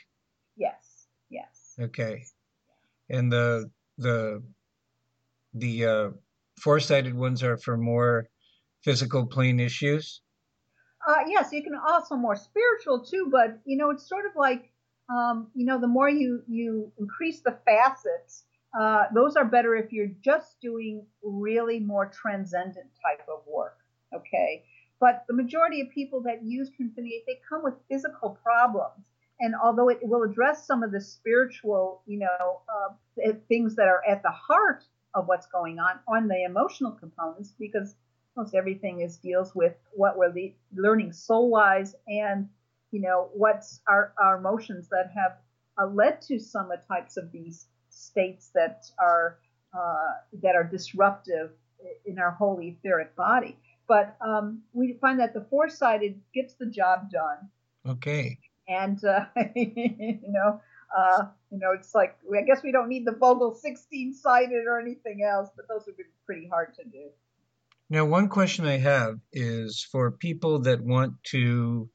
Yes, 0.56 1.08
yes. 1.30 1.76
Okay. 1.80 2.24
And 3.10 3.32
the 3.32 3.72
the 3.98 4.44
the 5.54 5.86
uh, 5.86 6.10
four-sided 6.60 7.16
ones 7.16 7.42
are 7.42 7.58
for 7.58 7.78
more 7.78 8.30
physical 8.84 9.26
plane 9.26 9.60
issues. 9.60 10.22
Uh, 11.08 11.24
yes, 11.28 11.52
you 11.54 11.64
can 11.64 11.76
also 11.76 12.16
more 12.16 12.36
spiritual 12.36 13.00
too, 13.00 13.28
but 13.32 13.60
you 13.66 13.78
know, 13.78 13.90
it's 13.90 14.08
sort 14.08 14.26
of 14.26 14.34
like, 14.36 14.70
um, 15.10 15.48
you 15.56 15.66
know, 15.66 15.80
the 15.80 15.88
more 15.88 16.10
you 16.10 16.44
you 16.48 16.92
increase 17.00 17.40
the 17.42 17.58
facets, 17.66 18.44
uh, 18.80 19.06
those 19.14 19.36
are 19.36 19.46
better 19.46 19.76
if 19.76 19.92
you're 19.94 20.12
just 20.22 20.60
doing 20.62 21.06
really 21.24 21.80
more 21.80 22.06
transcendent 22.08 22.88
type 23.02 23.26
of 23.30 23.42
work. 23.48 23.78
Okay, 24.14 24.64
but 25.00 25.24
the 25.28 25.34
majority 25.34 25.82
of 25.82 25.90
people 25.90 26.22
that 26.24 26.44
use 26.44 26.70
Trinfinity, 26.70 27.24
they 27.26 27.40
come 27.48 27.64
with 27.64 27.76
physical 27.90 28.38
problems, 28.44 29.06
and 29.40 29.56
although 29.64 29.90
it 29.90 30.00
will 30.02 30.24
address 30.24 30.68
some 30.68 30.84
of 30.84 30.92
the 30.92 31.02
spiritual, 31.02 32.02
you 32.08 32.20
know, 32.20 32.62
uh, 32.68 33.34
things 33.48 33.76
that 33.76 33.88
are 33.88 34.04
at 34.08 34.22
the 34.22 34.32
heart 34.32 34.84
of 35.14 35.28
what's 35.28 35.48
going 35.48 35.80
on 35.80 36.00
on 36.08 36.28
the 36.28 36.44
emotional 36.44 36.92
components, 36.92 37.54
because 37.58 37.96
most 38.40 38.56
everything 38.56 39.02
is 39.02 39.18
deals 39.18 39.54
with 39.54 39.76
what 39.92 40.18
we're 40.18 40.34
le- 40.34 40.56
learning 40.76 41.12
soul 41.12 41.50
wise 41.50 41.96
and 42.08 42.48
you 42.92 43.02
know 43.02 43.30
what's 43.34 43.82
our, 43.88 44.14
our 44.22 44.38
emotions 44.38 44.88
that 44.90 45.12
have 45.14 45.34
uh, 45.78 45.86
led 45.88 46.22
to 46.22 46.40
some 46.40 46.72
of 46.72 46.80
types 46.88 47.18
of 47.18 47.32
these 47.32 47.68
states 47.90 48.52
that 48.56 48.86
are 49.00 49.40
uh, 49.78 50.14
that 50.42 50.56
are 50.56 50.64
disruptive 50.64 51.52
in 52.06 52.18
our 52.18 52.32
whole 52.32 52.60
etheric 52.60 53.16
body. 53.16 53.56
But 53.88 54.16
um, 54.22 54.62
we 54.74 54.98
find 55.00 55.20
that 55.20 55.34
the 55.34 55.46
four-sided 55.50 56.20
gets 56.34 56.56
the 56.56 56.66
job 56.66 57.10
done. 57.12 57.50
Okay. 57.88 58.38
And 58.68 59.04
uh, 59.04 59.26
you 59.56 60.20
know 60.28 60.62
uh, 60.96 61.26
you 61.52 61.60
know 61.60 61.72
it's 61.74 61.94
like 61.94 62.18
i 62.36 62.42
guess 62.42 62.64
we 62.64 62.72
don't 62.72 62.90
need 62.90 63.06
the 63.06 63.12
vogel 63.12 63.54
16 63.54 64.14
sided 64.14 64.66
or 64.68 64.80
anything 64.80 65.24
else 65.24 65.50
but 65.56 65.68
those 65.68 65.86
would 65.86 65.98
be 65.98 66.04
pretty 66.26 66.48
hard 66.48 66.74
to 66.76 66.84
do 66.84 67.10
now, 67.90 68.06
one 68.06 68.30
question 68.30 68.66
I 68.68 68.78
have 68.78 69.20
is 69.34 69.84
for 69.92 70.12
people 70.12 70.60
that 70.60 70.82
want 70.82 71.14
to 71.32 71.90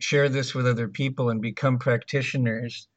share 0.00 0.30
this 0.30 0.54
with 0.54 0.66
other 0.66 0.88
people 0.88 1.28
and 1.28 1.42
become 1.42 1.78
practitioners. 1.78 2.88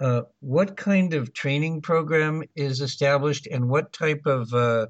Uh, 0.00 0.22
what 0.40 0.78
kind 0.78 1.12
of 1.12 1.34
training 1.34 1.82
program 1.82 2.42
is 2.56 2.80
established 2.80 3.46
and 3.46 3.68
what 3.68 3.92
type 3.92 4.22
of 4.24 4.54
uh, 4.54 4.86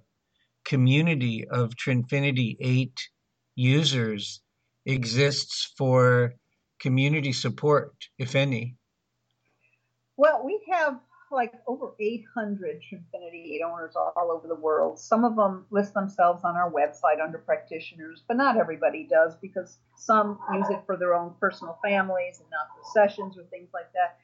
community 0.64 1.48
of 1.48 1.74
Trinfinity 1.74 2.56
8 2.60 3.08
users 3.56 4.40
exists 4.86 5.72
for 5.76 6.34
community 6.78 7.32
support, 7.32 7.92
if 8.18 8.36
any? 8.36 8.76
Well, 10.16 10.42
we 10.44 10.60
have 10.70 11.00
like 11.30 11.52
over 11.66 11.92
800 12.00 12.80
Trinfinity 12.80 13.58
owners 13.64 13.94
all 13.96 14.30
over 14.30 14.48
the 14.48 14.54
world. 14.54 14.98
Some 14.98 15.24
of 15.24 15.36
them 15.36 15.66
list 15.70 15.94
themselves 15.94 16.44
on 16.44 16.56
our 16.56 16.70
website 16.70 17.22
under 17.22 17.38
practitioners, 17.38 18.22
but 18.26 18.36
not 18.36 18.56
everybody 18.56 19.06
does 19.08 19.36
because 19.36 19.78
some 19.96 20.38
use 20.54 20.68
it 20.70 20.80
for 20.86 20.96
their 20.96 21.14
own 21.14 21.34
personal 21.40 21.78
families 21.82 22.40
and 22.40 22.48
not 22.50 22.68
for 22.74 22.82
sessions 22.92 23.36
or 23.36 23.44
things 23.44 23.68
like 23.72 23.90
that. 23.92 24.18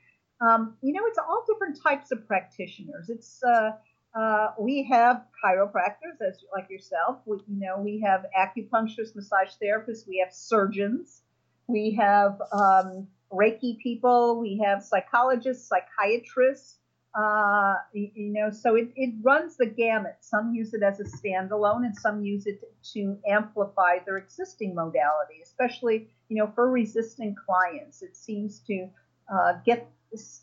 Um, 0.44 0.76
you 0.82 0.92
know, 0.92 1.02
it's 1.06 1.18
all 1.18 1.44
different 1.46 1.78
types 1.82 2.10
of 2.12 2.26
practitioners. 2.26 3.08
It's 3.08 3.42
uh, 3.44 3.72
uh, 4.14 4.52
we 4.58 4.84
have 4.84 5.24
chiropractors, 5.44 6.20
as 6.26 6.44
like 6.52 6.70
yourself. 6.70 7.18
We, 7.26 7.38
you 7.48 7.60
know, 7.60 7.78
we 7.78 8.00
have 8.00 8.26
acupuncturists, 8.38 9.14
massage 9.16 9.50
therapists. 9.62 10.06
We 10.06 10.22
have 10.24 10.32
surgeons. 10.32 11.22
We 11.66 11.96
have 12.00 12.40
um, 12.52 13.08
Reiki 13.32 13.78
people. 13.78 14.38
We 14.40 14.62
have 14.64 14.82
psychologists, 14.82 15.68
psychiatrists. 15.68 16.78
Uh, 17.14 17.76
you 17.92 18.32
know, 18.32 18.50
so 18.50 18.74
it, 18.74 18.88
it 18.96 19.14
runs 19.22 19.56
the 19.56 19.66
gamut. 19.66 20.16
Some 20.20 20.52
use 20.52 20.74
it 20.74 20.82
as 20.82 20.98
a 20.98 21.04
standalone, 21.04 21.84
and 21.84 21.96
some 21.96 22.24
use 22.24 22.46
it 22.46 22.60
to 22.92 23.16
amplify 23.28 23.98
their 24.04 24.16
existing 24.16 24.74
modality, 24.74 25.40
especially 25.42 26.08
you 26.28 26.36
know 26.36 26.50
for 26.56 26.68
resistant 26.68 27.36
clients. 27.46 28.02
It 28.02 28.16
seems 28.16 28.58
to 28.66 28.88
uh, 29.32 29.54
get 29.64 29.88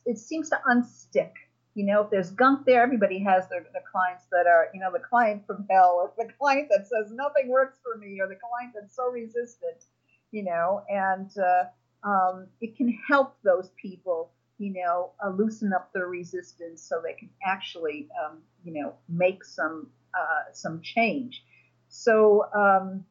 it 0.06 0.18
seems 0.18 0.50
to 0.50 0.60
unstick. 0.70 1.32
You 1.74 1.86
know, 1.86 2.04
if 2.04 2.10
there's 2.10 2.32
gunk 2.32 2.66
there, 2.66 2.82
everybody 2.82 3.20
has 3.20 3.50
their 3.50 3.66
the 3.74 3.82
clients 3.92 4.26
that 4.32 4.48
are 4.48 4.70
you 4.74 4.80
know 4.80 4.94
the 4.94 5.00
client 5.00 5.46
from 5.46 5.66
hell, 5.70 6.00
or 6.02 6.26
the 6.26 6.32
client 6.40 6.70
that 6.70 6.88
says 6.88 7.12
nothing 7.12 7.50
works 7.50 7.80
for 7.84 7.98
me, 7.98 8.18
or 8.22 8.28
the 8.28 8.36
client 8.36 8.74
that's 8.74 8.96
so 8.96 9.10
resistant. 9.10 9.84
You 10.32 10.46
know, 10.46 10.84
and 10.88 11.30
uh, 11.38 12.08
um, 12.08 12.48
it 12.62 12.78
can 12.78 12.98
help 13.10 13.36
those 13.44 13.72
people 13.82 14.32
you 14.62 14.74
know, 14.74 15.12
uh, 15.24 15.30
loosen 15.30 15.74
up 15.74 15.91
their 15.93 16.07
resistance 16.07 16.82
so 16.82 17.01
they 17.03 17.14
can 17.14 17.30
actually, 17.45 18.07
um, 18.24 18.39
you 18.64 18.74
know, 18.74 18.93
make 19.09 19.43
some 19.43 19.88
uh, 20.14 20.51
some 20.53 20.82
change. 20.82 21.43
So, 21.88 22.45
um, 22.53 23.05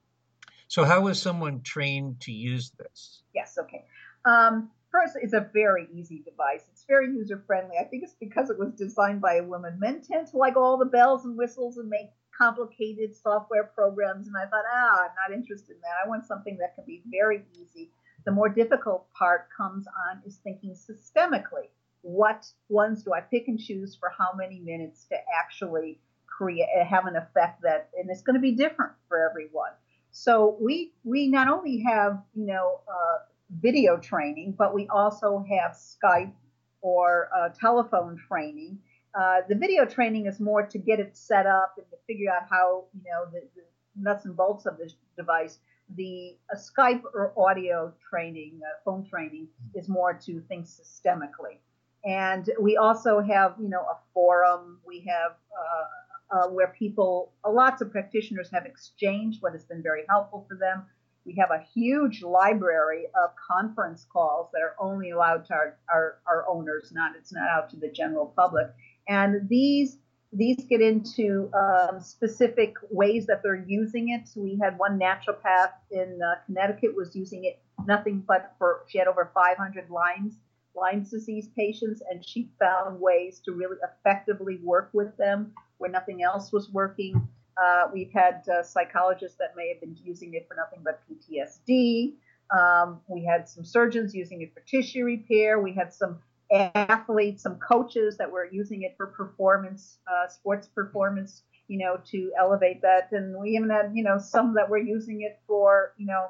so 0.69 0.85
how 0.85 1.01
was 1.03 1.21
someone 1.21 1.63
trained 1.63 2.21
to 2.21 2.33
use 2.33 2.71
this? 2.79 3.23
Yes. 3.35 3.59
Okay. 3.59 3.85
Um, 4.25 4.71
first, 4.91 5.17
it's 5.21 5.33
a 5.33 5.49
very 5.53 5.89
easy 5.93 6.23
device. 6.25 6.65
It's 6.71 6.85
very 6.87 7.07
user 7.07 7.43
friendly. 7.47 7.77
I 7.81 7.85
think 7.85 8.05
it's 8.05 8.17
because 8.21 8.51
it 8.51 8.59
was 8.59 8.73
designed 8.73 9.21
by 9.21 9.37
a 9.37 9.43
woman. 9.43 9.79
Men 9.79 10.03
tend 10.03 10.29
to 10.29 10.37
like 10.37 10.57
all 10.57 10.79
the 10.79 10.85
bells 10.87 11.25
and 11.25 11.37
whistles 11.37 11.79
and 11.79 11.89
make 11.89 12.11
complicated 12.37 13.15
software 13.15 13.65
programs, 13.65 14.27
and 14.27 14.37
I 14.37 14.47
thought, 14.47 14.65
ah, 14.73 15.05
I'm 15.05 15.31
not 15.31 15.37
interested 15.37 15.77
in 15.77 15.81
that. 15.83 16.05
I 16.05 16.09
want 16.09 16.27
something 16.27 16.57
that 16.59 16.75
can 16.75 16.85
be 16.87 17.03
very 17.11 17.43
easy 17.61 17.91
the 18.25 18.33
more 18.33 18.49
difficult 18.49 19.07
part 19.13 19.49
comes 19.57 19.87
on 20.09 20.23
is 20.27 20.37
thinking 20.43 20.75
systemically. 20.75 21.69
What 22.03 22.47
ones 22.69 23.03
do 23.03 23.13
I 23.13 23.21
pick 23.21 23.49
and 23.49 23.59
choose 23.59 23.95
for 23.95 24.11
how 24.17 24.33
many 24.35 24.61
minutes 24.61 25.05
to 25.07 25.17
actually 25.39 25.99
create 26.27 26.69
have 26.89 27.07
an 27.07 27.17
effect 27.17 27.63
that 27.63 27.91
and 27.99 28.11
it's 28.11 28.23
going 28.23 28.35
to 28.35 28.41
be 28.41 28.53
different 28.53 28.93
for 29.09 29.29
everyone. 29.29 29.73
So 30.13 30.57
we 30.61 30.93
we 31.05 31.29
not 31.29 31.49
only 31.49 31.83
have 31.87 32.23
you 32.35 32.47
know 32.47 32.81
uh, 32.89 33.19
video 33.61 33.99
training, 33.99 34.55
but 34.57 34.75
we 34.75 34.89
also 34.89 35.45
have 35.51 35.73
Skype 35.73 36.33
or 36.81 37.29
uh, 37.37 37.51
telephone 37.51 38.19
training. 38.29 38.79
Uh, 39.19 39.41
the 39.49 39.55
video 39.55 39.85
training 39.85 40.27
is 40.27 40.41
more 40.41 40.65
to 40.65 40.79
get 40.79 41.01
it 41.01 41.17
set 41.17 41.47
up 41.47 41.75
and 41.77 41.87
to 41.91 41.97
figure 42.07 42.31
out 42.31 42.47
how 42.49 42.85
you 42.95 43.03
know 43.11 43.27
the, 43.33 43.41
the 43.55 43.63
nuts 43.97 44.25
and 44.25 44.37
bolts 44.37 44.67
of 44.67 44.79
this 44.79 44.95
device 45.17 45.59
the 45.97 46.37
Skype 46.57 47.03
or 47.15 47.33
audio 47.37 47.93
training, 48.09 48.61
uh, 48.65 48.79
phone 48.85 49.07
training, 49.09 49.49
is 49.75 49.89
more 49.89 50.15
to 50.15 50.41
think 50.49 50.67
systemically. 50.67 51.59
And 52.05 52.49
we 52.61 52.77
also 52.77 53.21
have, 53.21 53.55
you 53.61 53.69
know, 53.69 53.83
a 53.83 53.99
forum. 54.15 54.79
We 54.87 55.01
have 55.09 55.33
uh, 55.53 55.85
uh, 56.31 56.49
where 56.49 56.69
people, 56.69 57.33
uh, 57.45 57.51
lots 57.51 57.83
of 57.83 57.91
practitioners 57.91 58.51
have 58.53 58.65
exchanged 58.65 59.43
what 59.43 59.53
has 59.53 59.65
been 59.65 59.83
very 59.83 60.03
helpful 60.09 60.47
for 60.49 60.57
them. 60.57 60.85
We 61.27 61.35
have 61.35 61.51
a 61.51 61.63
huge 61.75 62.23
library 62.23 63.05
of 63.23 63.31
conference 63.37 64.07
calls 64.11 64.49
that 64.53 64.63
are 64.63 64.75
only 64.81 65.11
allowed 65.11 65.45
to 65.47 65.55
our, 65.55 65.79
our, 65.93 66.19
our 66.27 66.49
owners, 66.49 66.93
not 66.93 67.15
it's 67.17 67.33
not 67.33 67.49
out 67.49 67.69
to 67.71 67.77
the 67.77 67.91
general 67.91 68.33
public. 68.35 68.69
And 69.07 69.49
these 69.49 69.99
these 70.33 70.65
get 70.69 70.81
into 70.81 71.51
um, 71.55 72.01
specific 72.01 72.75
ways 72.91 73.27
that 73.27 73.43
they're 73.43 73.65
using 73.67 74.11
it. 74.11 74.29
So 74.29 74.41
we 74.41 74.59
had 74.63 74.79
one 74.79 74.99
naturopath 74.99 75.73
in 75.91 76.21
uh, 76.23 76.37
Connecticut 76.47 76.95
was 76.95 77.17
using 77.17 77.45
it 77.45 77.61
nothing 77.87 78.23
but 78.27 78.55
for 78.59 78.85
she 78.89 78.99
had 78.99 79.09
over 79.09 79.31
500 79.35 79.91
Lyme's 79.91 80.37
Lyme's 80.75 81.11
disease 81.11 81.49
patients, 81.57 82.03
and 82.11 82.25
she 82.25 82.49
found 82.59 83.01
ways 83.01 83.41
to 83.45 83.53
really 83.53 83.77
effectively 83.83 84.61
work 84.63 84.91
with 84.93 85.17
them 85.17 85.53
where 85.79 85.91
nothing 85.91 86.23
else 86.23 86.53
was 86.53 86.71
working. 86.71 87.29
Uh, 87.61 87.89
we've 87.93 88.13
had 88.13 88.45
uh, 88.49 88.63
psychologists 88.63 89.37
that 89.39 89.55
may 89.57 89.69
have 89.69 89.81
been 89.81 89.97
using 90.05 90.35
it 90.35 90.47
for 90.49 90.55
nothing 90.55 90.81
but 90.85 91.03
PTSD. 91.11 92.15
Um, 92.57 93.01
we 93.09 93.25
had 93.25 93.49
some 93.49 93.65
surgeons 93.65 94.15
using 94.15 94.43
it 94.43 94.55
for 94.55 94.61
tissue 94.61 95.05
repair. 95.05 95.61
We 95.61 95.73
had 95.73 95.93
some 95.93 96.19
athletes, 96.51 97.43
some 97.43 97.57
coaches 97.57 98.17
that 98.19 98.31
were 98.31 98.49
using 98.51 98.83
it 98.83 98.95
for 98.97 99.07
performance, 99.07 99.99
uh, 100.11 100.29
sports 100.29 100.67
performance, 100.67 101.43
you 101.69 101.79
know, 101.79 101.99
to 102.11 102.33
elevate 102.39 102.83
that. 102.83 103.09
And 103.13 103.39
we 103.41 103.51
even 103.51 103.71
had, 103.71 103.93
you 103.95 104.03
know, 104.03 104.19
some 104.19 104.55
that 104.55 104.69
were 104.69 104.79
using 104.79 105.23
it 105.23 105.39
for, 105.47 105.95
you 105.97 106.07
know, 106.07 106.29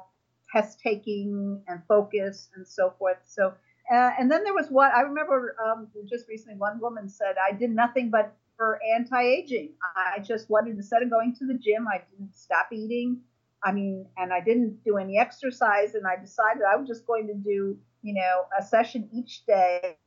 test 0.53 0.79
taking 0.79 1.61
and 1.67 1.81
focus 1.87 2.49
and 2.55 2.67
so 2.67 2.93
forth. 2.99 3.17
So, 3.25 3.53
uh, 3.91 4.11
and 4.19 4.29
then 4.31 4.43
there 4.43 4.53
was 4.53 4.67
what 4.69 4.93
I 4.93 5.01
remember 5.01 5.55
um, 5.65 5.87
just 6.07 6.27
recently, 6.27 6.57
one 6.57 6.79
woman 6.79 7.09
said, 7.09 7.35
I 7.43 7.53
did 7.53 7.71
nothing 7.71 8.09
but 8.11 8.35
for 8.57 8.79
anti 8.95 9.23
aging. 9.23 9.73
I 9.95 10.19
just 10.19 10.49
wanted, 10.49 10.75
instead 10.75 11.01
of 11.01 11.09
going 11.09 11.35
to 11.39 11.47
the 11.47 11.55
gym, 11.55 11.87
I 11.87 12.01
didn't 12.11 12.35
stop 12.35 12.67
eating. 12.71 13.21
I 13.63 13.71
mean, 13.71 14.05
and 14.17 14.31
I 14.33 14.39
didn't 14.41 14.83
do 14.83 14.97
any 14.97 15.17
exercise, 15.17 15.93
and 15.93 16.05
I 16.07 16.19
decided 16.19 16.63
I 16.63 16.75
was 16.75 16.87
just 16.87 17.05
going 17.05 17.27
to 17.27 17.33
do, 17.33 17.77
you 18.01 18.13
know, 18.13 18.45
a 18.59 18.63
session 18.63 19.07
each 19.13 19.45
day 19.45 19.97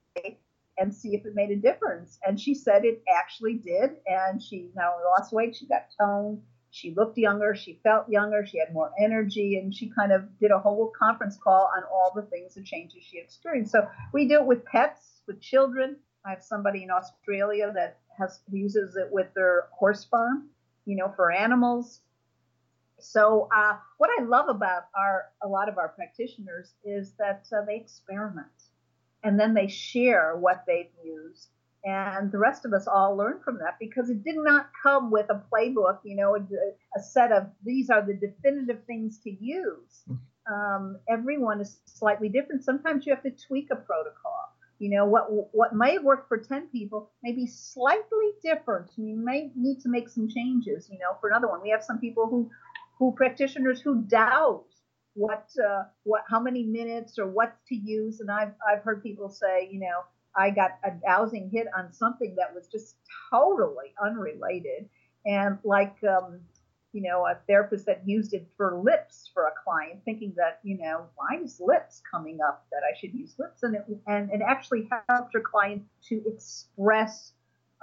and 0.79 0.95
see 0.95 1.15
if 1.15 1.25
it 1.25 1.35
made 1.35 1.51
a 1.51 1.57
difference. 1.57 2.19
And 2.27 2.41
she 2.41 2.55
said 2.55 2.85
it 2.85 3.03
actually 3.15 3.55
did. 3.55 3.91
And 4.07 4.43
she 4.43 4.71
now 4.75 4.95
lost 5.05 5.33
weight. 5.33 5.57
She 5.57 5.67
got 5.67 5.87
toned. 5.99 6.41
She 6.71 6.93
looked 6.95 7.17
younger. 7.17 7.55
She 7.55 7.79
felt 7.85 8.09
younger. 8.09 8.45
She 8.45 8.59
had 8.59 8.73
more 8.73 8.91
energy. 8.99 9.59
And 9.59 9.75
she 9.75 9.91
kind 9.91 10.13
of 10.13 10.23
did 10.41 10.51
a 10.51 10.59
whole 10.59 10.93
conference 10.99 11.37
call 11.43 11.71
on 11.77 11.85
all 11.85 12.13
the 12.15 12.23
things, 12.23 12.55
the 12.55 12.63
changes 12.63 13.05
she 13.05 13.19
experienced. 13.19 13.73
So 13.73 13.87
we 14.13 14.27
do 14.27 14.41
it 14.41 14.47
with 14.47 14.65
pets, 14.65 15.23
with 15.27 15.41
children. 15.41 15.97
I 16.27 16.31
have 16.31 16.43
somebody 16.43 16.83
in 16.83 16.91
Australia 16.91 17.71
that 17.75 17.99
has 18.19 18.41
uses 18.51 18.97
it 18.97 19.09
with 19.13 19.29
their 19.35 19.69
horse 19.73 20.05
farm, 20.05 20.49
you 20.87 20.97
know, 20.97 21.13
for 21.15 21.31
animals. 21.31 22.01
So 22.99 23.49
uh, 23.55 23.77
what 23.99 24.11
I 24.19 24.25
love 24.25 24.49
about 24.49 24.85
our 24.97 25.27
a 25.43 25.49
lot 25.49 25.69
of 25.69 25.77
our 25.77 25.89
practitioners 25.89 26.73
is 26.85 27.13
that 27.19 27.47
uh, 27.53 27.65
they 27.67 27.77
experiment 27.77 28.49
and 29.25 29.41
then 29.41 29.55
they 29.55 29.67
share 29.67 30.37
what 30.37 30.65
they've 30.67 30.93
used. 31.03 31.49
And 31.85 32.33
the 32.33 32.39
rest 32.39 32.65
of 32.65 32.73
us 32.73 32.87
all 32.87 33.17
learn 33.17 33.41
from 33.45 33.59
that 33.59 33.77
because 33.79 34.09
it 34.09 34.25
did 34.25 34.37
not 34.37 34.71
come 34.83 35.11
with 35.11 35.27
a 35.29 35.43
playbook, 35.53 35.99
you 36.03 36.17
know, 36.17 36.35
a, 36.37 36.41
a 36.99 37.03
set 37.03 37.31
of 37.33 37.49
these 37.65 37.91
are 37.91 38.05
the 38.07 38.15
definitive 38.15 38.85
things 38.87 39.19
to 39.25 39.31
use. 39.31 40.05
Um, 40.51 40.99
everyone 41.09 41.61
is 41.61 41.81
slightly 41.87 42.29
different. 42.29 42.65
Sometimes 42.65 43.05
you 43.05 43.15
have 43.15 43.23
to 43.23 43.31
tweak 43.31 43.69
a 43.71 43.77
protocol. 43.77 44.51
You 44.79 44.91
know, 44.91 45.07
what 45.07 45.27
what 45.55 45.75
may 45.75 45.99
work 45.99 46.27
for 46.29 46.37
10 46.39 46.69
people 46.69 47.11
may 47.23 47.33
be 47.33 47.47
slightly 47.47 48.31
different. 48.43 48.91
You 48.97 49.17
may 49.17 49.51
need 49.55 49.81
to 49.83 49.89
make 49.89 50.09
some 50.09 50.29
changes, 50.29 50.89
you 50.91 50.99
know, 50.99 51.17
for 51.21 51.29
another 51.29 51.49
one. 51.49 51.63
We 51.63 51.71
have 51.71 51.85
some 51.85 51.99
people 51.99 52.27
who 52.29 52.51
who 52.99 53.13
practitioners 53.13 53.81
who 53.81 54.03
doubt 54.03 54.65
what 55.15 55.49
uh, 55.65 55.85
what 56.03 56.23
how 56.29 56.41
many 56.41 56.65
minutes 56.65 57.19
or 57.19 57.27
what 57.27 57.57
to 57.69 57.75
use 57.75 58.21
and 58.21 58.31
I've 58.31 58.53
I've 58.69 58.83
heard 58.83 59.03
people 59.03 59.29
say, 59.29 59.69
you 59.71 59.81
know, 59.81 60.03
I 60.37 60.51
got 60.51 60.79
a 60.85 60.91
dowsing 60.91 61.51
hit 61.53 61.67
on 61.77 61.93
something 61.93 62.35
that 62.37 62.55
was 62.55 62.67
just 62.69 62.97
totally 63.31 63.95
unrelated 64.03 64.89
and 65.25 65.59
like 65.65 65.97
um, 66.05 66.41
you 66.95 67.03
know, 67.03 67.27
a 67.27 67.37
therapist 67.49 67.87
that 67.87 68.03
used 68.07 68.35
it 68.35 68.47
for 68.57 68.81
lips 68.81 69.29
for 69.35 69.49
a 69.49 69.53
client, 69.65 70.01
thinking 70.05 70.33
that, 70.37 70.61
you 70.63 70.79
know, 70.79 71.07
why 71.17 71.41
is 71.43 71.61
lips 71.61 72.01
coming 72.09 72.39
up 72.41 72.65
that 72.71 72.83
I 72.89 72.97
should 72.97 73.13
use 73.13 73.35
lips? 73.37 73.65
And 73.65 73.75
it, 73.75 73.85
and 74.07 74.31
it 74.31 74.41
actually 74.47 74.89
helped 75.09 75.35
her 75.35 75.41
client 75.41 75.83
to 76.09 76.23
express 76.25 77.33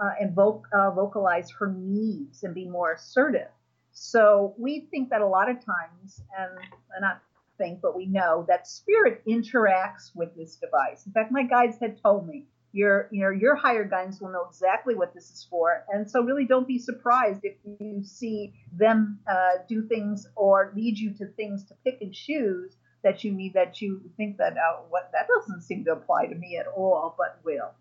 uh, 0.01 0.11
and 0.19 0.33
voc- 0.33 0.63
uh, 0.73 0.91
vocalize 0.91 1.51
her 1.59 1.75
needs 1.77 2.43
and 2.43 2.55
be 2.55 2.65
more 2.65 2.93
assertive. 2.93 3.49
So 3.91 4.53
we 4.57 4.87
think 4.91 5.09
that 5.09 5.21
a 5.21 5.27
lot 5.27 5.49
of 5.49 5.57
times, 5.57 6.21
and, 6.37 6.57
and 6.95 7.01
not 7.01 7.21
think, 7.57 7.81
but 7.81 7.95
we 7.95 8.05
know 8.05 8.45
that 8.47 8.67
spirit 8.67 9.21
interacts 9.27 10.11
with 10.15 10.35
this 10.35 10.55
device. 10.55 11.05
In 11.05 11.11
fact, 11.11 11.31
my 11.31 11.43
guides 11.43 11.77
had 11.79 12.01
told 12.01 12.27
me 12.27 12.45
your 12.73 13.09
you 13.11 13.21
know 13.21 13.29
your 13.29 13.55
higher 13.55 13.83
guidance 13.83 14.21
will 14.21 14.31
know 14.31 14.45
exactly 14.47 14.95
what 14.95 15.13
this 15.13 15.29
is 15.29 15.45
for 15.49 15.83
and 15.89 16.09
so 16.09 16.21
really 16.21 16.45
don't 16.45 16.67
be 16.67 16.79
surprised 16.79 17.41
if 17.43 17.55
you 17.79 18.01
see 18.03 18.53
them 18.73 19.19
uh, 19.29 19.57
do 19.67 19.85
things 19.87 20.27
or 20.35 20.71
lead 20.75 20.97
you 20.97 21.13
to 21.13 21.25
things 21.35 21.65
to 21.65 21.73
pick 21.83 21.97
and 22.01 22.13
choose 22.13 22.77
that 23.03 23.23
you 23.23 23.31
need 23.31 23.53
that 23.53 23.81
you 23.81 24.01
think 24.15 24.37
that 24.37 24.55
oh, 24.57 24.85
what 24.89 25.09
that 25.11 25.27
doesn't 25.27 25.61
seem 25.61 25.83
to 25.83 25.91
apply 25.91 26.25
to 26.25 26.35
me 26.35 26.57
at 26.57 26.65
all 26.67 27.15
but 27.17 27.39
will 27.43 27.71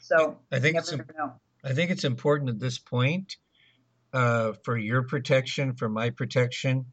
so 0.00 0.38
i 0.50 0.58
think 0.58 0.76
it's 0.76 0.92
know. 0.92 1.34
i 1.64 1.74
think 1.74 1.90
it's 1.90 2.04
important 2.04 2.48
at 2.48 2.58
this 2.58 2.78
point 2.78 3.36
uh, 4.12 4.52
for 4.64 4.76
your 4.76 5.02
protection 5.02 5.74
for 5.74 5.88
my 5.88 6.10
protection 6.10 6.86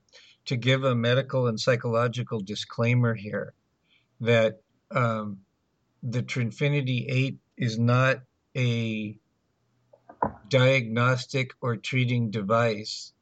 to 0.45 0.57
give 0.57 0.83
a 0.83 0.95
medical 0.95 1.47
and 1.47 1.59
psychological 1.59 2.39
disclaimer 2.39 3.13
here 3.13 3.53
that 4.21 4.61
um, 4.91 5.39
the 6.03 6.23
Trinfinity 6.23 7.05
8 7.09 7.37
is 7.57 7.77
not 7.77 8.21
a 8.55 9.17
diagnostic 10.49 11.51
or 11.61 11.77
treating 11.77 12.31
device, 12.31 13.13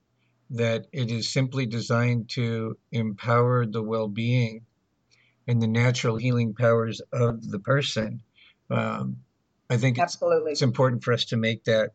that 0.50 0.86
it 0.92 1.12
is 1.12 1.30
simply 1.30 1.66
designed 1.66 2.30
to 2.30 2.78
empower 2.92 3.66
the 3.66 3.84
well 3.84 4.08
being 4.08 4.66
and 5.48 5.62
the 5.62 5.68
natural 5.68 6.18
healing 6.18 6.54
powers 6.54 7.02
of 7.12 7.50
the 7.50 7.60
person. 7.60 8.22
Um, 8.70 9.18
I 9.70 9.78
think 9.78 9.98
it's, 9.98 10.18
it's 10.22 10.62
important 10.62 11.04
for 11.04 11.14
us 11.14 11.26
to 11.26 11.38
make 11.38 11.66
that 11.66 11.92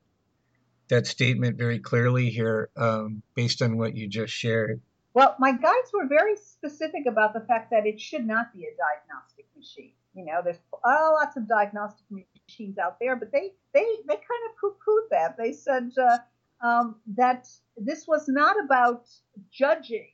that 0.89 1.07
statement 1.07 1.57
very 1.57 1.79
clearly 1.79 2.31
here, 2.31 2.71
um, 2.77 3.23
based 3.35 3.63
on 3.63 3.77
what 3.77 3.97
you 3.97 4.09
just 4.09 4.33
shared. 4.33 4.81
Well, 5.15 5.37
my 5.39 5.53
guides 5.53 5.91
were 5.93 6.07
very 6.07 6.37
specific 6.37 7.05
about 7.07 7.35
the 7.35 7.41
fact 7.41 7.71
that 7.71 7.87
it 7.87 8.01
should 8.01 8.27
not 8.27 8.53
be 8.55 8.65
a 8.65 8.73
diagnostic 8.77 9.47
machine. 9.57 9.93
You 10.15 10.27
know, 10.27 10.41
there's 10.43 10.61
lots 10.85 11.37
of 11.37 11.49
diagnostic 11.49 12.07
machines 12.11 12.79
out 12.79 12.99
there, 13.01 13.17
but 13.17 13.33
they 13.33 13.53
they 13.73 13.87
they 14.07 14.15
kind 14.15 14.43
of 14.51 14.57
poo-pooed 14.61 15.09
that. 15.11 15.37
They 15.39 15.53
said 15.53 15.91
uh, 15.99 16.67
um, 16.67 16.97
that 17.15 17.49
this 17.77 18.07
was 18.07 18.29
not 18.29 18.57
about 18.65 19.09
judging. 19.51 20.12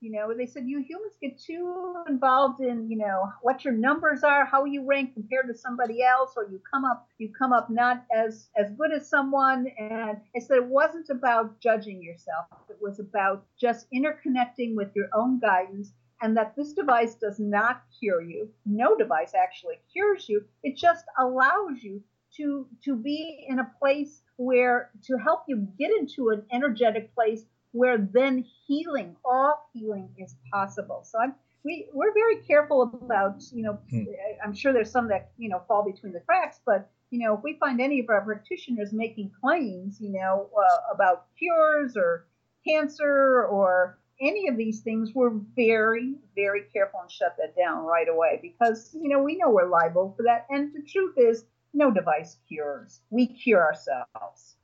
You 0.00 0.12
know, 0.12 0.32
they 0.34 0.46
said 0.46 0.66
you 0.66 0.80
humans 0.82 1.14
get 1.20 1.38
too 1.38 2.02
involved 2.08 2.62
in 2.62 2.90
you 2.90 2.96
know 2.96 3.30
what 3.42 3.64
your 3.64 3.74
numbers 3.74 4.24
are, 4.24 4.46
how 4.46 4.64
you 4.64 4.86
rank 4.86 5.12
compared 5.12 5.46
to 5.48 5.54
somebody 5.54 6.02
else, 6.02 6.32
or 6.36 6.48
you 6.50 6.60
come 6.72 6.86
up 6.86 7.06
you 7.18 7.30
come 7.38 7.52
up 7.52 7.68
not 7.68 8.04
as 8.10 8.48
as 8.56 8.70
good 8.72 8.92
as 8.92 9.08
someone. 9.08 9.66
And 9.78 10.18
it 10.32 10.44
said 10.44 10.56
it 10.56 10.64
wasn't 10.64 11.10
about 11.10 11.60
judging 11.60 12.02
yourself. 12.02 12.46
It 12.70 12.78
was 12.80 12.98
about 12.98 13.44
just 13.60 13.86
interconnecting 13.92 14.74
with 14.74 14.88
your 14.96 15.08
own 15.12 15.38
guidance 15.38 15.92
and 16.22 16.36
that 16.36 16.54
this 16.56 16.72
device 16.72 17.14
does 17.14 17.38
not 17.38 17.82
cure 17.98 18.22
you. 18.22 18.50
No 18.66 18.96
device 18.96 19.32
actually 19.34 19.76
cures 19.92 20.28
you. 20.28 20.44
It 20.62 20.76
just 20.76 21.04
allows 21.18 21.82
you 21.82 22.02
to 22.36 22.66
to 22.84 22.96
be 22.96 23.44
in 23.48 23.58
a 23.58 23.70
place 23.78 24.22
where 24.36 24.90
to 25.04 25.18
help 25.18 25.42
you 25.48 25.68
get 25.78 25.90
into 25.90 26.30
an 26.30 26.44
energetic 26.52 27.14
place 27.14 27.44
where 27.72 27.98
then 27.98 28.44
healing, 28.66 29.16
all 29.24 29.70
healing 29.72 30.10
is 30.18 30.34
possible. 30.52 31.02
So 31.04 31.18
I'm 31.18 31.34
we 31.62 31.88
we're 31.92 32.14
very 32.14 32.36
careful 32.36 32.82
about 32.82 33.42
you 33.52 33.62
know 33.62 33.78
hmm. 33.90 34.04
I'm 34.44 34.54
sure 34.54 34.72
there's 34.72 34.90
some 34.90 35.08
that 35.08 35.32
you 35.36 35.48
know 35.48 35.62
fall 35.68 35.84
between 35.84 36.12
the 36.12 36.20
cracks, 36.20 36.60
but 36.64 36.90
you 37.10 37.18
know 37.18 37.34
if 37.34 37.42
we 37.42 37.56
find 37.58 37.80
any 37.80 38.00
of 38.00 38.08
our 38.08 38.22
practitioners 38.22 38.92
making 38.92 39.30
claims 39.40 40.00
you 40.00 40.10
know 40.10 40.48
uh, 40.56 40.94
about 40.94 41.26
cures 41.38 41.96
or 41.96 42.26
cancer 42.66 43.44
or 43.44 43.98
any 44.20 44.48
of 44.48 44.56
these 44.56 44.80
things, 44.80 45.12
we're 45.14 45.32
very, 45.56 46.14
very 46.34 46.62
careful 46.72 47.00
and 47.00 47.10
shut 47.10 47.36
that 47.38 47.56
down 47.56 47.84
right 47.84 48.08
away 48.08 48.38
because, 48.42 48.90
you 48.92 49.08
know, 49.08 49.22
we 49.22 49.36
know 49.36 49.50
we're 49.50 49.68
liable 49.68 50.14
for 50.16 50.22
that. 50.24 50.46
And 50.50 50.72
the 50.74 50.82
truth 50.82 51.14
is, 51.16 51.44
no 51.72 51.90
device 51.90 52.36
cures. 52.48 53.00
We 53.10 53.26
cure 53.26 53.62
ourselves. 53.62 54.56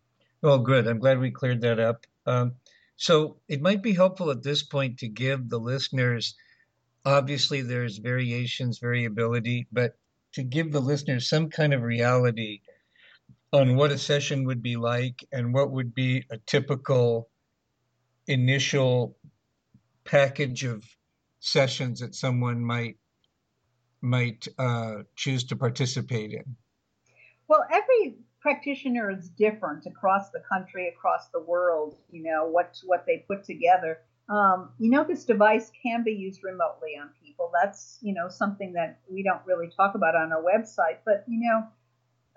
Well, 0.42 0.58
good. 0.58 0.86
I'm 0.86 0.98
glad 0.98 1.18
we 1.18 1.30
cleared 1.30 1.60
that 1.62 1.78
up. 1.78 2.06
Um, 2.26 2.54
so 2.96 3.36
it 3.48 3.60
might 3.60 3.82
be 3.82 3.92
helpful 3.92 4.30
at 4.30 4.42
this 4.42 4.62
point 4.62 4.98
to 4.98 5.08
give 5.08 5.48
the 5.48 5.58
listeners, 5.58 6.34
obviously, 7.04 7.62
there's 7.62 7.98
variations, 7.98 8.78
variability, 8.78 9.66
but 9.70 9.96
to 10.32 10.42
give 10.42 10.72
the 10.72 10.80
listeners 10.80 11.28
some 11.28 11.50
kind 11.50 11.74
of 11.74 11.82
reality 11.82 12.60
on 13.52 13.76
what 13.76 13.92
a 13.92 13.98
session 13.98 14.44
would 14.44 14.62
be 14.62 14.76
like 14.76 15.24
and 15.32 15.52
what 15.54 15.70
would 15.70 15.94
be 15.94 16.24
a 16.30 16.38
typical 16.38 17.28
initial 18.26 19.16
package 20.04 20.64
of 20.64 20.84
sessions 21.40 22.00
that 22.00 22.14
someone 22.14 22.60
might 22.60 22.96
might 24.02 24.46
uh, 24.58 24.96
choose 25.16 25.44
to 25.44 25.56
participate 25.56 26.32
in? 26.32 26.56
Well, 27.48 27.64
every 27.70 28.16
practitioner 28.46 29.10
is 29.10 29.28
different 29.30 29.86
across 29.86 30.30
the 30.30 30.40
country, 30.48 30.86
across 30.86 31.26
the 31.30 31.40
world. 31.40 31.96
You 32.12 32.22
know 32.22 32.46
what 32.46 32.78
what 32.84 33.04
they 33.04 33.24
put 33.26 33.42
together. 33.42 33.98
Um, 34.28 34.70
you 34.78 34.88
know, 34.88 35.02
this 35.02 35.24
device 35.24 35.72
can 35.82 36.04
be 36.04 36.12
used 36.12 36.44
remotely 36.44 36.92
on 37.00 37.10
people. 37.20 37.50
That's 37.60 37.98
you 38.02 38.14
know 38.14 38.28
something 38.28 38.72
that 38.74 39.00
we 39.10 39.24
don't 39.24 39.44
really 39.46 39.68
talk 39.76 39.96
about 39.96 40.14
on 40.14 40.32
our 40.32 40.42
website. 40.42 40.98
But 41.04 41.24
you 41.26 41.40
know, 41.40 41.66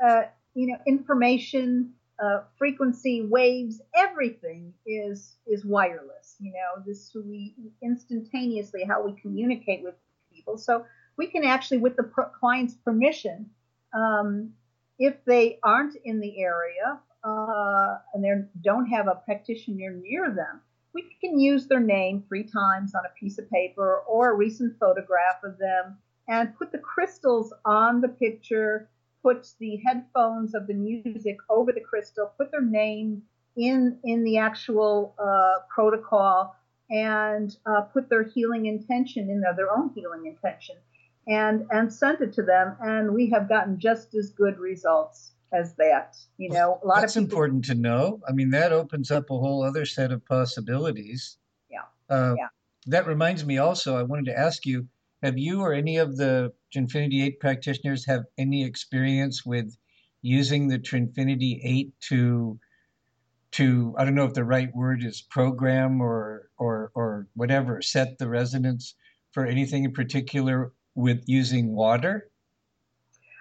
uh, 0.08 0.24
you 0.56 0.66
know, 0.70 0.78
information 0.88 1.94
uh, 2.18 2.40
frequency, 2.58 3.22
waves, 3.22 3.80
everything 3.96 4.74
is 4.88 5.38
is 5.46 5.64
wireless. 5.64 6.38
You 6.40 6.54
know, 6.54 6.84
this 6.88 7.16
we 7.16 7.54
instantaneously 7.84 8.84
how 8.84 9.06
we 9.06 9.14
communicate 9.22 9.84
with 9.84 9.94
people. 10.34 10.58
So 10.58 10.86
we 11.18 11.28
can 11.28 11.44
actually, 11.44 11.78
with 11.78 11.98
the 11.98 12.10
client's 12.40 12.74
permission, 12.74 13.52
um, 13.94 14.54
if 15.00 15.16
they 15.26 15.60
aren't 15.64 15.96
in 16.04 16.20
the 16.20 16.42
area 16.42 17.00
uh, 17.24 17.98
and 18.14 18.24
they 18.24 18.32
don't 18.62 18.88
have 18.88 19.08
a 19.08 19.22
practitioner 19.26 19.92
near 19.92 20.30
them, 20.32 20.62
we 20.94 21.06
can 21.22 21.40
use 21.40 21.68
their 21.68 21.80
name 21.80 22.24
three 22.28 22.44
times 22.44 22.94
on 22.94 23.02
a 23.06 23.20
piece 23.20 23.38
of 23.40 23.50
paper 23.50 24.04
or 24.08 24.32
a 24.32 24.36
recent 24.36 24.78
photograph 24.80 25.44
of 25.44 25.58
them 25.58 25.98
and 26.28 26.56
put 26.58 26.72
the 26.72 26.78
crystals 26.78 27.54
on 27.66 28.02
the 28.02 28.08
picture 28.08 28.90
put 29.22 29.48
the 29.60 29.78
headphones 29.86 30.56
of 30.56 30.68
the 30.68 30.74
music 30.74 31.38
over 31.50 31.72
the 31.72 31.82
crystal, 31.82 32.32
put 32.38 32.52
their 32.52 32.62
name 32.62 33.24
in 33.58 33.98
in 34.04 34.24
the 34.24 34.38
actual 34.38 35.14
uh, 35.20 35.60
protocol, 35.74 36.56
and 36.90 37.58
uh, 37.66 37.82
put 37.82 38.10
their 38.10 38.24
healing 38.24 38.66
intention 38.66 39.30
in 39.30 39.42
there, 39.42 39.54
their 39.56 39.72
own 39.72 39.92
healing 39.94 40.26
intention, 40.26 40.76
and 41.30 41.66
and 41.72 41.94
sent 41.94 42.22
it 42.22 42.34
to 42.34 42.44
them. 42.44 42.76
And 42.82 43.14
we 43.14 43.30
have 43.30 43.48
gotten 43.48 43.80
just 43.80 44.16
as 44.16 44.32
good 44.32 44.58
results 44.58 45.32
as 45.54 45.76
that. 45.76 46.18
You 46.38 46.50
know, 46.50 46.80
a 46.84 46.88
lot 46.88 47.02
That's 47.02 47.16
of 47.16 47.24
people, 47.24 47.38
important 47.38 47.66
to 47.66 47.76
know. 47.76 48.20
I 48.28 48.34
mean, 48.34 48.50
that 48.52 48.72
opens 48.72 49.12
up 49.12 49.30
a 49.30 49.38
whole 49.38 49.64
other 49.64 49.86
set 49.86 50.12
of 50.12 50.26
possibilities. 50.26 51.38
Yeah. 51.70 51.84
Uh, 52.10 52.36
yeah. 52.38 52.48
That 52.88 53.08
reminds 53.08 53.46
me 53.46 53.58
also, 53.58 53.98
I 53.98 54.04
wanted 54.04 54.26
to 54.26 54.38
ask 54.38 54.66
you 54.66 54.88
have 55.22 55.38
you 55.38 55.62
or 55.62 55.74
any 55.74 55.98
of 55.98 56.16
the 56.18 56.54
Trinfinity 56.74 57.24
8 57.26 57.40
practitioners 57.40 58.06
have 58.06 58.24
any 58.38 58.64
experience 58.64 59.46
with 59.46 59.76
using 60.22 60.68
the 60.68 60.80
Trinfinity 60.80 61.60
8 61.64 61.94
to 62.10 62.60
to 63.52 63.96
I 63.98 64.06
don't 64.06 64.16
know 64.16 64.26
if 64.26 64.34
the 64.34 64.44
right 64.44 64.74
word 64.76 65.04
is 65.04 65.22
program 65.22 66.02
or 66.02 66.50
or 66.58 66.92
or 66.94 67.28
whatever 67.36 67.82
set 67.82 68.18
the 68.18 68.30
resonance 68.30 68.96
for 69.32 69.46
anything 69.46 69.86
in 69.86 69.92
particular 69.92 70.72
with 71.00 71.24
using 71.28 71.74
water? 71.74 72.30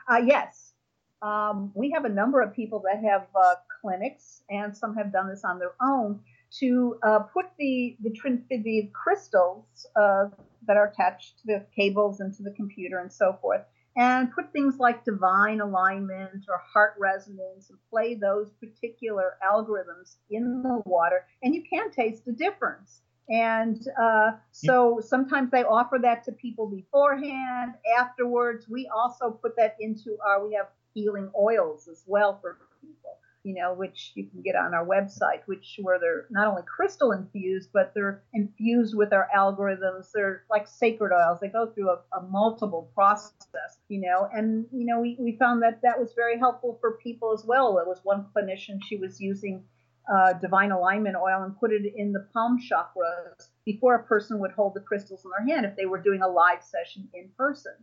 Uh, 0.09 0.23
yes, 0.25 0.73
um, 1.21 1.73
we 1.75 1.91
have 1.91 2.05
a 2.05 2.09
number 2.09 2.41
of 2.41 2.55
people 2.55 2.83
that 2.85 3.03
have 3.03 3.27
uh, 3.35 3.55
clinics, 3.81 4.43
and 4.49 4.77
some 4.77 4.95
have 4.95 5.13
done 5.13 5.29
this 5.29 5.45
on 5.45 5.59
their 5.59 5.75
own 5.83 6.21
to 6.61 6.99
uh, 7.03 7.19
put 7.19 7.47
the 7.59 7.97
the 8.01 8.11
Trinfinity 8.11 8.91
crystals 8.93 9.87
uh, 9.97 10.29
that 10.67 10.77
are 10.77 10.87
attached 10.87 11.41
to 11.41 11.47
the 11.47 11.67
cables 11.75 12.21
and 12.21 12.33
to 12.37 12.43
the 12.43 12.53
computer 12.53 13.01
and 13.01 13.13
so 13.13 13.37
forth, 13.43 13.63
and 13.97 14.33
put 14.33 14.53
things 14.53 14.77
like 14.79 15.05
divine 15.05 15.61
alignment 15.61 16.45
or 16.49 16.59
heart 16.73 16.95
resonance 16.99 17.69
and 17.69 17.79
play 17.91 18.15
those 18.15 18.51
particular 18.53 19.37
algorithms 19.45 20.17
in 20.31 20.63
the 20.63 20.81
water, 20.87 21.27
and 21.43 21.55
you 21.55 21.65
can 21.69 21.91
taste 21.91 22.25
the 22.25 22.33
difference. 22.33 23.03
And 23.29 23.87
uh, 24.01 24.33
so 24.53 25.01
sometimes 25.05 25.51
they 25.51 25.65
offer 25.65 25.99
that 26.03 26.25
to 26.25 26.33
people 26.33 26.67
beforehand, 26.67 27.75
afterwards. 27.99 28.69
We 28.69 28.89
also 28.95 29.31
put 29.31 29.57
that 29.57 29.77
into 29.81 30.17
our, 30.27 30.47
we 30.47 30.55
have 30.55 30.69
healing 30.95 31.31
oils 31.39 31.89
as 31.89 32.05
well 32.07 32.39
for 32.41 32.59
people 32.81 33.19
you 33.49 33.55
know, 33.55 33.73
which 33.73 34.13
you 34.15 34.27
can 34.27 34.43
get 34.43 34.57
on 34.57 34.75
our 34.75 34.85
website, 34.85 35.41
which 35.47 35.79
where 35.81 35.99
they're 35.99 36.27
not 36.29 36.49
only 36.49 36.63
crystal 36.63 37.13
infused, 37.13 37.71
but 37.73 37.93
they're 37.95 38.21
infused 38.35 38.95
with 38.95 39.13
our 39.13 39.29
algorithms. 39.35 40.11
They're 40.13 40.45
like 40.51 40.67
sacred 40.67 41.13
oils. 41.15 41.39
They 41.41 41.49
go 41.49 41.67
through 41.67 41.91
a, 41.91 42.01
a 42.19 42.23
multiple 42.29 42.91
process, 42.95 43.79
you 43.89 44.01
know, 44.03 44.29
and 44.35 44.67
you 44.73 44.85
know, 44.85 45.01
we, 45.01 45.17
we 45.19 45.37
found 45.37 45.63
that 45.63 45.81
that 45.83 45.99
was 45.99 46.13
very 46.15 46.39
helpful 46.39 46.77
for 46.81 46.99
people 47.03 47.33
as 47.33 47.45
well. 47.45 47.75
There 47.77 47.87
was 47.87 48.01
one 48.03 48.27
clinician 48.37 48.81
she 48.87 48.97
was 48.97 49.21
using 49.21 49.65
uh, 50.13 50.33
divine 50.35 50.73
alignment 50.73 51.17
oil 51.17 51.43
and 51.43 51.59
put 51.59 51.73
it 51.73 51.93
in 51.97 52.13
the 52.13 52.27
palm 52.33 52.59
chakras 52.59 53.49
before 53.65 53.95
a 53.97 54.03
person 54.05 54.39
would 54.39 54.53
hold 54.53 54.75
the 54.75 54.81
crystals 54.81 55.25
in 55.25 55.31
their 55.31 55.55
hand 55.55 55.67
if 55.67 55.77
they 55.77 55.87
were 55.87 56.01
doing 56.01 56.23
a 56.23 56.29
live 56.29 56.63
session 56.63 57.09
in 57.15 57.29
person. 57.37 57.75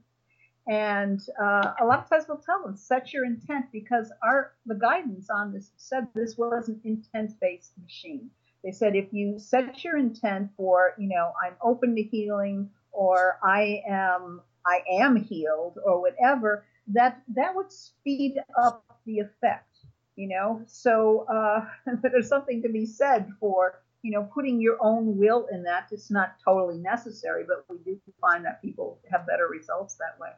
And 0.67 1.21
uh, 1.39 1.73
a 1.79 1.85
lot 1.85 1.99
of 1.99 2.09
times 2.09 2.25
we'll 2.27 2.39
tell 2.39 2.63
them, 2.63 2.75
set 2.75 3.13
your 3.13 3.23
intent 3.25 3.65
because 3.71 4.11
our 4.23 4.53
the 4.65 4.73
guidance 4.75 5.29
on 5.29 5.53
this 5.53 5.71
said 5.77 6.07
this 6.15 6.37
was 6.37 6.69
an 6.69 6.81
intent-based 6.83 7.73
machine. 7.81 8.31
They 8.63 8.71
said 8.71 8.95
if 8.95 9.13
you 9.13 9.37
set 9.37 9.83
your 9.83 9.97
intent 9.97 10.49
for, 10.57 10.95
you 10.97 11.07
know, 11.07 11.33
I'm 11.45 11.53
open 11.61 11.95
to 11.95 12.01
healing 12.01 12.71
or 12.91 13.37
I 13.43 13.83
am 13.87 14.41
I 14.65 14.79
am 14.91 15.15
healed 15.17 15.77
or 15.85 16.01
whatever, 16.01 16.65
that 16.87 17.21
that 17.35 17.55
would 17.55 17.71
speed 17.71 18.37
up 18.59 18.83
the 19.05 19.19
effect, 19.19 19.74
you 20.15 20.27
know. 20.27 20.61
So 20.67 21.25
uh, 21.29 21.65
there's 22.01 22.29
something 22.29 22.61
to 22.63 22.69
be 22.69 22.85
said 22.85 23.29
for 23.39 23.81
you 24.01 24.11
know 24.11 24.23
putting 24.33 24.59
your 24.61 24.77
own 24.81 25.17
will 25.17 25.47
in 25.51 25.63
that. 25.63 25.89
It's 25.91 26.11
not 26.11 26.35
totally 26.43 26.77
necessary, 26.77 27.43
but 27.47 27.65
we 27.69 27.77
do 27.83 27.99
find 28.21 28.45
that 28.45 28.61
people 28.61 28.99
have 29.11 29.25
better 29.27 29.47
results 29.47 29.95
that 29.95 30.19
way. 30.19 30.29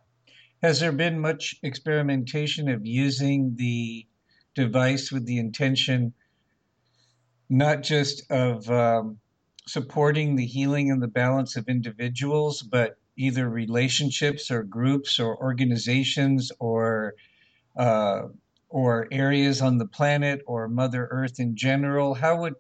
Has 0.62 0.80
there 0.80 0.92
been 0.92 1.20
much 1.20 1.56
experimentation 1.62 2.68
of 2.70 2.86
using 2.86 3.56
the 3.56 4.08
device 4.56 5.12
with 5.12 5.26
the 5.26 5.38
intention 5.38 6.14
not 7.50 7.84
just 7.84 8.30
of 8.32 8.70
um, 8.70 9.20
supporting 9.68 10.36
the 10.36 10.46
healing 10.46 10.92
and 10.92 11.02
the 11.02 11.08
balance 11.08 11.56
of 11.56 11.68
individuals, 11.68 12.62
but 12.62 12.98
either 13.18 13.50
relationships 13.50 14.52
or 14.52 14.64
groups 14.64 15.20
or 15.20 15.38
organizations 15.38 16.52
or 16.60 17.16
uh, 17.78 18.24
or 18.70 19.08
areas 19.12 19.62
on 19.62 19.78
the 19.78 19.86
planet 19.86 20.42
or 20.46 20.68
Mother 20.68 21.08
Earth 21.12 21.40
in 21.40 21.56
general? 21.56 22.14
How 22.14 22.36
would 22.42 22.56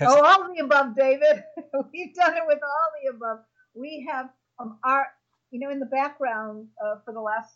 oh, 0.00 0.22
all 0.24 0.54
the 0.54 0.62
above, 0.62 0.96
David. 0.96 1.44
We've 1.92 2.14
done 2.14 2.36
it 2.36 2.42
with 2.46 2.60
all 2.62 2.88
the 3.02 3.16
above. 3.16 3.38
We 3.74 4.06
have 4.10 4.30
um, 4.58 4.78
our 4.84 5.06
you 5.54 5.60
know, 5.60 5.70
in 5.70 5.78
the 5.78 5.86
background 5.86 6.66
uh, 6.84 6.96
for 7.04 7.14
the 7.14 7.20
last, 7.20 7.54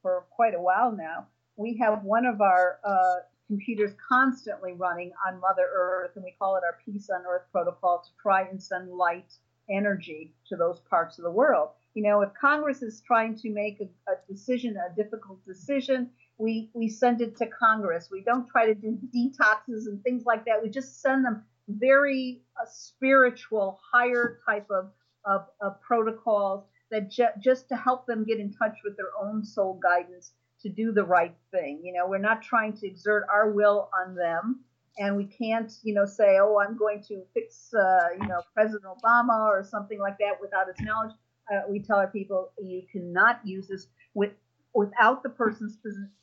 for 0.00 0.26
quite 0.30 0.54
a 0.54 0.60
while 0.60 0.92
now, 0.92 1.26
we 1.56 1.76
have 1.78 2.04
one 2.04 2.24
of 2.24 2.40
our 2.40 2.78
uh, 2.84 3.26
computers 3.48 3.90
constantly 4.08 4.74
running 4.74 5.10
on 5.26 5.40
Mother 5.40 5.68
Earth, 5.74 6.12
and 6.14 6.22
we 6.22 6.36
call 6.38 6.54
it 6.54 6.62
our 6.64 6.78
Peace 6.86 7.10
on 7.10 7.24
Earth 7.26 7.42
protocol 7.50 8.00
to 8.04 8.10
try 8.22 8.42
and 8.42 8.62
send 8.62 8.92
light 8.92 9.32
energy 9.68 10.32
to 10.50 10.54
those 10.54 10.78
parts 10.88 11.18
of 11.18 11.24
the 11.24 11.32
world. 11.32 11.70
You 11.94 12.04
know, 12.04 12.22
if 12.22 12.30
Congress 12.40 12.80
is 12.80 13.02
trying 13.04 13.36
to 13.38 13.50
make 13.50 13.80
a, 13.80 14.12
a 14.12 14.14
decision, 14.30 14.76
a 14.76 14.94
difficult 14.94 15.44
decision, 15.44 16.10
we, 16.42 16.70
we 16.74 16.88
send 16.88 17.20
it 17.20 17.36
to 17.36 17.46
Congress. 17.46 18.08
We 18.10 18.20
don't 18.22 18.48
try 18.48 18.66
to 18.66 18.74
do 18.74 18.98
detoxes 19.14 19.86
and 19.86 20.02
things 20.02 20.24
like 20.26 20.44
that. 20.46 20.60
We 20.60 20.70
just 20.70 21.00
send 21.00 21.24
them 21.24 21.44
very 21.68 22.42
uh, 22.60 22.66
spiritual, 22.68 23.78
higher 23.92 24.40
type 24.44 24.66
of, 24.68 24.90
of, 25.24 25.46
of 25.60 25.80
protocols 25.80 26.64
that 26.90 27.10
ju- 27.10 27.36
just 27.40 27.68
to 27.68 27.76
help 27.76 28.06
them 28.06 28.24
get 28.24 28.40
in 28.40 28.52
touch 28.52 28.76
with 28.84 28.96
their 28.96 29.12
own 29.22 29.44
soul 29.44 29.78
guidance 29.80 30.32
to 30.62 30.68
do 30.68 30.90
the 30.90 31.04
right 31.04 31.34
thing. 31.52 31.80
You 31.84 31.92
know, 31.92 32.08
we're 32.08 32.18
not 32.18 32.42
trying 32.42 32.72
to 32.78 32.86
exert 32.88 33.24
our 33.32 33.52
will 33.52 33.88
on 34.00 34.16
them, 34.16 34.64
and 34.98 35.16
we 35.16 35.24
can't, 35.24 35.72
you 35.84 35.94
know, 35.94 36.06
say, 36.06 36.38
"Oh, 36.40 36.58
I'm 36.58 36.76
going 36.76 37.02
to 37.04 37.22
fix, 37.34 37.72
uh, 37.72 38.08
you 38.20 38.26
know, 38.26 38.42
President 38.52 38.84
Obama 38.84 39.46
or 39.46 39.64
something 39.64 39.98
like 39.98 40.18
that 40.18 40.40
without 40.40 40.66
his 40.66 40.84
knowledge." 40.84 41.12
Uh, 41.52 41.62
we 41.68 41.80
tell 41.80 41.98
our 41.98 42.06
people, 42.06 42.52
you 42.62 42.82
cannot 42.92 43.40
use 43.44 43.66
this 43.68 43.86
with 44.14 44.32
without 44.74 45.22
the 45.22 45.28
person's 45.28 45.78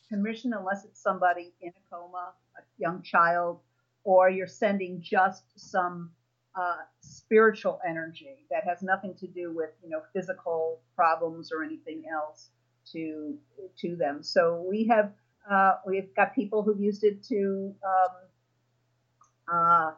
permission 0.09 0.53
unless 0.53 0.85
it's 0.85 1.01
somebody 1.01 1.53
in 1.61 1.69
a 1.69 1.95
coma, 1.95 2.33
a 2.57 2.61
young 2.77 3.01
child, 3.01 3.59
or 4.03 4.29
you're 4.29 4.47
sending 4.47 5.01
just 5.01 5.43
some 5.55 6.11
uh, 6.59 6.77
spiritual 6.99 7.79
energy 7.87 8.45
that 8.49 8.63
has 8.65 8.81
nothing 8.81 9.13
to 9.15 9.27
do 9.27 9.53
with 9.53 9.69
you 9.83 9.89
know 9.89 10.01
physical 10.13 10.79
problems 10.95 11.51
or 11.51 11.63
anything 11.63 12.03
else 12.11 12.49
to 12.91 13.37
to 13.77 13.95
them. 13.95 14.23
So 14.23 14.65
we 14.69 14.87
have 14.87 15.11
uh, 15.49 15.75
we've 15.85 16.13
got 16.15 16.33
people 16.33 16.63
who've 16.63 16.79
used 16.79 17.03
it 17.03 17.23
to 17.25 17.75
um, 17.85 18.15
uh, 19.53 19.91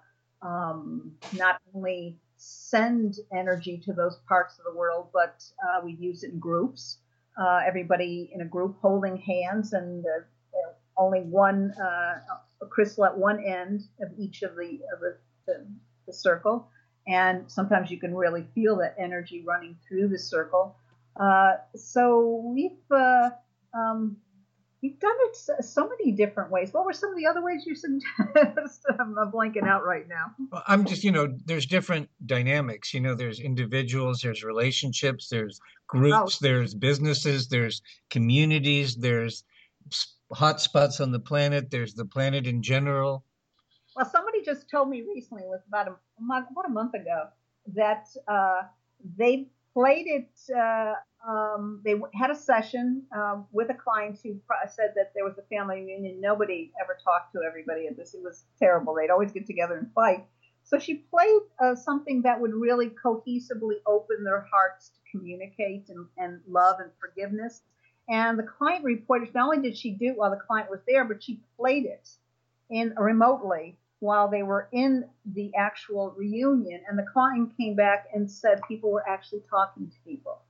um, 0.46 1.12
not 1.38 1.62
only 1.74 2.18
send 2.38 3.18
energy 3.34 3.78
to 3.86 3.94
those 3.94 4.18
parts 4.28 4.58
of 4.58 4.66
the 4.66 4.78
world, 4.78 5.08
but 5.14 5.44
uh, 5.64 5.82
we've 5.84 6.00
used 6.02 6.24
it 6.24 6.32
in 6.32 6.40
groups. 6.40 6.98
Uh, 7.38 7.62
everybody 7.66 8.30
in 8.34 8.42
a 8.42 8.46
group 8.46 8.78
holding 8.82 9.18
hands 9.18 9.74
and 9.74 10.06
only 10.98 11.22
one 11.22 11.74
crystal 12.70 13.06
at 13.06 13.18
one 13.18 13.44
end 13.44 13.82
of 14.02 14.10
each 14.18 14.44
of 14.44 14.56
the, 14.56 14.80
of 14.94 15.00
the, 15.00 15.18
the 15.48 15.66
the 16.12 16.14
circle. 16.14 16.68
And 17.08 17.50
sometimes 17.52 17.90
you 17.90 17.98
can 18.00 18.16
really 18.16 18.46
feel 18.54 18.78
that 18.78 18.96
energy 19.00 19.44
running 19.46 19.76
through 19.88 20.10
the 20.10 20.20
circle. 20.20 20.76
Uh, 21.20 21.54
so 21.76 22.42
we've 22.46 22.72
uh, 22.92 23.32
um, 23.74 24.18
we've 24.82 25.00
done 25.00 25.16
it 25.22 25.64
so 25.64 25.88
many 25.88 26.12
different 26.12 26.52
ways. 26.52 26.74
What 26.74 26.86
were 26.86 26.94
some 26.94 27.12
of 27.12 27.18
the 27.18 27.28
other 27.28 27.44
ways 27.44 27.66
you 27.66 27.76
suggest? 27.76 28.86
I'm 29.00 29.16
blanking 29.32 29.68
out 29.68 29.86
right 29.86 30.08
now. 30.08 30.34
Well, 30.52 30.64
I'm 30.68 30.86
just, 30.86 31.04
you 31.04 31.12
know, 31.12 31.38
there's 31.46 31.66
different 31.66 32.10
dynamics. 32.26 32.94
You 32.94 33.02
know, 33.02 33.16
there's 33.16 33.40
individuals, 33.40 34.22
there's 34.22 34.44
relationships, 34.44 35.30
there's 35.30 35.60
groups, 35.88 36.40
oh. 36.42 36.46
there's 36.46 36.74
businesses, 36.74 37.48
there's 37.48 37.82
communities, 38.10 38.96
there's 38.96 39.44
hot 40.32 40.62
spots 40.62 41.00
on 41.00 41.12
the 41.12 41.20
planet, 41.20 41.70
there's 41.70 41.94
the 41.94 42.06
planet 42.06 42.48
in 42.48 42.64
general. 42.64 43.24
Well, 43.96 44.10
somebody 44.10 44.42
just 44.44 44.70
told 44.70 44.90
me 44.90 45.04
recently, 45.14 45.44
was 45.44 45.62
about 45.68 45.90
a 45.90 45.96
month, 46.20 46.48
about 46.52 46.66
a 46.66 46.70
month 46.70 46.94
ago, 46.94 47.26
that 47.76 48.08
uh, 48.28 48.62
they 49.18 49.48
played 49.74 50.08
it. 50.08 50.30
Uh, 50.56 50.94
um, 51.28 51.82
they 51.86 51.96
had 52.14 52.32
a 52.32 52.36
session 52.36 53.04
um, 53.16 53.46
with 53.52 53.70
a 53.70 53.74
client 53.74 54.20
who 54.24 54.40
said 54.70 54.94
that 54.96 55.12
there 55.14 55.24
was 55.24 55.38
a 55.38 55.44
family 55.44 55.82
reunion. 55.82 56.20
Nobody 56.20 56.72
ever 56.82 56.98
talked 57.04 57.34
to 57.34 57.42
everybody 57.48 57.88
at 57.88 57.96
this. 57.96 58.14
It 58.14 58.24
was 58.24 58.46
terrible. 58.58 58.96
They'd 58.96 59.12
always 59.12 59.32
get 59.32 59.46
together 59.46 59.78
and 59.78 59.92
fight. 59.94 60.26
So 60.64 60.80
she 60.80 60.96
played 60.96 61.42
uh, 61.60 61.76
something 61.76 62.22
that 62.22 62.40
would 62.40 62.54
really 62.54 62.90
cohesively 62.90 63.76
open 63.86 64.24
their 64.24 64.48
hearts 64.52 64.90
to 64.90 65.00
communicate 65.12 65.90
and, 65.90 66.06
and 66.18 66.40
love 66.48 66.80
and 66.80 66.92
forgiveness. 67.00 67.62
And 68.10 68.38
the 68.38 68.44
client 68.44 68.84
reported 68.84 69.34
not 69.34 69.46
only 69.46 69.62
did 69.62 69.78
she 69.78 69.92
do 69.92 70.08
it 70.08 70.18
while 70.18 70.32
the 70.32 70.38
client 70.38 70.70
was 70.70 70.82
there, 70.88 71.06
but 71.06 71.24
she 71.24 71.40
played 71.58 71.86
it 71.86 72.10
in 72.70 72.94
remotely 72.98 73.78
while 74.02 74.28
they 74.28 74.44
were 74.44 74.68
in 74.74 75.06
the 75.34 75.52
actual 75.56 76.14
reunion. 76.18 76.82
And 76.90 76.98
the 76.98 77.06
client 77.14 77.56
came 77.56 77.76
back 77.76 78.08
and 78.14 78.30
said 78.30 78.60
people 78.68 78.92
were 78.92 79.08
actually 79.08 79.44
talking 79.50 79.88
to 79.88 79.96
people. 80.04 80.42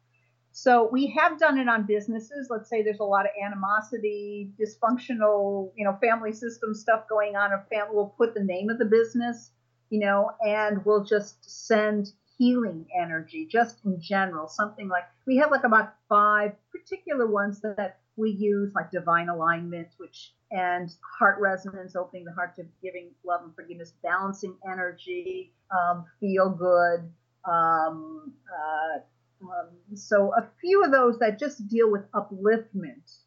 So 0.53 0.89
we 0.91 1.07
have 1.07 1.37
done 1.37 1.57
it 1.57 1.67
on 1.67 1.85
businesses. 1.85 2.47
Let's 2.49 2.69
say 2.69 2.81
there's 2.81 2.99
a 2.99 3.05
lot 3.05 3.25
of 3.25 3.31
animosity, 3.41 4.51
dysfunctional, 4.59 5.71
you 5.75 5.85
know, 5.85 5.97
family 6.01 6.33
system 6.33 6.73
stuff 6.73 7.07
going 7.09 7.35
on. 7.35 7.51
A 7.51 7.63
family 7.69 7.95
will 7.95 8.15
put 8.17 8.33
the 8.33 8.43
name 8.43 8.69
of 8.69 8.77
the 8.77 8.85
business, 8.85 9.51
you 9.89 9.99
know, 9.99 10.31
and 10.41 10.83
we'll 10.85 11.03
just 11.03 11.37
send 11.67 12.13
healing 12.37 12.85
energy 12.97 13.47
just 13.49 13.77
in 13.85 14.01
general. 14.01 14.47
Something 14.47 14.87
like 14.87 15.03
we 15.27 15.37
have 15.37 15.51
like 15.51 15.65
about 15.65 15.93
five 16.09 16.53
particular 16.71 17.27
ones 17.27 17.61
that 17.61 17.99
we 18.15 18.31
use, 18.31 18.73
like 18.75 18.91
divine 18.91 19.29
alignment, 19.29 19.89
which 19.97 20.33
and 20.51 20.93
heart 21.17 21.39
resonance, 21.39 21.95
opening 21.95 22.25
the 22.25 22.33
heart 22.33 22.55
to 22.57 22.65
giving 22.83 23.09
love 23.23 23.41
and 23.43 23.55
forgiveness, 23.55 23.93
balancing 24.03 24.55
energy, 24.69 25.53
um, 25.71 26.05
feel 26.19 26.49
good. 26.49 27.09
Um, 27.49 28.33
uh, 28.51 28.99
um, 29.43 29.69
so 29.95 30.33
a 30.35 30.47
few 30.59 30.83
of 30.83 30.91
those 30.91 31.17
that 31.19 31.39
just 31.39 31.67
deal 31.67 31.89
with 31.89 32.09
upliftment 32.11 33.17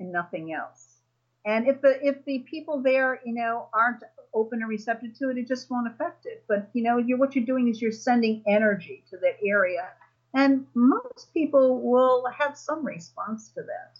and 0.00 0.10
nothing 0.10 0.52
else. 0.52 0.98
And 1.44 1.68
if 1.68 1.82
the 1.82 1.98
if 2.02 2.24
the 2.24 2.38
people 2.40 2.82
there, 2.82 3.20
you 3.24 3.34
know, 3.34 3.68
aren't 3.74 4.02
open 4.32 4.60
and 4.60 4.68
receptive 4.68 5.16
to 5.18 5.30
it, 5.30 5.38
it 5.38 5.46
just 5.46 5.70
won't 5.70 5.86
affect 5.86 6.26
it. 6.26 6.44
But 6.48 6.70
you 6.72 6.82
know, 6.82 6.96
you're 6.96 7.18
what 7.18 7.36
you're 7.36 7.44
doing 7.44 7.68
is 7.68 7.80
you're 7.80 7.92
sending 7.92 8.42
energy 8.46 9.04
to 9.10 9.18
that 9.18 9.36
area, 9.44 9.88
And 10.32 10.66
most 10.74 11.32
people 11.32 11.80
will 11.80 12.24
have 12.36 12.56
some 12.56 12.84
response 12.84 13.50
to 13.50 13.62
that. 13.62 13.98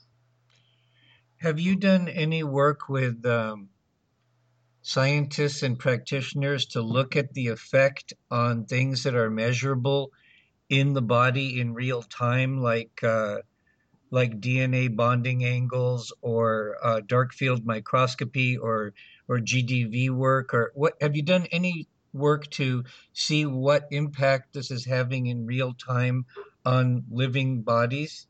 Have 1.38 1.60
you 1.60 1.76
done 1.76 2.08
any 2.08 2.42
work 2.42 2.88
with 2.88 3.24
um, 3.26 3.68
scientists 4.82 5.62
and 5.62 5.78
practitioners 5.78 6.66
to 6.66 6.80
look 6.80 7.16
at 7.16 7.32
the 7.34 7.48
effect 7.48 8.12
on 8.30 8.64
things 8.64 9.02
that 9.02 9.14
are 9.14 9.30
measurable 9.30 10.12
in 10.68 10.92
the 10.94 11.02
body 11.02 11.60
in 11.60 11.74
real 11.74 12.02
time, 12.02 12.60
like 12.60 13.02
uh, 13.02 13.38
like 14.10 14.40
DNA 14.40 14.88
bonding 14.88 15.44
angles 15.44 16.12
or 16.22 16.76
uh, 16.82 17.00
dark 17.06 17.34
field 17.34 17.66
microscopy 17.66 18.56
or 18.56 18.94
or 19.28 19.38
GDV 19.38 20.10
work 20.10 20.54
or 20.54 20.72
what? 20.74 20.94
Have 21.00 21.16
you 21.16 21.22
done 21.22 21.46
any 21.50 21.88
work 22.12 22.48
to 22.50 22.84
see 23.12 23.44
what 23.44 23.88
impact 23.90 24.54
this 24.54 24.70
is 24.70 24.84
having 24.86 25.26
in 25.26 25.46
real 25.46 25.74
time 25.74 26.26
on 26.64 27.04
living 27.10 27.62
bodies? 27.62 28.26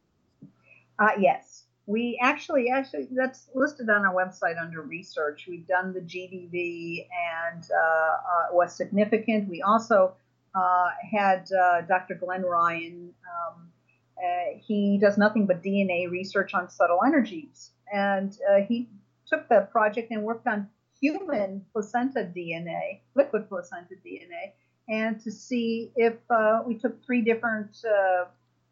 Uh, 0.99 1.11
yes, 1.19 1.54
we 1.87 2.18
actually 2.22 2.70
actually 2.70 3.09
that's 3.14 3.49
listed 3.55 3.91
on 3.91 4.05
our 4.05 4.14
website 4.14 4.61
under 4.61 4.80
research. 4.80 5.47
We've 5.49 5.66
done 5.66 5.93
the 5.93 6.01
GDV 6.01 7.07
and 7.53 7.62
uh, 7.70 7.76
uh, 7.76 8.55
was 8.55 8.74
significant. 8.74 9.49
We 9.51 9.61
also 9.61 10.14
uh, 10.55 10.89
had 11.12 11.49
uh, 11.53 11.82
Dr. 11.82 12.14
Glen 12.14 12.43
Rein. 12.43 13.11
Um, 13.24 13.68
uh, 14.16 14.59
he 14.64 14.99
does 14.99 15.18
nothing 15.18 15.47
but 15.47 15.62
DNA 15.62 16.11
research 16.11 16.55
on 16.55 16.70
subtle 16.70 17.01
energies, 17.05 17.72
and 17.93 18.32
he 18.68 18.89
took 19.26 19.49
the 19.49 19.68
project 19.72 20.12
and 20.12 20.22
worked 20.22 20.47
on 20.47 20.68
human 21.01 21.64
placenta 21.72 22.20
DNA, 22.20 23.01
liquid 23.16 23.49
placenta 23.49 23.95
DNA, 24.07 24.53
and 24.89 25.20
to 25.20 25.32
see 25.32 25.91
if 25.97 26.14
uh, 26.30 26.62
we 26.64 26.76
took 26.76 27.05
three 27.05 27.22
different 27.22 27.76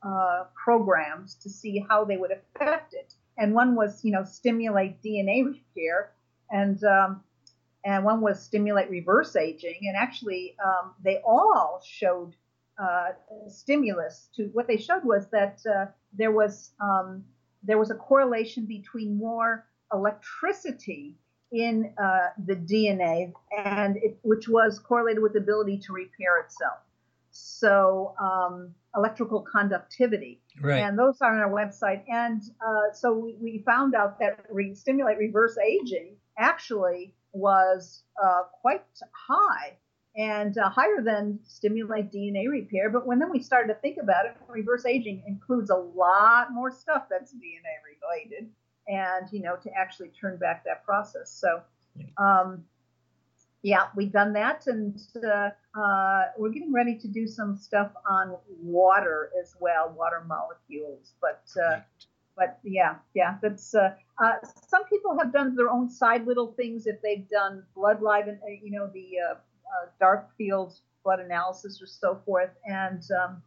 uh, 0.07 0.45
programs 0.55 1.35
to 1.37 1.51
see 1.51 1.85
how 1.89 2.05
they 2.05 2.17
would 2.17 2.33
affect 2.33 2.95
it. 2.95 3.15
And 3.39 3.55
one 3.55 3.75
was, 3.75 4.05
you 4.05 4.13
know, 4.13 4.25
stimulate 4.25 5.03
DNA 5.03 5.45
repair, 5.45 6.13
and 6.51 6.83
um, 6.85 7.23
and 7.85 8.05
one 8.05 8.21
was 8.21 8.43
stimulate 8.43 8.91
reverse 8.91 9.37
aging. 9.37 9.81
And 9.83 9.97
actually, 9.97 10.55
um, 10.65 10.93
they 11.03 11.21
all 11.27 11.81
showed 11.85 12.37
uh, 12.83 13.11
stimulus. 13.49 14.29
To 14.37 14.51
what 14.53 14.67
they 14.67 14.77
showed 14.77 15.05
was 15.05 15.29
that 15.31 15.61
uh, 15.67 15.87
there 16.13 16.31
was 16.31 16.73
um, 16.81 17.25
there 17.63 17.79
was 17.79 17.91
a 17.91 17.95
correlation 17.95 18.67
between 18.67 19.17
more 19.17 19.67
electricity 19.93 21.17
in 21.53 21.93
uh, 22.03 22.29
the 22.47 22.57
DNA, 22.57 23.33
and 23.57 23.97
it, 23.99 24.19
which 24.23 24.49
was 24.49 24.79
correlated 24.79 25.23
with 25.23 25.35
the 25.35 25.39
ability 25.39 25.79
to 25.79 25.93
repair 25.93 26.41
itself. 26.41 26.79
So 27.33 28.15
um, 28.21 28.75
electrical 28.95 29.41
conductivity, 29.41 30.41
right. 30.61 30.79
and 30.79 30.99
those 30.99 31.21
are 31.21 31.33
on 31.35 31.41
our 31.41 31.51
website. 31.51 32.03
And 32.09 32.43
uh, 32.61 32.93
so 32.93 33.13
we, 33.13 33.37
we, 33.41 33.63
found 33.65 33.95
out 33.95 34.19
that 34.21 34.45
re- 34.51 34.75
stimulate 34.75 35.19
reverse 35.19 35.57
aging 35.59 36.17
actually 36.39 37.15
was 37.33 38.05
uh, 38.23 38.43
quite 38.61 38.85
high 39.29 39.79
and 40.15 40.59
uh, 40.59 40.69
higher 40.69 41.03
than 41.03 41.39
stimulate 41.43 42.13
DNA 42.13 42.51
repair. 42.51 42.91
But 42.91 43.07
when 43.07 43.19
then 43.19 43.31
we 43.31 43.41
started 43.41 43.73
to 43.73 43.81
think 43.81 43.97
about 44.03 44.27
it, 44.27 44.37
reverse 44.49 44.85
aging 44.85 45.23
includes 45.27 45.71
a 45.71 45.77
lot 45.77 46.53
more 46.53 46.71
stuff 46.71 47.05
that's 47.11 47.33
DNA 47.33 47.77
related 47.97 48.51
and 48.89 49.29
you 49.31 49.41
know 49.41 49.57
to 49.63 49.71
actually 49.79 50.11
turn 50.21 50.37
back 50.39 50.65
that 50.65 50.85
process. 50.85 51.31
So, 51.31 51.63
um, 52.23 52.65
yeah, 53.63 53.87
we've 53.95 54.13
done 54.13 54.33
that, 54.33 54.67
and 54.67 55.01
uh, 55.25 55.51
uh, 55.79 56.23
we're 56.37 56.51
getting 56.51 56.73
ready 56.73 56.97
to 56.97 57.09
do 57.09 57.27
some 57.29 57.57
stuff 57.57 57.93
on 58.11 58.37
water 58.61 59.31
as 59.41 59.55
well, 59.61 59.95
water 59.97 60.25
molecules. 60.27 61.13
But 61.21 61.45
uh, 61.63 61.81
but 62.37 62.59
yeah, 62.65 62.97
yeah, 63.15 63.37
that's 63.41 63.75
uh, 63.75 63.95
uh, 64.23 64.35
some 64.67 64.85
people 64.85 65.17
have 65.19 65.33
done 65.33 65.55
their 65.55 65.71
own 65.71 65.89
side 65.89 66.27
little 66.27 66.53
things 66.53 66.87
if 66.87 67.01
they've 67.03 67.29
done 67.29 67.63
blood 67.77 68.03
live 68.03 68.27
and 68.27 68.39
uh, 68.43 68.51
you 68.63 68.73
know 68.73 68.91
the 68.93 69.39
dark 70.01 70.29
field 70.37 70.75
blood 71.05 71.21
analysis 71.21 71.81
or 71.81 71.87
so 71.87 72.21
forth, 72.27 72.51
and 72.67 73.03
um, 73.23 73.43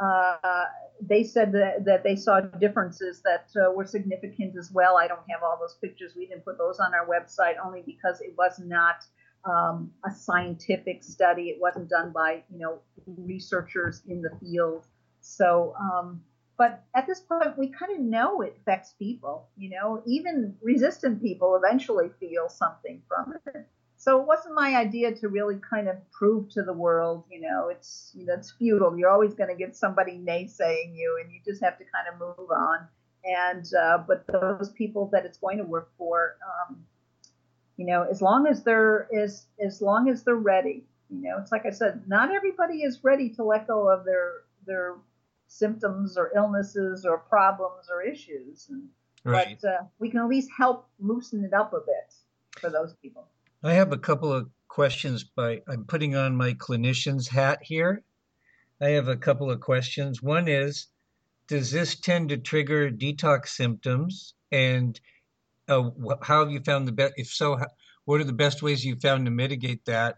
uh, 0.00 0.64
they 1.02 1.22
said 1.22 1.52
that, 1.52 1.84
that 1.84 2.02
they 2.02 2.16
saw 2.16 2.40
differences 2.40 3.22
that 3.22 3.48
uh, 3.56 3.70
were 3.72 3.84
significant 3.84 4.56
as 4.56 4.70
well. 4.72 4.96
I 4.96 5.06
don't 5.06 5.20
have 5.28 5.42
all 5.42 5.58
those 5.60 5.76
pictures. 5.80 6.12
We 6.16 6.26
didn't 6.26 6.44
put 6.44 6.58
those 6.58 6.78
on 6.78 6.92
our 6.94 7.06
website 7.06 7.54
only 7.62 7.82
because 7.84 8.20
it 8.20 8.34
was 8.36 8.58
not 8.58 9.04
um, 9.44 9.90
a 10.04 10.14
scientific 10.14 11.02
study. 11.02 11.44
It 11.50 11.60
wasn't 11.60 11.88
done 11.88 12.12
by 12.12 12.42
you 12.52 12.58
know 12.58 12.78
researchers 13.06 14.02
in 14.08 14.22
the 14.22 14.30
field. 14.40 14.86
So, 15.20 15.74
um, 15.80 16.22
but 16.56 16.84
at 16.94 17.06
this 17.06 17.20
point, 17.20 17.56
we 17.58 17.68
kind 17.68 17.92
of 17.92 18.00
know 18.00 18.42
it 18.42 18.56
affects 18.60 18.94
people. 18.98 19.48
You 19.56 19.70
know, 19.70 20.02
even 20.06 20.56
resistant 20.62 21.22
people 21.22 21.60
eventually 21.62 22.10
feel 22.20 22.48
something 22.48 23.02
from 23.08 23.34
it 23.46 23.66
so 24.00 24.18
it 24.18 24.26
wasn't 24.26 24.54
my 24.54 24.76
idea 24.76 25.14
to 25.16 25.28
really 25.28 25.56
kind 25.68 25.86
of 25.86 25.96
prove 26.10 26.48
to 26.52 26.62
the 26.62 26.72
world, 26.72 27.24
you 27.30 27.38
know, 27.38 27.68
it's 27.68 28.12
you 28.14 28.24
know, 28.24 28.32
it's 28.32 28.50
futile. 28.50 28.98
You're 28.98 29.10
always 29.10 29.34
going 29.34 29.50
to 29.50 29.54
get 29.54 29.76
somebody 29.76 30.12
naysaying 30.12 30.96
you, 30.96 31.20
and 31.22 31.30
you 31.30 31.40
just 31.44 31.62
have 31.62 31.76
to 31.76 31.84
kind 31.84 32.06
of 32.10 32.18
move 32.18 32.50
on. 32.50 32.88
And 33.26 33.66
uh, 33.78 33.98
but 34.08 34.24
those 34.26 34.70
people 34.70 35.10
that 35.12 35.26
it's 35.26 35.36
going 35.36 35.58
to 35.58 35.64
work 35.64 35.90
for, 35.98 36.38
um, 36.42 36.82
you 37.80 37.86
know, 37.86 38.06
as 38.10 38.20
long 38.20 38.46
as 38.46 38.62
they're 38.62 39.08
as 39.18 39.46
as 39.58 39.80
long 39.80 40.10
as 40.10 40.22
they're 40.22 40.34
ready, 40.34 40.84
you 41.08 41.22
know, 41.22 41.38
it's 41.40 41.50
like 41.50 41.64
I 41.64 41.70
said, 41.70 42.02
not 42.06 42.30
everybody 42.30 42.82
is 42.82 43.02
ready 43.02 43.30
to 43.30 43.42
let 43.42 43.66
go 43.66 43.88
of 43.88 44.04
their 44.04 44.42
their 44.66 44.96
symptoms 45.48 46.18
or 46.18 46.30
illnesses 46.36 47.06
or 47.06 47.16
problems 47.16 47.88
or 47.90 48.02
issues. 48.02 48.66
And, 48.68 48.88
right. 49.24 49.56
But 49.62 49.66
uh, 49.66 49.82
we 49.98 50.10
can 50.10 50.20
at 50.20 50.28
least 50.28 50.50
help 50.54 50.90
loosen 50.98 51.42
it 51.42 51.54
up 51.54 51.72
a 51.72 51.78
bit 51.78 52.60
for 52.60 52.68
those 52.68 52.92
people. 53.00 53.26
I 53.64 53.72
have 53.72 53.92
a 53.92 53.98
couple 53.98 54.30
of 54.30 54.50
questions 54.68 55.24
by 55.24 55.62
I'm 55.66 55.84
putting 55.84 56.14
on 56.14 56.36
my 56.36 56.52
clinician's 56.52 57.28
hat 57.28 57.60
here. 57.62 58.02
I 58.78 58.90
have 58.90 59.08
a 59.08 59.16
couple 59.16 59.50
of 59.50 59.60
questions. 59.60 60.22
One 60.22 60.48
is 60.48 60.88
does 61.48 61.70
this 61.70 61.98
tend 61.98 62.28
to 62.28 62.36
trigger 62.36 62.90
detox 62.90 63.48
symptoms 63.48 64.34
and 64.52 65.00
uh, 65.70 65.90
how 66.22 66.40
have 66.40 66.50
you 66.50 66.60
found 66.60 66.86
the 66.86 66.92
best 66.92 67.14
if 67.16 67.28
so 67.28 67.58
what 68.04 68.20
are 68.20 68.24
the 68.24 68.32
best 68.32 68.62
ways 68.62 68.84
you 68.84 68.96
found 68.96 69.24
to 69.24 69.30
mitigate 69.30 69.84
that 69.86 70.16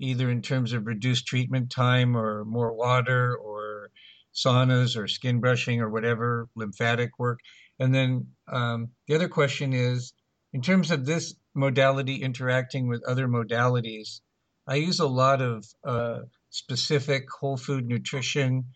either 0.00 0.30
in 0.30 0.42
terms 0.42 0.72
of 0.72 0.86
reduced 0.86 1.26
treatment 1.26 1.70
time 1.70 2.16
or 2.16 2.44
more 2.44 2.72
water 2.72 3.36
or 3.36 3.90
saunas 4.34 4.96
or 4.96 5.08
skin 5.08 5.40
brushing 5.40 5.80
or 5.80 5.88
whatever 5.90 6.48
lymphatic 6.54 7.10
work 7.18 7.40
and 7.78 7.94
then 7.94 8.26
um, 8.52 8.90
the 9.08 9.14
other 9.14 9.28
question 9.28 9.72
is 9.72 10.12
in 10.52 10.60
terms 10.60 10.90
of 10.90 11.06
this 11.06 11.34
modality 11.54 12.16
interacting 12.16 12.88
with 12.88 13.02
other 13.04 13.26
modalities, 13.26 14.20
I 14.66 14.76
use 14.76 15.00
a 15.00 15.06
lot 15.06 15.40
of 15.40 15.64
uh, 15.84 16.20
specific 16.50 17.24
whole 17.30 17.56
food 17.56 17.86
nutrition 17.86 18.66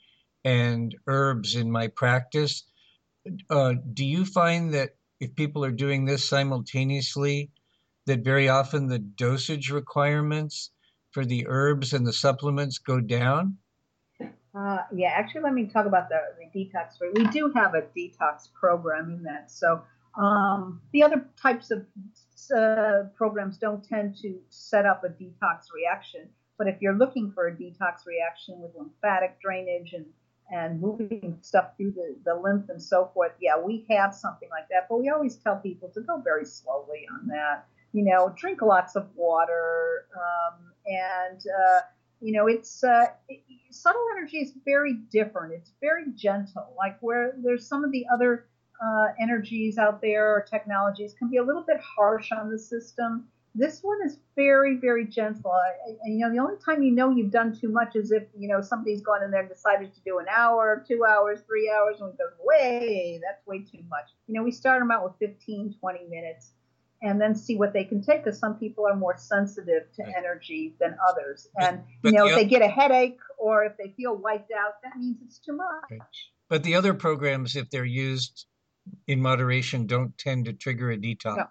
and 0.45 0.95
herbs 1.07 1.55
in 1.55 1.71
my 1.71 1.89
practice. 1.89 2.65
Uh, 3.51 3.75
do 3.93 4.05
you 4.05 4.25
find 4.25 4.75
that 4.75 4.91
if 5.21 5.35
people 5.35 5.65
are 5.65 5.71
doing 5.71 6.05
this 6.05 6.29
simultaneously, 6.29 7.51
that 8.07 8.21
very 8.21 8.49
often 8.49 8.87
the 8.87 8.99
dosage 8.99 9.71
requirements 9.71 10.71
for 11.11 11.25
the 11.25 11.47
herbs 11.49 11.93
and 11.93 12.07
the 12.07 12.13
supplements 12.13 12.79
go 12.79 13.01
down? 13.01 13.57
Uh, 14.21 14.79
yeah, 14.95 15.11
actually, 15.13 15.43
let 15.43 15.53
me 15.53 15.67
talk 15.67 15.87
about 15.87 16.09
the, 16.09 16.19
the 16.39 16.59
detox. 16.59 16.95
We 17.15 17.27
do 17.27 17.53
have 17.55 17.75
a 17.75 17.83
detox 17.97 18.51
program 18.59 19.11
in 19.11 19.23
that. 19.25 19.51
So 19.51 19.83
um, 20.19 20.81
the 20.93 21.03
other 21.03 21.27
types 21.41 21.71
of 21.71 21.85
uh, 22.57 23.09
programs 23.15 23.59
don't 23.59 23.85
tend 23.85 24.17
to 24.23 24.39
set 24.49 24.87
up 24.87 25.05
a 25.05 25.09
detox 25.09 25.67
reaction, 25.75 26.29
but 26.57 26.69
if 26.69 26.81
you're 26.81 26.97
looking 26.97 27.33
for 27.33 27.49
a 27.49 27.53
detox 27.53 28.07
reaction 28.07 28.61
with 28.61 28.73
lymphatic 28.75 29.39
drainage 29.43 29.93
and 29.93 30.07
and 30.51 30.81
moving 30.81 31.39
stuff 31.41 31.77
through 31.77 31.93
the, 31.93 32.17
the 32.25 32.35
lymph 32.35 32.69
and 32.69 32.83
so 32.83 33.11
forth, 33.13 33.33
yeah, 33.41 33.59
we 33.59 33.85
have 33.91 34.15
something 34.15 34.49
like 34.51 34.69
that. 34.71 34.87
But 34.89 35.01
we 35.01 35.09
always 35.09 35.37
tell 35.37 35.57
people 35.57 35.91
to 35.95 36.01
go 36.01 36.21
very 36.21 36.45
slowly 36.45 37.07
on 37.13 37.27
that. 37.29 37.67
You 37.93 38.05
know, 38.05 38.35
drink 38.37 38.63
lots 38.63 38.95
of 38.95 39.09
water, 39.15 40.07
um, 40.15 40.73
and 40.87 41.41
uh, 41.41 41.81
you 42.21 42.33
know, 42.33 42.47
it's 42.47 42.85
uh, 42.85 43.07
it, 43.29 43.41
subtle 43.71 44.05
energy 44.17 44.39
is 44.39 44.53
very 44.65 44.95
different. 45.11 45.55
It's 45.55 45.73
very 45.81 46.05
gentle. 46.15 46.75
Like 46.77 46.99
where 47.01 47.35
there's 47.43 47.67
some 47.67 47.85
of 47.85 47.93
the 47.93 48.05
other 48.13 48.47
uh, 48.85 49.07
energies 49.21 49.79
out 49.79 50.01
there 50.03 50.35
or 50.35 50.43
technologies 50.43 51.15
can 51.19 51.31
be 51.31 51.39
a 51.39 51.43
little 51.43 51.65
bit 51.67 51.79
harsh 51.81 52.33
on 52.33 52.51
the 52.51 52.59
system. 52.59 53.27
This 53.59 53.81
one 53.83 53.99
is 54.05 54.19
very, 54.37 54.77
very 54.77 55.07
gentle. 55.07 55.53
And 56.05 56.19
you 56.19 56.27
know, 56.27 56.31
the 56.31 56.39
only 56.39 56.57
time 56.63 56.83
you 56.83 56.93
know 56.93 57.11
you've 57.11 57.31
done 57.31 57.59
too 57.59 57.71
much 57.71 57.97
is 57.97 58.13
if 58.13 58.25
you 58.39 58.49
know 58.49 58.61
somebody's 58.61 59.01
gone 59.01 59.23
in 59.25 59.31
there 59.31 59.41
and 59.41 59.49
decided 59.49 59.95
to 59.95 60.01
do 60.05 60.19
an 60.19 60.27
hour, 60.35 60.85
two 60.87 61.05
hours, 61.05 61.41
three 61.47 61.71
hours, 61.71 61.97
and 62.01 62.11
we 62.11 62.17
go, 62.19 62.25
way, 62.45 63.19
that's 63.27 63.47
way 63.47 63.61
too 63.61 63.83
much. 63.89 64.11
You 64.27 64.35
know, 64.35 64.43
we 64.43 64.51
start 64.51 64.81
them 64.81 64.91
out 64.91 65.05
with 65.05 65.15
15, 65.19 65.75
20 65.81 66.05
minutes, 66.11 66.53
and 67.03 67.19
then 67.21 67.35
see 67.35 67.57
what 67.57 67.73
they 67.73 67.85
can 67.85 68.03
take 68.03 68.25
because 68.25 68.39
some 68.39 68.59
people 68.59 68.87
are 68.87 68.97
more 68.97 69.17
sensitive 69.17 69.91
to 69.97 70.03
Right. 70.03 70.15
energy 70.17 70.75
than 70.79 70.97
others. 71.09 71.49
And 71.59 71.83
but 72.03 72.13
you 72.13 72.19
know, 72.19 72.27
the 72.27 72.33
if 72.33 72.37
they 72.37 72.45
get 72.45 72.63
a 72.63 72.69
headache 72.69 73.21
or 73.39 73.65
if 73.65 73.77
they 73.79 73.95
feel 73.97 74.17
wiped 74.17 74.53
out, 74.53 74.83
that 74.83 74.99
means 74.99 75.17
it's 75.25 75.39
too 75.39 75.57
much. 75.57 75.67
Right. 75.91 76.01
But 76.49 76.63
the 76.63 76.75
other 76.75 76.95
programs, 76.95 77.57
if 77.57 77.71
they're 77.71 77.85
used 77.85 78.47
in 79.07 79.21
moderation, 79.21 79.87
don't 79.87 80.17
tend 80.19 80.45
to 80.45 80.53
trigger 80.53 80.91
a 80.91 80.97
detox. 80.97 81.37
No, 81.37 81.47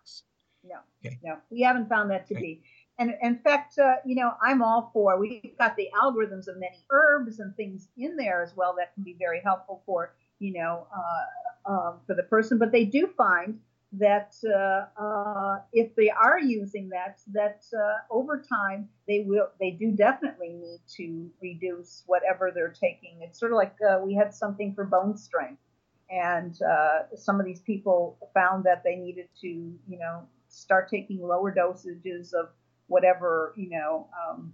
Okay. 1.05 1.19
no, 1.23 1.37
we 1.49 1.61
haven't 1.61 1.89
found 1.89 2.11
that 2.11 2.27
to 2.27 2.35
Okay. 2.35 2.41
be. 2.41 2.63
And 2.97 3.13
in 3.21 3.37
fact, 3.39 3.77
uh, 3.77 3.95
you 4.05 4.15
know, 4.15 4.31
I'm 4.41 4.61
all 4.61 4.89
for. 4.93 5.19
We've 5.19 5.57
got 5.57 5.75
the 5.75 5.89
algorithms 6.01 6.47
of 6.47 6.57
many 6.57 6.85
herbs 6.91 7.39
and 7.39 7.55
things 7.55 7.89
in 7.97 8.15
there 8.15 8.41
as 8.41 8.55
well 8.55 8.75
that 8.77 8.93
can 8.93 9.03
be 9.03 9.15
very 9.19 9.41
helpful 9.43 9.83
for 9.85 10.15
you 10.39 10.53
know 10.53 10.87
uh, 10.95 11.71
um, 11.71 11.99
for 12.07 12.15
the 12.15 12.23
person. 12.23 12.57
But 12.57 12.71
they 12.71 12.85
do 12.85 13.07
find 13.17 13.59
that 13.93 14.35
uh, 14.45 15.01
uh, 15.01 15.59
if 15.73 15.95
they 15.95 16.09
are 16.09 16.39
using 16.39 16.89
that, 16.89 17.19
that 17.33 17.63
uh, 17.77 18.13
over 18.13 18.41
time 18.41 18.89
they 19.07 19.25
will 19.27 19.47
they 19.59 19.71
do 19.71 19.91
definitely 19.91 20.49
need 20.49 20.79
to 20.97 21.29
reduce 21.41 22.03
whatever 22.07 22.51
they're 22.53 22.73
taking. 22.73 23.19
It's 23.21 23.39
sort 23.39 23.51
of 23.51 23.57
like 23.57 23.75
uh, 23.87 23.99
we 24.05 24.13
had 24.13 24.33
something 24.33 24.73
for 24.73 24.85
bone 24.85 25.17
strength, 25.17 25.61
and 26.09 26.57
uh, 26.61 27.15
some 27.15 27.39
of 27.39 27.45
these 27.45 27.61
people 27.61 28.17
found 28.33 28.63
that 28.65 28.83
they 28.83 28.95
needed 28.95 29.27
to 29.41 29.47
you 29.47 29.99
know 29.99 30.23
start 30.55 30.89
taking 30.89 31.21
lower 31.21 31.53
dosages 31.53 32.33
of 32.33 32.49
whatever 32.87 33.53
you 33.57 33.69
know 33.69 34.07
um, 34.27 34.53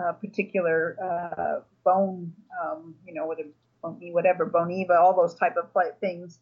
uh, 0.00 0.12
particular 0.12 0.96
uh, 1.02 1.60
bone 1.84 2.32
um, 2.62 2.94
you 3.06 3.14
know 3.14 3.26
whatever 3.26 3.48
whatever 3.82 4.46
boniva 4.46 4.98
all 4.98 5.14
those 5.14 5.34
type 5.34 5.56
of 5.56 5.68
things. 6.00 6.38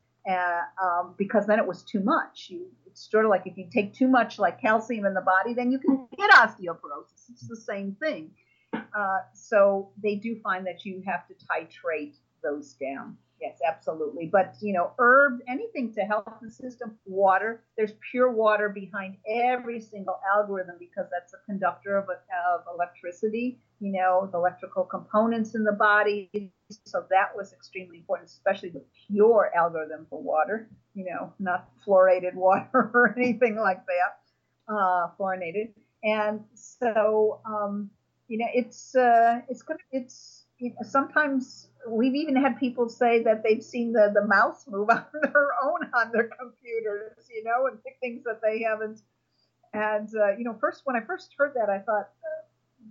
Um, 0.80 1.16
because 1.18 1.47
then 1.49 1.59
it 1.59 1.66
was 1.66 1.82
too 1.82 1.99
much. 1.99 2.47
You 2.49 2.66
it's 2.86 3.11
sort 3.11 3.24
of 3.24 3.30
like 3.30 3.43
if 3.47 3.57
you 3.57 3.66
take 3.72 3.93
too 3.95 4.07
much 4.07 4.38
like 4.38 4.61
calcium 4.61 5.07
in 5.07 5.14
the 5.14 5.22
body 5.22 5.55
then 5.55 5.72
you 5.72 5.78
can 5.78 6.07
get 6.16 6.30
osteoporosis. 6.30 7.30
It's 7.30 7.49
the 7.49 7.57
same 7.57 7.97
thing. 7.99 8.30
Uh, 8.72 9.18
so 9.34 9.90
they 10.03 10.14
do 10.14 10.38
find 10.43 10.66
that 10.66 10.84
you 10.84 11.03
have 11.07 11.26
to 11.26 11.34
titrate 11.34 12.14
those 12.43 12.74
down 12.74 13.16
yes 13.43 13.59
absolutely. 13.66 14.26
But 14.26 14.55
you 14.62 14.72
know 14.72 14.93
herbs 14.99 15.43
anything 15.49 15.93
to 15.95 16.03
help 16.03 16.26
the 16.40 16.51
system 16.51 16.97
water 17.05 17.64
there's 17.76 17.93
pure 18.11 18.30
water 18.32 18.68
behind 18.68 19.16
every 19.28 19.80
single 19.80 20.18
algorithm 20.34 20.76
because 20.78 21.07
that's 21.11 21.34
a 21.34 21.38
conductor 21.45 21.99
of, 21.99 22.09
of 22.09 22.61
electricity 22.74 23.59
you 23.80 23.93
know 23.93 24.28
the 24.32 24.38
electrical 24.38 24.84
components 24.84 25.55
in 25.55 25.64
the 25.64 25.72
body. 25.72 26.30
So 26.86 27.05
that 27.11 27.36
was 27.36 27.53
extremely 27.53 27.99
important 27.99 28.30
especially 28.30 28.70
the 28.70 28.84
pure 29.07 29.51
algorithm 29.55 30.07
for 30.09 30.22
water 30.22 30.70
you 30.95 31.05
know 31.05 31.34
not 31.38 31.68
fluoridated 31.86 32.34
water 32.47 32.90
or 32.95 33.14
anything 33.18 33.57
like 33.57 33.84
that 33.86 34.22
uh, 34.68 35.09
fluorinated. 35.18 35.72
And 36.05 36.40
so 36.55 37.40
um, 37.45 37.90
you 38.28 38.38
know 38.38 38.47
it's 38.55 38.95
uh, 38.95 39.40
it's 39.49 39.62
gonna 39.62 39.80
it's 39.90 40.47
you 40.59 40.70
know, 40.70 40.88
sometimes 40.88 41.68
we've 41.89 42.14
even 42.14 42.37
had 42.37 42.59
people 42.59 42.89
say 42.89 43.22
that 43.22 43.43
they've 43.43 43.62
seen 43.62 43.93
the 43.93 44.11
the 44.14 44.26
mouse 44.26 44.64
move 44.68 44.89
on 44.91 45.05
their 45.22 45.49
own 45.64 45.91
on 45.95 46.11
their 46.12 46.28
computers 46.39 47.28
you 47.35 47.43
know 47.45 47.66
and 47.66 47.83
pick 47.85 47.97
things 48.01 48.24
that 48.24 48.41
they 48.43 48.62
haven't. 48.62 49.01
And 49.74 50.09
uh, 50.14 50.37
you 50.37 50.45
know 50.45 50.57
first 50.61 50.83
when 50.85 50.97
i 50.97 51.01
first 51.01 51.35
heard 51.37 51.55
that 51.55 51.70
i 51.70 51.78
thought 51.78 52.11
uh, 52.24 52.43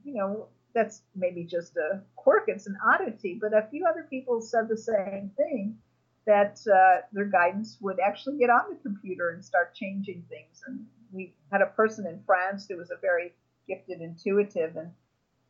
you 0.04 0.16
know 0.16 0.48
that's 0.74 1.04
maybe 1.16 1.44
just 1.44 1.76
a 1.78 2.02
quirk 2.16 2.46
it's 2.48 2.68
an 2.68 2.78
oddity. 2.86 3.38
But 3.40 3.54
a 3.54 3.68
few 3.70 3.86
other 3.86 4.08
people 4.10 4.42
said 4.42 4.68
the 4.70 4.78
same 4.78 5.32
thing 5.36 5.78
that 6.26 6.60
uh, 6.72 7.02
their 7.12 7.26
guidance 7.26 7.78
would 7.82 8.00
actually 8.00 8.38
get 8.38 8.50
on 8.50 8.62
the 8.70 8.76
computer 8.82 9.32
and 9.32 9.44
start 9.44 9.74
changing 9.74 10.24
things. 10.30 10.64
And 10.68 10.86
we 11.12 11.34
had 11.52 11.62
a 11.62 11.68
person 11.68 12.08
in 12.08 12.22
france 12.26 12.68
who 12.68 12.78
was 12.78 12.92
a 12.92 13.00
very 13.02 13.34
gifted 13.68 14.02
intuitive 14.02 14.76
and 14.76 14.92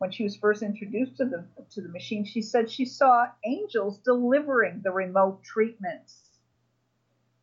when 0.01 0.09
she 0.09 0.23
was 0.23 0.35
first 0.35 0.63
introduced 0.63 1.15
to 1.17 1.25
the 1.25 1.45
to 1.69 1.79
the 1.79 1.89
machine, 1.89 2.25
she 2.25 2.41
said 2.41 2.71
she 2.71 2.85
saw 2.85 3.27
angels 3.45 3.99
delivering 3.99 4.81
the 4.83 4.89
remote 4.89 5.43
treatments. 5.43 6.23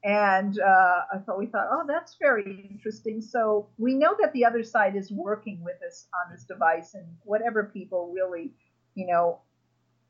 And 0.02 0.58
uh, 0.58 1.00
I 1.12 1.18
thought 1.18 1.38
we 1.38 1.46
thought, 1.46 1.68
oh, 1.70 1.84
that's 1.86 2.16
very 2.20 2.68
interesting. 2.68 3.20
So 3.20 3.68
we 3.78 3.94
know 3.94 4.16
that 4.20 4.32
the 4.32 4.44
other 4.44 4.64
side 4.64 4.96
is 4.96 5.12
working 5.12 5.62
with 5.62 5.76
us 5.86 6.08
on 6.12 6.32
this 6.32 6.42
device, 6.42 6.94
and 6.94 7.06
whatever 7.22 7.70
people 7.72 8.12
really, 8.12 8.52
you 8.96 9.06
know, 9.06 9.38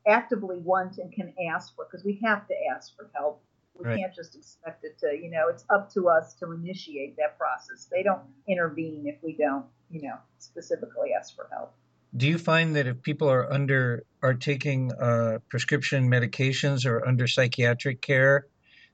actively 0.07 0.57
want 0.57 0.97
and 0.97 1.13
can 1.13 1.31
ask 1.53 1.75
for, 1.75 1.85
because 1.85 2.03
we 2.03 2.19
have 2.23 2.47
to 2.47 2.55
ask 2.75 2.95
for 2.95 3.11
help. 3.13 3.43
We 3.75 3.85
Right. 3.85 3.99
can't 3.99 4.13
just 4.13 4.35
expect 4.35 4.83
it 4.83 4.97
to, 4.99 5.15
you 5.15 5.29
know, 5.29 5.49
it's 5.49 5.65
up 5.69 5.91
to 5.93 6.09
us 6.09 6.33
to 6.39 6.51
initiate 6.51 7.15
that 7.17 7.37
process. 7.37 7.85
They 7.85 8.01
don't 8.01 8.23
intervene 8.47 9.05
if 9.07 9.21
we 9.23 9.37
don't, 9.37 9.65
you 9.91 10.01
know, 10.01 10.17
specifically 10.39 11.13
ask 11.13 11.35
for 11.35 11.47
help. 11.51 11.73
Do 12.15 12.27
you 12.27 12.37
find 12.37 12.75
that 12.75 12.87
if 12.87 13.01
people 13.01 13.29
are 13.29 13.51
under 13.51 14.05
are 14.21 14.33
taking 14.33 14.91
uh, 14.91 15.39
prescription 15.49 16.09
medications 16.09 16.85
or 16.85 17.07
under 17.07 17.27
psychiatric 17.27 18.01
care, 18.01 18.47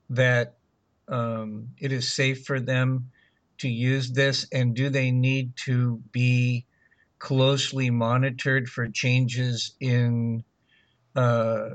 that 0.10 0.58
um, 1.08 1.70
it 1.80 1.92
is 1.92 2.12
safe 2.12 2.46
for 2.46 2.60
them 2.60 3.12
to 3.60 3.70
use 3.70 4.12
this? 4.12 4.48
And 4.52 4.76
do 4.76 4.90
they 4.90 5.12
need 5.12 5.56
to 5.66 6.02
be 6.12 6.66
closely 7.20 7.90
monitored 7.90 8.70
for 8.70 8.88
changes 8.90 9.74
in 9.80 10.44
uh, 11.16 11.70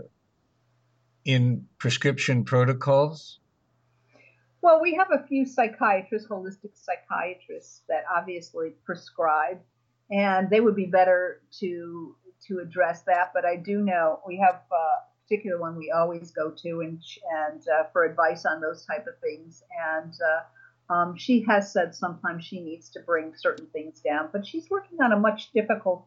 in 1.25 1.67
prescription 1.79 2.45
protocols? 2.45 3.39
Well, 4.63 4.81
we 4.83 4.95
have 4.95 5.09
a 5.11 5.27
few 5.27 5.47
psychiatrists, 5.47 6.29
holistic 6.29 6.73
psychiatrists, 6.75 7.81
that 7.89 8.05
obviously 8.15 8.73
prescribe, 8.85 9.59
and 10.11 10.51
they 10.51 10.61
would 10.61 10.77
be 10.77 10.87
better 10.87 11.41
to 11.61 12.17
to 12.47 12.59
address 12.59 13.03
that. 13.03 13.33
But 13.35 13.45
I 13.45 13.57
do 13.57 13.81
know 13.81 14.21
we 14.27 14.39
have 14.39 14.63
a 14.73 15.11
particular 15.25 15.61
one 15.61 15.77
we 15.77 15.91
always 15.91 16.31
go 16.31 16.51
to 16.51 16.81
and 16.81 17.01
and 17.47 17.63
uh, 17.69 17.85
for 17.93 18.05
advice 18.05 18.45
on 18.45 18.61
those 18.61 18.85
type 18.85 19.07
of 19.07 19.19
things. 19.21 19.63
And 19.97 20.13
uh, 20.13 20.93
um, 20.93 21.17
she 21.17 21.43
has 21.43 21.73
said 21.73 21.95
sometimes 21.95 22.45
she 22.45 22.61
needs 22.61 22.89
to 22.91 23.01
bring 23.01 23.33
certain 23.37 23.67
things 23.67 24.01
down, 24.01 24.29
but 24.33 24.47
she's 24.47 24.69
working 24.69 25.01
on 25.01 25.13
a 25.13 25.19
much 25.19 25.53
difficult 25.53 26.05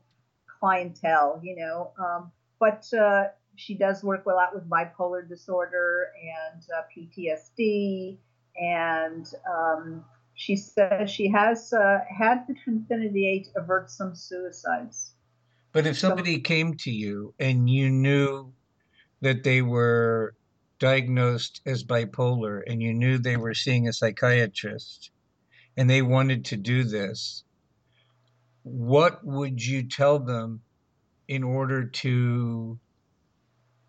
clientele, 0.59 1.39
you 1.41 1.55
know. 1.55 1.91
Um, 1.97 2.31
but 2.59 2.85
uh, 2.93 3.25
she 3.55 3.75
does 3.75 4.03
work 4.03 4.25
a 4.25 4.29
lot 4.29 4.53
with 4.53 4.69
bipolar 4.69 5.27
disorder 5.27 6.11
and 6.53 6.63
uh, 6.77 6.81
PTSD 6.95 8.17
and 8.55 9.25
um, 9.49 10.03
she 10.35 10.55
says 10.55 11.09
she 11.09 11.29
has 11.29 11.71
uh, 11.73 11.99
had 12.09 12.45
the 12.47 12.55
Trinfinity 12.55 13.25
8 13.27 13.47
avert 13.55 13.91
some 13.91 14.15
suicides. 14.15 15.13
But 15.71 15.87
if 15.87 15.97
somebody 15.97 16.39
came 16.39 16.75
to 16.77 16.91
you 16.91 17.33
and 17.39 17.69
you 17.69 17.89
knew 17.89 18.53
that 19.21 19.43
they 19.43 19.61
were 19.61 20.35
diagnosed 20.79 21.61
as 21.65 21.83
bipolar 21.83 22.61
and 22.67 22.81
you 22.81 22.93
knew 22.93 23.17
they 23.17 23.37
were 23.37 23.53
seeing 23.53 23.87
a 23.87 23.93
psychiatrist 23.93 25.11
and 25.77 25.89
they 25.89 26.01
wanted 26.01 26.45
to 26.45 26.57
do 26.57 26.83
this, 26.83 27.43
what 28.63 29.25
would 29.25 29.65
you 29.65 29.87
tell 29.87 30.19
them 30.19 30.61
in 31.27 31.43
order 31.43 31.85
to 31.85 32.79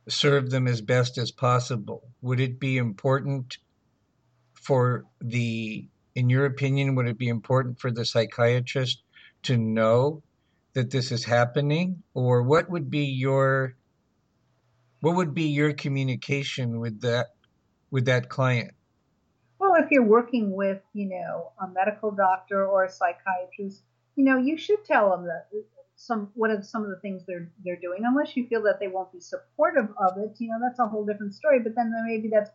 serve 0.09 0.51
them 0.51 0.67
as 0.67 0.81
best 0.81 1.19
as 1.19 1.31
possible? 1.31 2.03
Would 2.23 2.41
it 2.41 2.61
be 2.61 2.77
important 2.77 3.59
for 4.55 5.05
the, 5.21 5.89
in 6.15 6.31
your 6.31 6.47
opinion, 6.47 6.95
would 6.95 7.09
it 7.09 7.19
be 7.19 7.29
important 7.29 7.81
for 7.81 7.91
the 7.91 8.05
psychiatrist 8.05 9.03
to 9.45 9.57
know 9.57 10.23
that 10.75 10.91
this 10.91 11.13
is 11.13 11.25
happening? 11.25 12.03
Or 12.15 12.43
what 12.43 12.71
would 12.71 12.91
be 12.91 13.07
your, 13.07 13.75
what 15.01 15.17
would 15.17 15.35
be 15.35 15.45
your 15.45 15.73
communication 15.73 16.81
with 16.81 17.01
that, 17.01 17.29
with 17.91 18.07
that 18.07 18.29
client? 18.29 18.73
Well, 19.59 19.75
if 19.77 19.91
you're 19.91 20.05
working 20.05 20.53
with, 20.53 20.83
you 20.93 21.09
know, 21.09 21.53
a 21.61 21.69
medical 21.69 22.11
doctor 22.11 22.67
or 22.67 22.85
a 22.85 22.91
psychiatrist, 22.91 23.83
you 24.17 24.25
know, 24.25 24.39
you 24.39 24.57
should 24.57 24.85
tell 24.85 25.11
them 25.11 25.27
that 25.27 25.47
some 25.97 26.31
what 26.35 26.51
are 26.51 26.61
some 26.63 26.83
of 26.83 26.91
the 26.91 26.97
things 26.97 27.23
they're 27.27 27.51
they're 27.65 27.79
doing. 27.81 28.03
Unless 28.05 28.37
you 28.37 28.47
feel 28.47 28.63
that 28.65 28.81
they 28.81 28.89
won't 28.89 29.13
be 29.13 29.21
supportive 29.21 29.89
of 29.97 30.19
it, 30.19 30.35
you 30.39 30.49
know, 30.49 30.59
that's 30.61 30.81
a 30.81 30.87
whole 30.87 31.05
different 31.05 31.35
story. 31.35 31.61
But 31.61 31.75
then 31.77 31.93
maybe 32.07 32.29
that's 32.29 32.51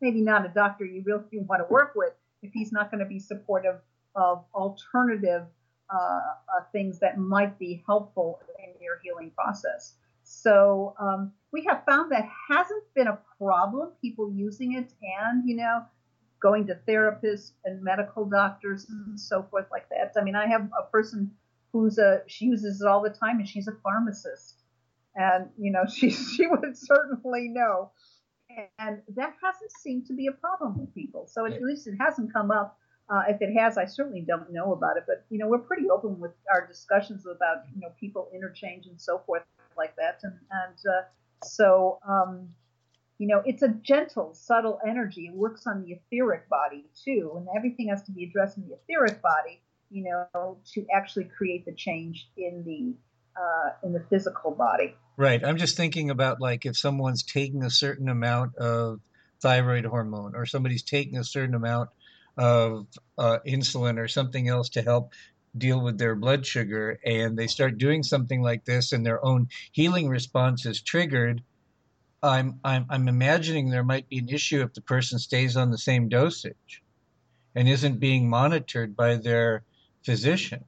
maybe 0.00 0.20
not 0.20 0.44
a 0.44 0.50
doctor 0.50 0.84
you 0.84 1.02
really 1.04 1.24
want 1.46 1.66
to 1.66 1.72
work 1.72 1.92
with 1.96 2.12
if 2.42 2.52
he's 2.52 2.72
not 2.72 2.90
going 2.90 3.00
to 3.00 3.08
be 3.08 3.18
supportive 3.18 3.76
of 4.14 4.44
alternative 4.54 5.44
uh, 5.92 5.96
uh, 5.96 6.64
things 6.72 6.98
that 7.00 7.18
might 7.18 7.58
be 7.58 7.82
helpful 7.86 8.40
in 8.58 8.72
your 8.80 8.98
healing 9.02 9.30
process. 9.36 9.94
So 10.24 10.94
um, 10.98 11.32
we 11.52 11.64
have 11.68 11.84
found 11.84 12.12
that 12.12 12.26
hasn't 12.50 12.84
been 12.94 13.08
a 13.08 13.18
problem. 13.38 13.90
People 14.00 14.32
using 14.32 14.74
it 14.74 14.92
and 15.20 15.48
you 15.48 15.56
know 15.56 15.82
going 16.40 16.66
to 16.66 16.78
therapists 16.88 17.52
and 17.64 17.82
medical 17.82 18.24
doctors 18.24 18.86
and 18.88 19.18
so 19.18 19.46
forth 19.50 19.66
like 19.70 19.88
that. 19.90 20.12
I 20.20 20.24
mean, 20.24 20.34
I 20.34 20.46
have 20.48 20.68
a 20.78 20.90
person 20.90 21.30
who's 21.72 21.98
a 21.98 22.22
she 22.26 22.46
uses 22.46 22.80
it 22.80 22.86
all 22.86 23.02
the 23.02 23.10
time 23.10 23.38
and 23.38 23.48
she's 23.48 23.68
a 23.68 23.76
pharmacist, 23.82 24.62
and 25.14 25.48
you 25.58 25.72
know 25.72 25.84
she 25.92 26.10
she 26.10 26.46
would 26.46 26.76
certainly 26.76 27.48
know, 27.48 27.90
and 28.78 29.02
that 29.16 29.34
hasn't 29.42 29.72
seemed 29.72 30.06
to 30.06 30.14
be 30.14 30.26
a 30.26 30.32
problem 30.32 30.78
with 30.78 30.94
people. 30.94 31.26
So 31.26 31.46
at 31.46 31.62
least 31.62 31.86
it 31.86 31.96
hasn't 31.98 32.32
come 32.32 32.50
up 32.50 32.78
Uh, 33.08 33.24
if 33.28 33.42
it 33.42 33.52
has, 33.52 33.76
I 33.76 33.84
certainly 33.84 34.22
don't 34.22 34.50
know 34.52 34.72
about 34.72 34.96
it. 34.96 35.04
But 35.06 35.18
you 35.28 35.38
know, 35.38 35.48
we're 35.52 35.66
pretty 35.70 35.90
open 35.90 36.12
with 36.24 36.34
our 36.54 36.66
discussions 36.66 37.26
about 37.26 37.58
you 37.74 37.80
know 37.82 37.90
people 37.98 38.22
interchange 38.32 38.86
and 38.86 38.98
so 39.08 39.18
forth 39.26 39.42
like 39.76 39.94
that. 39.96 40.20
And 40.22 40.36
and 40.62 40.78
uh, 40.94 41.02
so 41.44 41.98
um, 42.08 42.48
you 43.18 43.26
know, 43.26 43.42
it's 43.44 43.62
a 43.62 43.68
gentle, 43.68 44.32
subtle 44.34 44.78
energy. 44.86 45.26
It 45.26 45.34
works 45.34 45.66
on 45.66 45.82
the 45.82 45.90
etheric 45.96 46.48
body 46.48 46.82
too, 47.04 47.34
and 47.36 47.44
everything 47.58 47.88
has 47.88 48.02
to 48.04 48.12
be 48.12 48.22
addressed 48.24 48.56
in 48.56 48.68
the 48.68 48.74
etheric 48.78 49.20
body. 49.20 49.60
You 49.90 50.04
know, 50.08 50.56
to 50.72 50.86
actually 50.98 51.26
create 51.38 51.62
the 51.66 51.74
change 51.86 52.30
in 52.36 52.64
the 52.64 52.94
uh, 53.36 53.70
in 53.82 53.92
the 53.92 54.04
physical 54.10 54.50
body. 54.50 54.94
Right. 55.16 55.44
I'm 55.44 55.58
just 55.58 55.76
thinking 55.76 56.10
about 56.10 56.40
like 56.40 56.66
if 56.66 56.76
someone's 56.76 57.22
taking 57.22 57.64
a 57.64 57.70
certain 57.70 58.08
amount 58.08 58.56
of 58.56 59.00
thyroid 59.40 59.84
hormone, 59.84 60.34
or 60.34 60.46
somebody's 60.46 60.84
taking 60.84 61.18
a 61.18 61.24
certain 61.24 61.54
amount 61.54 61.90
of 62.36 62.86
uh, 63.18 63.38
insulin 63.46 63.98
or 63.98 64.08
something 64.08 64.48
else 64.48 64.70
to 64.70 64.82
help 64.82 65.12
deal 65.56 65.82
with 65.82 65.98
their 65.98 66.14
blood 66.14 66.46
sugar 66.46 66.98
and 67.04 67.36
they 67.36 67.46
start 67.46 67.76
doing 67.76 68.02
something 68.02 68.40
like 68.40 68.64
this 68.64 68.92
and 68.92 69.04
their 69.04 69.22
own 69.22 69.48
healing 69.72 70.08
response 70.08 70.64
is 70.64 70.80
triggered 70.80 71.42
I'm, 72.22 72.58
I'm 72.64 72.86
i'm 72.88 73.06
imagining 73.06 73.68
there 73.68 73.84
might 73.84 74.08
be 74.08 74.18
an 74.18 74.30
issue 74.30 74.62
if 74.62 74.72
the 74.72 74.80
person 74.80 75.18
stays 75.18 75.56
on 75.56 75.70
the 75.70 75.76
same 75.76 76.08
dosage 76.08 76.82
and 77.54 77.68
isn't 77.68 78.00
being 78.00 78.30
monitored 78.30 78.96
by 78.96 79.16
their 79.16 79.64
physician 80.04 80.64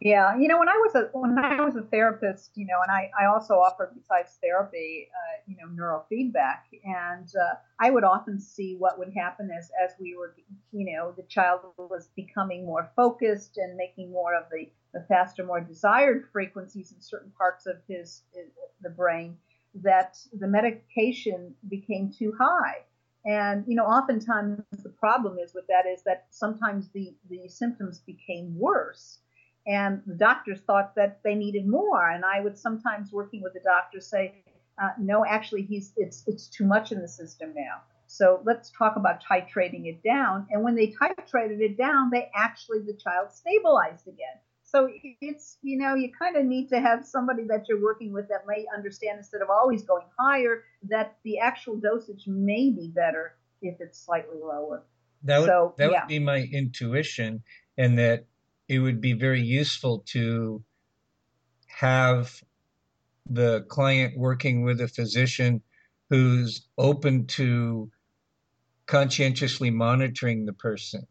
yeah, 0.00 0.36
you 0.36 0.48
know, 0.48 0.58
when 0.58 0.68
I 0.68 0.76
was 0.84 0.94
a 0.94 1.08
when 1.12 1.38
I 1.38 1.64
was 1.64 1.76
a 1.76 1.82
therapist, 1.82 2.50
you 2.56 2.66
know, 2.66 2.80
and 2.82 2.90
I, 2.90 3.10
I 3.18 3.26
also 3.26 3.54
offered 3.54 3.92
besides 3.94 4.38
therapy, 4.42 5.08
uh, 5.10 5.42
you 5.46 5.56
know, 5.56 5.68
neurofeedback, 5.68 6.62
and 6.84 7.28
uh, 7.28 7.54
I 7.80 7.90
would 7.90 8.04
often 8.04 8.40
see 8.40 8.76
what 8.78 8.98
would 8.98 9.12
happen 9.16 9.50
as 9.56 9.70
as 9.82 9.92
we 10.00 10.16
were, 10.16 10.34
you 10.72 10.92
know, 10.92 11.12
the 11.16 11.22
child 11.22 11.60
was 11.78 12.08
becoming 12.16 12.66
more 12.66 12.90
focused 12.96 13.56
and 13.56 13.76
making 13.76 14.10
more 14.10 14.34
of 14.34 14.44
the 14.50 14.68
the 14.92 15.04
faster, 15.08 15.44
more 15.44 15.60
desired 15.60 16.28
frequencies 16.32 16.92
in 16.92 17.00
certain 17.00 17.32
parts 17.36 17.66
of 17.66 17.76
his, 17.88 18.22
his 18.32 18.50
the 18.82 18.90
brain, 18.90 19.36
that 19.74 20.18
the 20.32 20.46
medication 20.46 21.54
became 21.68 22.12
too 22.12 22.32
high. 22.38 22.84
And 23.24 23.64
you 23.66 23.76
know, 23.76 23.84
oftentimes 23.86 24.60
the 24.82 24.90
problem 24.90 25.38
is 25.38 25.54
with 25.54 25.66
that 25.68 25.86
is 25.86 26.02
that 26.02 26.26
sometimes 26.30 26.90
the 26.90 27.14
the 27.30 27.48
symptoms 27.48 28.00
became 28.00 28.58
worse 28.58 29.20
and 29.66 30.02
the 30.06 30.14
doctors 30.14 30.60
thought 30.60 30.94
that 30.96 31.20
they 31.24 31.34
needed 31.34 31.66
more. 31.66 32.10
And 32.10 32.24
I 32.24 32.40
would 32.40 32.58
sometimes 32.58 33.12
working 33.12 33.42
with 33.42 33.54
the 33.54 33.60
doctor 33.60 34.00
say, 34.00 34.44
uh, 34.82 34.90
no, 34.98 35.24
actually, 35.24 35.62
he's 35.62 35.92
it's 35.96 36.24
it's 36.26 36.48
too 36.48 36.64
much 36.64 36.92
in 36.92 37.00
the 37.00 37.08
system 37.08 37.52
now. 37.54 37.82
So 38.06 38.40
let's 38.44 38.70
talk 38.70 38.96
about 38.96 39.22
titrating 39.22 39.86
it 39.86 40.02
down. 40.02 40.46
And 40.50 40.62
when 40.62 40.74
they 40.74 40.88
titrated 40.88 41.60
it 41.60 41.78
down, 41.78 42.10
they 42.10 42.30
actually 42.34 42.80
the 42.80 42.94
child 42.94 43.32
stabilized 43.32 44.06
again. 44.06 44.38
So 44.64 44.88
it's 45.20 45.58
you 45.62 45.78
know 45.78 45.94
you 45.94 46.10
kind 46.18 46.36
of 46.36 46.44
need 46.44 46.68
to 46.70 46.80
have 46.80 47.06
somebody 47.06 47.44
that 47.48 47.66
you're 47.68 47.82
working 47.82 48.12
with 48.12 48.28
that 48.28 48.46
may 48.46 48.66
understand 48.74 49.18
instead 49.18 49.40
of 49.40 49.48
always 49.48 49.82
going 49.82 50.06
higher 50.18 50.64
that 50.88 51.16
the 51.22 51.38
actual 51.38 51.76
dosage 51.76 52.24
may 52.26 52.70
be 52.70 52.90
better 52.92 53.36
if 53.62 53.80
it's 53.80 54.04
slightly 54.04 54.38
lower. 54.42 54.82
That 55.22 55.38
would, 55.38 55.46
so, 55.46 55.74
that 55.78 55.90
yeah. 55.90 56.00
would 56.00 56.08
be 56.08 56.18
my 56.18 56.42
intuition, 56.52 57.42
and 57.78 57.96
that 57.98 58.26
it 58.68 58.78
would 58.78 59.00
be 59.00 59.12
very 59.12 59.40
useful 59.40 60.04
to 60.06 60.62
have 61.68 62.42
the 63.28 63.62
client 63.68 64.16
working 64.16 64.62
with 64.62 64.80
a 64.80 64.88
physician 64.88 65.62
who's 66.10 66.68
open 66.78 67.26
to 67.26 67.90
conscientiously 68.86 69.70
monitoring 69.70 70.44
the 70.44 70.52
person. 70.52 71.06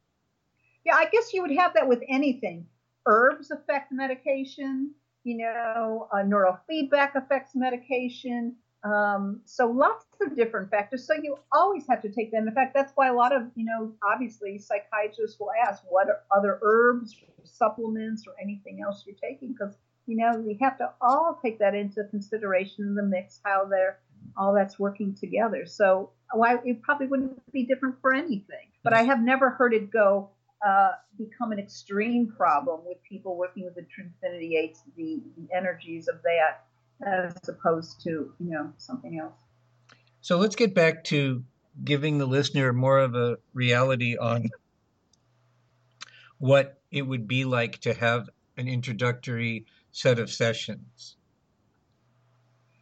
Yeah, 0.86 0.95
I 0.95 1.06
guess 1.06 1.34
you 1.34 1.41
would 1.41 1.56
have 1.56 1.74
that 1.74 1.88
with 1.88 2.01
anything. 2.08 2.66
Herbs 3.06 3.51
affect 3.51 3.91
medication, 3.91 4.93
you 5.24 5.38
know, 5.38 6.08
uh, 6.12 6.18
neurofeedback 6.18 7.16
affects 7.16 7.56
medication. 7.56 8.56
Um, 8.84 9.41
so 9.45 9.67
lots 9.67 10.05
of 10.21 10.36
different 10.36 10.69
factors. 10.69 11.07
So 11.07 11.13
you 11.21 11.38
always 11.53 11.86
have 11.89 12.01
to 12.01 12.09
take 12.09 12.31
them. 12.31 12.47
In 12.47 12.53
fact, 12.53 12.73
that's 12.73 12.91
why 12.95 13.07
a 13.07 13.13
lot 13.13 13.34
of, 13.34 13.43
you 13.55 13.65
know, 13.65 13.93
obviously 14.03 14.57
psychiatrists 14.57 15.39
will 15.39 15.51
ask 15.67 15.84
what 15.89 16.07
other 16.36 16.59
herbs, 16.61 17.15
supplements, 17.43 18.25
or 18.27 18.34
anything 18.41 18.81
else 18.84 19.03
you're 19.05 19.15
taking, 19.15 19.53
because 19.53 19.75
you 20.05 20.17
know 20.17 20.38
we 20.38 20.57
have 20.61 20.77
to 20.77 20.89
all 21.01 21.39
take 21.41 21.59
that 21.59 21.75
into 21.75 22.03
consideration 22.05 22.84
in 22.84 22.95
the 22.95 23.03
mix, 23.03 23.39
how 23.45 23.65
they're 23.65 23.99
all 24.36 24.53
that's 24.53 24.77
working 24.77 25.15
together. 25.15 25.65
So 25.65 26.09
why 26.34 26.57
it 26.65 26.81
probably 26.81 27.07
wouldn't 27.07 27.51
be 27.51 27.63
different 27.63 27.95
for 28.01 28.13
anything. 28.13 28.67
But 28.84 28.93
I 28.93 29.03
have 29.03 29.21
never 29.21 29.49
heard 29.49 29.73
it 29.73 29.91
go 29.91 30.29
uh, 30.65 30.91
become 31.17 31.51
an 31.51 31.59
extreme 31.59 32.27
problem 32.27 32.81
with 32.86 32.97
people 33.03 33.38
working 33.38 33.63
with 33.63 33.75
the 33.75 33.81
Trinfinity 33.81 34.55
Eights, 34.57 34.81
the, 34.97 35.21
the 35.38 35.55
energies 35.55 36.07
of 36.07 36.21
that 36.23 36.65
as 37.05 37.35
opposed 37.47 38.01
to 38.01 38.09
you 38.09 38.49
know 38.51 38.73
something 38.77 39.19
else. 39.19 39.33
So 40.21 40.37
let's 40.37 40.55
get 40.55 40.73
back 40.73 41.03
to 41.05 41.43
giving 41.83 42.17
the 42.17 42.25
listener 42.25 42.71
more 42.71 42.99
of 42.99 43.15
a 43.15 43.37
reality 43.53 44.15
on 44.17 44.49
what 46.37 46.81
it 46.91 47.01
would 47.01 47.27
be 47.27 47.45
like 47.45 47.79
to 47.79 47.93
have 47.93 48.29
an 48.57 48.67
introductory 48.67 49.65
set 49.91 50.19
of 50.19 50.31
sessions. 50.31 51.17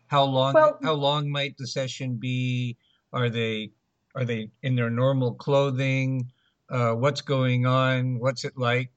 How 0.08 0.26
long 0.26 0.54
well, 0.54 0.78
how 0.84 0.94
long 0.94 1.32
might 1.32 1.58
the 1.58 1.68
session 1.68 2.18
be? 2.18 2.78
Are 3.14 3.30
they 3.30 3.72
are 4.14 4.26
they 4.26 4.50
in 4.62 4.76
their 4.76 4.90
normal 4.90 5.34
clothing? 5.36 6.32
Uh, 6.70 6.94
what's 6.94 7.22
going 7.22 7.66
on? 7.66 8.20
What's 8.20 8.44
it 8.44 8.58
like? 8.58 8.92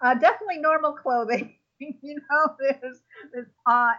Uh, 0.00 0.14
definitely 0.14 0.58
normal 0.58 0.92
clothing. 0.92 1.54
you 2.02 2.16
know, 2.30 2.56
there's, 2.58 3.00
there's 3.32 3.48
uh, 3.66 3.92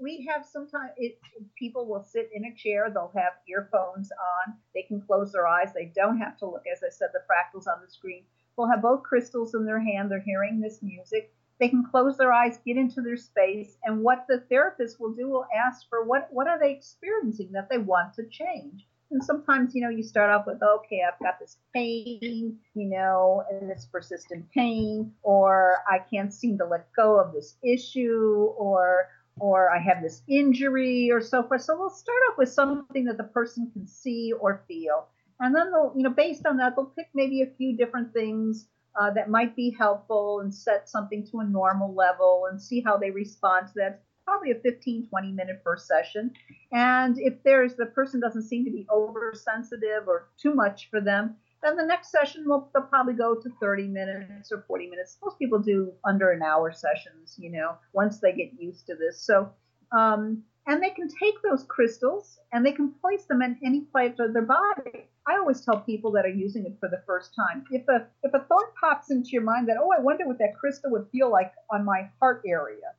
we 0.00 0.26
have 0.30 0.46
sometimes 0.46 0.90
it, 0.96 1.18
people 1.58 1.86
will 1.86 2.02
sit 2.02 2.30
in 2.34 2.44
a 2.46 2.54
chair, 2.54 2.90
they'll 2.92 3.12
have 3.14 3.34
earphones 3.48 4.10
on, 4.12 4.54
they 4.74 4.82
can 4.82 5.00
close 5.00 5.32
their 5.32 5.46
eyes, 5.46 5.72
they 5.74 5.92
don't 5.94 6.18
have 6.18 6.38
to 6.38 6.46
look, 6.46 6.64
as 6.72 6.82
I 6.82 6.90
said, 6.90 7.08
the 7.12 7.20
fractals 7.20 7.66
on 7.66 7.82
the 7.84 7.90
screen. 7.90 8.24
They'll 8.56 8.68
have 8.68 8.82
both 8.82 9.02
crystals 9.02 9.54
in 9.54 9.64
their 9.64 9.80
hand, 9.80 10.10
they're 10.10 10.20
hearing 10.20 10.60
this 10.60 10.82
music. 10.82 11.32
They 11.58 11.68
can 11.68 11.84
close 11.84 12.16
their 12.16 12.32
eyes, 12.32 12.58
get 12.64 12.78
into 12.78 13.02
their 13.02 13.18
space, 13.18 13.76
and 13.84 14.02
what 14.02 14.24
the 14.26 14.40
therapist 14.48 14.98
will 14.98 15.12
do 15.12 15.28
will 15.28 15.46
ask 15.54 15.86
for 15.90 16.04
what 16.04 16.28
what 16.30 16.46
are 16.46 16.58
they 16.58 16.72
experiencing 16.72 17.52
that 17.52 17.68
they 17.68 17.76
want 17.76 18.14
to 18.14 18.26
change. 18.26 18.86
And 19.10 19.22
sometimes, 19.22 19.74
you 19.74 19.82
know, 19.82 19.88
you 19.88 20.04
start 20.04 20.30
off 20.30 20.46
with, 20.46 20.62
okay, 20.62 21.02
I've 21.06 21.18
got 21.18 21.40
this 21.40 21.56
pain, 21.74 22.58
you 22.74 22.88
know, 22.88 23.42
and 23.50 23.68
this 23.68 23.86
persistent 23.90 24.48
pain, 24.52 25.12
or 25.22 25.78
I 25.88 25.98
can't 25.98 26.32
seem 26.32 26.58
to 26.58 26.64
let 26.64 26.92
go 26.92 27.18
of 27.18 27.32
this 27.32 27.56
issue, 27.62 28.52
or 28.56 29.08
or 29.40 29.70
I 29.70 29.78
have 29.78 30.02
this 30.02 30.22
injury, 30.28 31.10
or 31.10 31.20
so 31.20 31.42
forth. 31.42 31.62
So 31.62 31.76
we'll 31.78 31.90
start 31.90 32.18
off 32.30 32.38
with 32.38 32.50
something 32.50 33.04
that 33.06 33.16
the 33.16 33.24
person 33.24 33.70
can 33.72 33.86
see 33.86 34.32
or 34.32 34.62
feel, 34.68 35.08
and 35.40 35.54
then 35.54 35.72
they'll, 35.72 35.92
you 35.96 36.04
know, 36.04 36.10
based 36.10 36.46
on 36.46 36.56
that, 36.58 36.76
they'll 36.76 36.92
pick 36.96 37.08
maybe 37.12 37.42
a 37.42 37.50
few 37.56 37.76
different 37.76 38.12
things 38.12 38.68
uh, 39.00 39.10
that 39.10 39.30
might 39.30 39.56
be 39.56 39.70
helpful 39.70 40.40
and 40.40 40.54
set 40.54 40.88
something 40.88 41.26
to 41.30 41.40
a 41.40 41.44
normal 41.44 41.94
level 41.94 42.46
and 42.50 42.60
see 42.60 42.80
how 42.80 42.96
they 42.96 43.10
respond 43.10 43.66
to 43.68 43.72
that 43.76 44.02
probably 44.30 44.52
a 44.52 44.60
15, 44.60 45.08
20 45.08 45.32
minute 45.32 45.60
first 45.64 45.88
session. 45.88 46.30
And 46.70 47.18
if 47.18 47.42
there's 47.42 47.74
the 47.74 47.86
person 47.86 48.20
doesn't 48.20 48.44
seem 48.44 48.64
to 48.64 48.70
be 48.70 48.86
oversensitive 48.92 50.06
or 50.06 50.28
too 50.40 50.54
much 50.54 50.88
for 50.88 51.00
them, 51.00 51.34
then 51.64 51.76
the 51.76 51.84
next 51.84 52.12
session 52.12 52.44
will 52.46 52.70
they'll 52.72 52.84
probably 52.84 53.14
go 53.14 53.34
to 53.34 53.50
30 53.60 53.88
minutes 53.88 54.52
or 54.52 54.64
40 54.68 54.88
minutes. 54.88 55.18
Most 55.22 55.36
people 55.38 55.58
do 55.58 55.92
under 56.04 56.30
an 56.30 56.42
hour 56.42 56.72
sessions, 56.72 57.34
you 57.38 57.50
know, 57.50 57.74
once 57.92 58.20
they 58.20 58.32
get 58.32 58.52
used 58.56 58.86
to 58.86 58.94
this. 58.94 59.20
So, 59.20 59.50
um, 59.90 60.44
and 60.68 60.80
they 60.80 60.90
can 60.90 61.08
take 61.08 61.42
those 61.42 61.64
crystals 61.64 62.38
and 62.52 62.64
they 62.64 62.72
can 62.72 62.92
place 63.00 63.24
them 63.24 63.42
in 63.42 63.58
any 63.64 63.80
place 63.80 64.14
of 64.20 64.32
their 64.32 64.42
body. 64.42 65.08
I 65.26 65.38
always 65.38 65.60
tell 65.62 65.80
people 65.80 66.12
that 66.12 66.24
are 66.24 66.28
using 66.46 66.66
it 66.66 66.76
for 66.78 66.88
the 66.88 67.02
first 67.04 67.34
time, 67.34 67.64
if 67.72 67.86
a 67.88 68.06
if 68.22 68.32
a 68.32 68.44
thought 68.44 68.74
pops 68.80 69.10
into 69.10 69.30
your 69.30 69.42
mind 69.42 69.68
that, 69.68 69.76
oh, 69.80 69.90
I 69.96 70.00
wonder 70.00 70.26
what 70.26 70.38
that 70.38 70.56
crystal 70.58 70.92
would 70.92 71.08
feel 71.10 71.30
like 71.30 71.52
on 71.72 71.84
my 71.84 72.08
heart 72.20 72.42
area, 72.46 72.94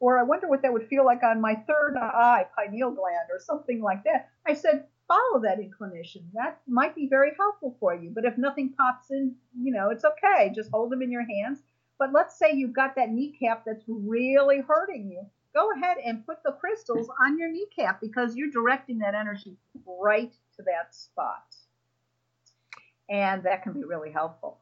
or 0.00 0.18
I 0.18 0.22
wonder 0.22 0.48
what 0.48 0.62
that 0.62 0.72
would 0.72 0.88
feel 0.88 1.04
like 1.04 1.22
on 1.22 1.40
my 1.40 1.54
third 1.54 1.96
eye, 1.96 2.46
pineal 2.56 2.90
gland, 2.90 3.28
or 3.30 3.38
something 3.38 3.82
like 3.82 4.02
that. 4.04 4.30
I 4.46 4.54
said, 4.54 4.86
follow 5.06 5.42
that 5.42 5.60
inclination. 5.60 6.22
That 6.32 6.60
might 6.66 6.94
be 6.94 7.06
very 7.08 7.32
helpful 7.36 7.76
for 7.78 7.94
you. 7.94 8.10
But 8.14 8.24
if 8.24 8.38
nothing 8.38 8.72
pops 8.76 9.10
in, 9.10 9.34
you 9.60 9.72
know, 9.72 9.90
it's 9.90 10.04
okay. 10.04 10.50
Just 10.54 10.70
hold 10.70 10.90
them 10.90 11.02
in 11.02 11.12
your 11.12 11.26
hands. 11.26 11.60
But 11.98 12.14
let's 12.14 12.38
say 12.38 12.52
you've 12.54 12.72
got 12.72 12.96
that 12.96 13.10
kneecap 13.10 13.64
that's 13.66 13.84
really 13.86 14.62
hurting 14.66 15.10
you. 15.10 15.26
Go 15.52 15.70
ahead 15.72 15.98
and 16.04 16.24
put 16.24 16.42
the 16.44 16.52
crystals 16.52 17.10
on 17.20 17.38
your 17.38 17.50
kneecap 17.50 18.00
because 18.00 18.36
you're 18.36 18.50
directing 18.50 19.00
that 19.00 19.14
energy 19.14 19.56
right 19.84 20.32
to 20.56 20.62
that 20.62 20.94
spot. 20.94 21.44
And 23.10 23.42
that 23.42 23.64
can 23.64 23.74
be 23.74 23.84
really 23.84 24.12
helpful. 24.12 24.60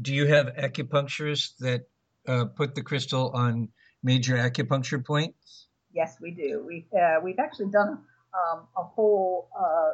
Do 0.00 0.14
you 0.14 0.26
have 0.26 0.48
acupuncturists 0.48 1.56
that 1.60 1.88
uh, 2.28 2.44
put 2.44 2.74
the 2.74 2.82
crystal 2.82 3.30
on 3.30 3.70
major 4.02 4.36
acupuncture 4.36 5.04
points? 5.04 5.66
Yes, 5.92 6.16
we 6.20 6.30
do. 6.30 6.64
We 6.66 6.86
uh, 6.98 7.20
we've 7.22 7.38
actually 7.38 7.70
done 7.70 7.98
um, 8.34 8.66
a 8.76 8.82
whole 8.82 9.48
uh, 9.58 9.92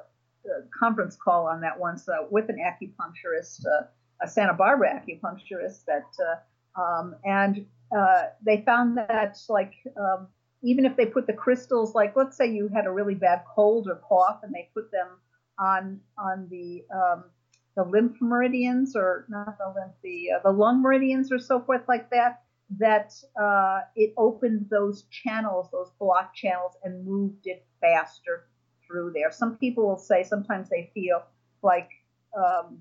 conference 0.76 1.16
call 1.16 1.46
on 1.46 1.60
that 1.60 1.78
once 1.78 2.08
uh, 2.08 2.26
with 2.30 2.48
an 2.48 2.58
acupuncturist, 2.58 3.64
uh, 3.66 3.86
a 4.22 4.28
Santa 4.28 4.54
Barbara 4.54 5.00
acupuncturist, 5.00 5.84
that 5.86 6.04
uh, 6.76 6.80
um, 6.80 7.14
and 7.24 7.64
uh, 7.96 8.24
they 8.44 8.62
found 8.66 8.96
that 8.96 9.38
like 9.48 9.74
um, 9.96 10.28
even 10.62 10.84
if 10.84 10.96
they 10.96 11.06
put 11.06 11.26
the 11.26 11.32
crystals, 11.32 11.94
like 11.94 12.16
let's 12.16 12.36
say 12.36 12.50
you 12.50 12.68
had 12.68 12.86
a 12.86 12.90
really 12.90 13.14
bad 13.14 13.42
cold 13.54 13.88
or 13.88 13.96
cough, 14.08 14.40
and 14.42 14.52
they 14.52 14.68
put 14.74 14.90
them 14.90 15.08
on 15.58 16.00
on 16.18 16.48
the 16.50 16.84
um, 16.94 17.24
the 17.76 17.84
lymph 17.84 18.16
meridians 18.20 18.96
or 18.96 19.26
not 19.28 19.58
the 19.58 19.66
lymph, 19.66 19.94
the 20.02 20.32
uh, 20.32 20.38
the 20.42 20.50
lung 20.50 20.82
meridians 20.82 21.30
or 21.30 21.38
so 21.38 21.60
forth 21.60 21.82
like 21.88 22.10
that, 22.10 22.42
that 22.78 23.14
uh, 23.40 23.80
it 23.96 24.14
opened 24.16 24.66
those 24.70 25.04
channels, 25.10 25.68
those 25.72 25.90
block 25.98 26.34
channels, 26.34 26.72
and 26.82 27.04
moved 27.06 27.46
it 27.46 27.64
faster 27.80 28.46
through 28.86 29.12
there. 29.14 29.30
Some 29.30 29.56
people 29.56 29.86
will 29.86 29.98
say 29.98 30.22
sometimes 30.22 30.68
they 30.68 30.90
feel 30.94 31.22
like 31.62 31.90
um, 32.36 32.78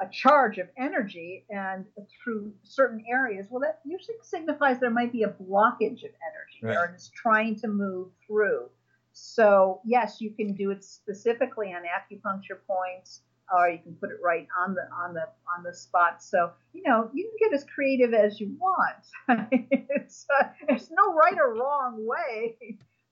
a 0.00 0.08
charge 0.10 0.58
of 0.58 0.68
energy 0.76 1.44
and 1.48 1.84
through 2.22 2.52
certain 2.62 3.02
areas. 3.10 3.46
Well, 3.50 3.60
that 3.60 3.80
usually 3.84 4.16
signifies 4.22 4.78
there 4.78 4.90
might 4.90 5.12
be 5.12 5.22
a 5.22 5.28
blockage 5.28 6.04
of 6.04 6.10
energy 6.20 6.60
right. 6.62 6.72
there 6.72 6.84
and 6.84 6.94
it's 6.94 7.08
trying 7.08 7.56
to 7.60 7.68
move 7.68 8.08
through. 8.26 8.68
So, 9.12 9.80
yes, 9.84 10.20
you 10.20 10.30
can 10.30 10.54
do 10.54 10.70
it 10.70 10.84
specifically 10.84 11.72
on 11.72 11.82
acupuncture 11.82 12.58
points 12.66 13.22
or 13.52 13.68
you 13.68 13.78
can 13.78 13.94
put 13.94 14.10
it 14.10 14.18
right 14.24 14.46
on 14.58 14.74
the 14.74 14.82
on 14.94 15.14
the 15.14 15.26
on 15.56 15.64
the 15.64 15.74
spot. 15.74 16.22
So 16.22 16.50
you 16.72 16.82
know 16.86 17.10
you 17.12 17.28
can 17.28 17.48
get 17.48 17.54
as 17.54 17.64
creative 17.64 18.14
as 18.14 18.40
you 18.40 18.56
want. 18.58 19.48
it's 19.70 20.26
uh, 20.40 20.44
there's 20.68 20.90
no 20.90 21.14
right 21.14 21.36
or 21.38 21.54
wrong 21.54 22.06
way. 22.06 22.56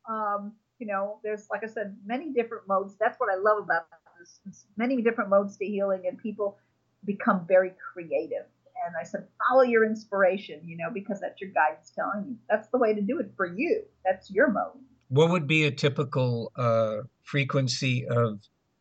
Um, 0.09 0.53
you 0.78 0.86
know, 0.86 1.18
there's 1.22 1.49
like 1.51 1.64
I 1.64 1.66
said, 1.66 1.97
many 2.07 2.32
different 2.32 2.68
modes. 2.68 2.97
That's 2.99 3.18
what 3.18 3.28
I 3.30 3.36
love 3.36 3.64
about 3.64 3.86
this. 4.18 4.41
There's 4.45 4.66
many 4.76 5.03
different 5.03 5.30
modes 5.30 5.57
to 5.59 5.66
healing, 5.66 6.03
and 6.07 6.18
people 6.18 6.59
become 7.05 7.45
very 7.47 7.72
creative. 7.93 8.47
And 8.86 8.95
I 8.99 9.03
said, 9.03 9.26
follow 9.49 9.62
your 9.62 9.84
inspiration, 9.84 10.61
you 10.64 10.76
know, 10.76 10.89
because 10.93 11.20
that's 11.20 11.41
your 11.41 11.51
guidance 11.51 11.93
telling 11.95 12.28
you 12.28 12.36
that's 12.49 12.68
the 12.68 12.78
way 12.78 12.95
to 12.95 13.01
do 13.01 13.18
it 13.18 13.32
for 13.36 13.47
you. 13.47 13.82
That's 14.05 14.30
your 14.30 14.53
mode. 14.53 14.80
What 15.09 15.30
would 15.30 15.49
be 15.49 15.64
a 15.64 15.70
typical 15.70 16.53
uh, 16.55 16.99
frequency 17.22 18.07
of 18.07 18.41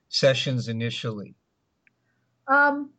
sessions 0.09 0.67
initially? 0.67 1.35
Um, 2.47 2.91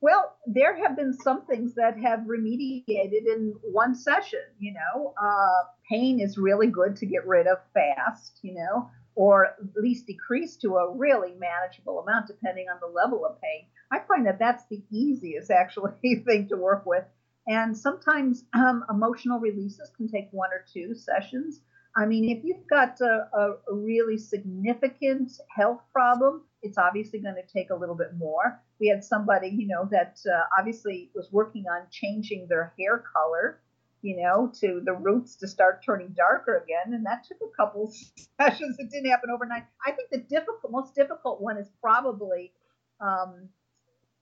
well, 0.00 0.36
there 0.46 0.76
have 0.76 0.96
been 0.96 1.12
some 1.12 1.46
things 1.46 1.74
that 1.74 1.98
have 1.98 2.20
remediated 2.20 3.26
in 3.26 3.54
one 3.62 3.94
session. 3.94 4.40
You 4.58 4.74
know, 4.74 5.14
uh, 5.20 5.64
pain 5.90 6.20
is 6.20 6.36
really 6.38 6.66
good 6.66 6.96
to 6.96 7.06
get 7.06 7.26
rid 7.26 7.46
of 7.46 7.58
fast. 7.72 8.40
You 8.42 8.54
know, 8.54 8.90
or 9.16 9.46
at 9.46 9.82
least 9.82 10.06
decrease 10.06 10.56
to 10.58 10.76
a 10.76 10.94
really 10.94 11.34
manageable 11.38 12.00
amount, 12.00 12.26
depending 12.26 12.66
on 12.68 12.78
the 12.80 12.86
level 12.86 13.24
of 13.24 13.40
pain. 13.40 13.66
I 13.90 14.00
find 14.06 14.26
that 14.26 14.38
that's 14.38 14.64
the 14.70 14.82
easiest 14.90 15.50
actually 15.62 16.22
thing 16.24 16.48
to 16.48 16.56
work 16.56 16.84
with. 16.86 17.04
And 17.48 17.76
sometimes 17.76 18.44
um, 18.54 18.84
emotional 18.90 19.38
releases 19.38 19.90
can 19.96 20.08
take 20.08 20.28
one 20.32 20.50
or 20.52 20.64
two 20.72 20.94
sessions. 20.94 21.60
I 21.96 22.04
mean, 22.04 22.28
if 22.28 22.44
you've 22.44 22.66
got 22.68 23.00
a, 23.00 23.26
a, 23.32 23.74
really 23.74 24.18
significant 24.18 25.32
health 25.48 25.80
problem, 25.94 26.42
it's 26.60 26.76
obviously 26.76 27.20
going 27.20 27.36
to 27.36 27.52
take 27.52 27.70
a 27.70 27.74
little 27.74 27.94
bit 27.94 28.10
more. 28.18 28.60
We 28.78 28.88
had 28.88 29.02
somebody, 29.02 29.48
you 29.48 29.66
know, 29.66 29.88
that 29.90 30.18
uh, 30.30 30.42
obviously 30.58 31.10
was 31.14 31.32
working 31.32 31.64
on 31.70 31.86
changing 31.90 32.48
their 32.48 32.74
hair 32.78 33.02
color, 33.14 33.60
you 34.02 34.22
know, 34.22 34.52
to 34.60 34.82
the 34.84 34.92
roots 34.92 35.36
to 35.36 35.48
start 35.48 35.82
turning 35.82 36.08
darker 36.14 36.58
again, 36.58 36.92
and 36.92 37.06
that 37.06 37.24
took 37.24 37.38
a 37.40 37.56
couple 37.56 37.90
sessions. 38.40 38.76
It 38.78 38.90
didn't 38.90 39.10
happen 39.10 39.30
overnight. 39.30 39.64
I 39.86 39.92
think 39.92 40.10
the 40.10 40.18
difficult, 40.18 40.70
most 40.70 40.94
difficult 40.94 41.40
one 41.40 41.56
is 41.56 41.70
probably 41.80 42.52
um, 43.00 43.48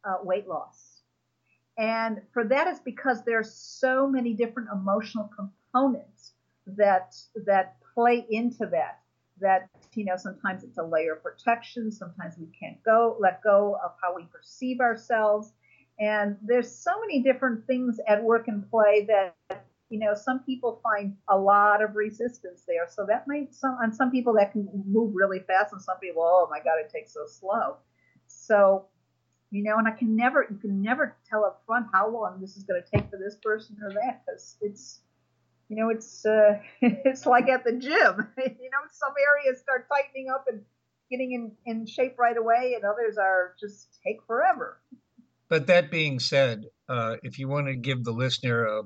uh, 0.04 0.18
weight 0.22 0.46
loss, 0.46 1.00
and 1.76 2.22
for 2.32 2.44
that 2.44 2.68
is 2.68 2.78
because 2.84 3.24
there's 3.24 3.52
so 3.52 4.06
many 4.06 4.32
different 4.32 4.68
emotional 4.72 5.28
components 5.36 6.34
that 6.66 7.14
that 7.46 7.76
play 7.94 8.26
into 8.30 8.66
that 8.66 9.00
that 9.40 9.68
you 9.94 10.04
know 10.04 10.16
sometimes 10.16 10.62
it's 10.62 10.78
a 10.78 10.82
layer 10.82 11.14
of 11.14 11.22
protection 11.22 11.90
sometimes 11.90 12.34
we 12.38 12.46
can't 12.58 12.82
go 12.84 13.16
let 13.20 13.42
go 13.42 13.76
of 13.84 13.92
how 14.02 14.14
we 14.14 14.24
perceive 14.32 14.80
ourselves. 14.80 15.52
And 16.00 16.36
there's 16.42 16.74
so 16.74 16.90
many 17.00 17.22
different 17.22 17.66
things 17.68 18.00
at 18.08 18.22
work 18.22 18.48
and 18.48 18.68
play 18.68 19.06
that 19.08 19.64
you 19.90 20.00
know 20.00 20.14
some 20.14 20.40
people 20.40 20.80
find 20.82 21.16
a 21.28 21.38
lot 21.38 21.82
of 21.82 21.94
resistance 21.94 22.62
there. 22.66 22.86
So 22.88 23.06
that 23.08 23.26
might 23.28 23.54
some 23.54 23.78
on 23.82 23.92
some 23.92 24.10
people 24.10 24.32
that 24.34 24.52
can 24.52 24.68
move 24.86 25.12
really 25.14 25.40
fast 25.40 25.72
and 25.72 25.82
some 25.82 25.98
people 25.98 26.22
oh 26.22 26.48
my 26.50 26.58
god 26.58 26.78
it 26.84 26.90
takes 26.90 27.12
so 27.14 27.26
slow. 27.26 27.76
So 28.26 28.86
you 29.50 29.62
know 29.62 29.76
and 29.78 29.86
i 29.86 29.92
can 29.92 30.16
never 30.16 30.46
you 30.50 30.56
can 30.56 30.82
never 30.82 31.16
tell 31.30 31.44
up 31.44 31.62
front 31.64 31.86
how 31.92 32.10
long 32.10 32.40
this 32.40 32.56
is 32.56 32.64
going 32.64 32.82
to 32.82 32.90
take 32.90 33.08
for 33.08 33.16
this 33.16 33.36
person 33.40 33.76
or 33.84 33.92
that 33.92 34.22
because 34.26 34.56
it's 34.60 35.00
you 35.68 35.76
know, 35.76 35.90
it's 35.90 36.24
uh, 36.26 36.58
it's 36.80 37.26
like 37.26 37.48
at 37.48 37.64
the 37.64 37.72
gym. 37.72 38.28
you 38.38 38.70
know, 38.70 38.82
some 38.90 39.12
areas 39.18 39.60
start 39.60 39.86
tightening 39.88 40.28
up 40.32 40.46
and 40.48 40.62
getting 41.10 41.32
in, 41.32 41.52
in 41.66 41.86
shape 41.86 42.18
right 42.18 42.36
away, 42.36 42.74
and 42.74 42.84
others 42.84 43.16
are 43.18 43.54
just 43.60 43.98
take 44.04 44.22
forever. 44.26 44.80
But 45.48 45.66
that 45.66 45.90
being 45.90 46.18
said, 46.18 46.64
uh, 46.88 47.16
if 47.22 47.38
you 47.38 47.48
want 47.48 47.66
to 47.66 47.76
give 47.76 48.02
the 48.02 48.12
listener 48.12 48.64
a, 48.64 48.82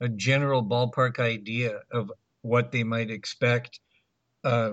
a 0.00 0.08
general 0.08 0.64
ballpark 0.64 1.18
idea 1.18 1.80
of 1.92 2.10
what 2.42 2.72
they 2.72 2.82
might 2.82 3.10
expect, 3.10 3.80
uh, 4.44 4.72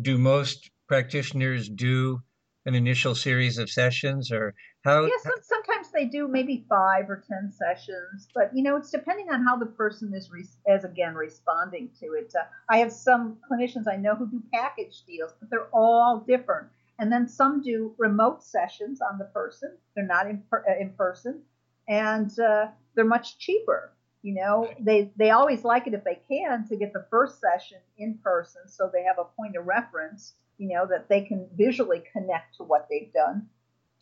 do 0.00 0.18
most 0.18 0.70
practitioners 0.86 1.68
do 1.68 2.20
an 2.64 2.74
initial 2.74 3.14
series 3.14 3.58
of 3.58 3.68
sessions, 3.68 4.30
or 4.30 4.54
how? 4.84 5.04
Yes, 5.04 5.22
sometimes 5.22 5.61
they 5.92 6.04
do 6.04 6.28
maybe 6.28 6.64
five 6.68 7.08
or 7.10 7.22
ten 7.28 7.50
sessions, 7.50 8.28
but 8.34 8.54
you 8.54 8.62
know 8.62 8.76
it's 8.76 8.90
depending 8.90 9.30
on 9.30 9.44
how 9.44 9.56
the 9.56 9.66
person 9.66 10.12
is 10.14 10.30
re- 10.30 10.44
as 10.66 10.84
again 10.84 11.14
responding 11.14 11.90
to 12.00 12.14
it. 12.14 12.32
Uh, 12.38 12.44
I 12.68 12.78
have 12.78 12.92
some 12.92 13.38
clinicians 13.50 13.86
I 13.86 13.96
know 13.96 14.14
who 14.14 14.26
do 14.26 14.42
package 14.52 15.02
deals, 15.06 15.32
but 15.38 15.50
they're 15.50 15.68
all 15.72 16.24
different. 16.26 16.68
And 16.98 17.10
then 17.10 17.26
some 17.28 17.62
do 17.62 17.94
remote 17.98 18.42
sessions 18.42 19.00
on 19.00 19.18
the 19.18 19.24
person; 19.26 19.76
they're 19.94 20.06
not 20.06 20.26
in, 20.28 20.42
per- 20.50 20.64
uh, 20.68 20.80
in 20.80 20.90
person, 20.90 21.42
and 21.88 22.38
uh, 22.38 22.68
they're 22.94 23.04
much 23.04 23.38
cheaper. 23.38 23.92
You 24.22 24.34
know, 24.34 24.68
they 24.80 25.10
they 25.16 25.30
always 25.30 25.64
like 25.64 25.86
it 25.86 25.94
if 25.94 26.04
they 26.04 26.20
can 26.28 26.66
to 26.68 26.76
get 26.76 26.92
the 26.92 27.06
first 27.10 27.40
session 27.40 27.78
in 27.98 28.18
person, 28.18 28.62
so 28.66 28.90
they 28.92 29.02
have 29.02 29.18
a 29.18 29.24
point 29.36 29.56
of 29.56 29.66
reference. 29.66 30.34
You 30.58 30.68
know 30.68 30.86
that 30.86 31.08
they 31.08 31.22
can 31.22 31.48
visually 31.56 32.02
connect 32.12 32.56
to 32.56 32.62
what 32.62 32.86
they've 32.88 33.12
done 33.12 33.48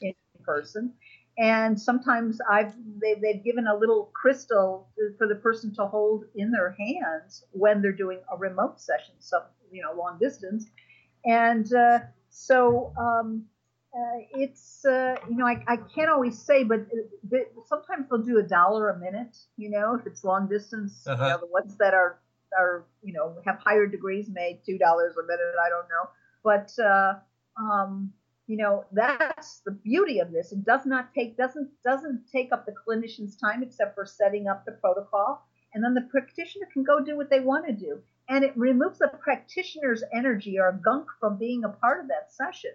in 0.00 0.14
person 0.42 0.92
and 1.38 1.80
sometimes 1.80 2.38
I've 2.50 2.74
they, 3.00 3.14
they've 3.14 3.42
given 3.42 3.66
a 3.66 3.76
little 3.76 4.10
crystal 4.12 4.88
for 5.18 5.26
the 5.26 5.36
person 5.36 5.74
to 5.76 5.86
hold 5.86 6.24
in 6.34 6.50
their 6.50 6.76
hands 6.78 7.44
when 7.52 7.80
they're 7.82 7.92
doing 7.92 8.20
a 8.32 8.36
remote 8.36 8.80
session, 8.80 9.14
some 9.18 9.42
you 9.70 9.82
know 9.82 9.92
long 9.96 10.18
distance, 10.18 10.66
and 11.24 11.72
uh, 11.72 12.00
so 12.28 12.92
um, 12.98 13.44
uh, 13.94 14.18
it's 14.32 14.84
uh, 14.84 15.16
you 15.28 15.36
know 15.36 15.46
I, 15.46 15.62
I 15.66 15.76
can't 15.76 16.10
always 16.10 16.38
say, 16.38 16.64
but, 16.64 16.86
but 17.24 17.52
sometimes 17.66 18.08
they'll 18.08 18.22
do 18.22 18.38
a 18.38 18.42
dollar 18.42 18.90
a 18.90 18.98
minute, 18.98 19.36
you 19.56 19.70
know, 19.70 19.94
if 19.94 20.06
it's 20.06 20.24
long 20.24 20.48
distance. 20.48 21.06
Uh-huh. 21.06 21.24
You 21.24 21.30
know, 21.30 21.38
the 21.38 21.46
ones 21.46 21.76
that 21.78 21.94
are 21.94 22.20
are 22.58 22.84
you 23.02 23.12
know 23.12 23.36
have 23.46 23.58
higher 23.64 23.86
degrees 23.86 24.28
made 24.28 24.60
two 24.64 24.78
dollars 24.78 25.14
a 25.16 25.22
minute. 25.22 25.54
I 25.64 25.68
don't 25.68 25.88
know, 25.88 26.10
but 26.42 26.84
uh, 26.84 27.14
um, 27.60 28.12
you 28.50 28.56
know 28.56 28.84
that's 28.90 29.60
the 29.64 29.70
beauty 29.70 30.18
of 30.18 30.32
this. 30.32 30.50
It 30.50 30.64
does 30.64 30.84
not 30.84 31.14
take 31.14 31.36
doesn't 31.36 31.70
doesn't 31.84 32.22
take 32.32 32.52
up 32.52 32.66
the 32.66 32.74
clinician's 32.74 33.36
time 33.36 33.62
except 33.62 33.94
for 33.94 34.04
setting 34.04 34.48
up 34.48 34.64
the 34.64 34.72
protocol. 34.72 35.46
And 35.72 35.84
then 35.84 35.94
the 35.94 36.08
practitioner 36.10 36.66
can 36.72 36.82
go 36.82 36.98
do 36.98 37.16
what 37.16 37.30
they 37.30 37.38
want 37.38 37.64
to 37.68 37.72
do. 37.72 38.00
And 38.28 38.42
it 38.42 38.56
removes 38.56 38.98
the 38.98 39.12
practitioner's 39.22 40.02
energy 40.12 40.58
or 40.58 40.72
gunk 40.72 41.06
from 41.20 41.38
being 41.38 41.62
a 41.62 41.68
part 41.68 42.00
of 42.00 42.08
that 42.08 42.32
session 42.32 42.72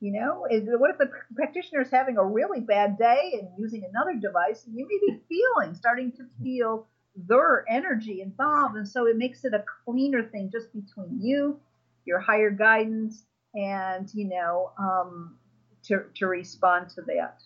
you 0.00 0.10
know? 0.10 0.44
What 0.78 0.90
if 0.90 0.98
the 0.98 1.10
practitioner 1.36 1.82
is 1.82 1.90
having 1.92 2.16
a 2.16 2.24
really 2.24 2.58
bad 2.58 2.98
day 2.98 3.38
and 3.38 3.48
using 3.56 3.84
another 3.88 4.18
device 4.18 4.66
and 4.66 4.76
you 4.76 4.88
may 4.88 5.14
be 5.14 5.20
feeling 5.28 5.76
starting 5.76 6.10
to 6.12 6.24
feel 6.42 6.88
their 7.14 7.64
energy 7.70 8.20
involved. 8.20 8.76
And 8.76 8.88
so 8.88 9.06
it 9.06 9.16
makes 9.16 9.44
it 9.44 9.54
a 9.54 9.64
cleaner 9.84 10.24
thing 10.24 10.50
just 10.52 10.72
between 10.72 11.20
you 11.20 11.60
your 12.04 12.18
higher 12.18 12.50
guidance 12.50 13.26
and 13.54 14.12
you 14.14 14.28
know 14.28 14.72
um, 14.78 15.36
to 15.84 16.04
to 16.14 16.26
respond 16.26 16.90
to 16.90 17.02
that. 17.02 17.42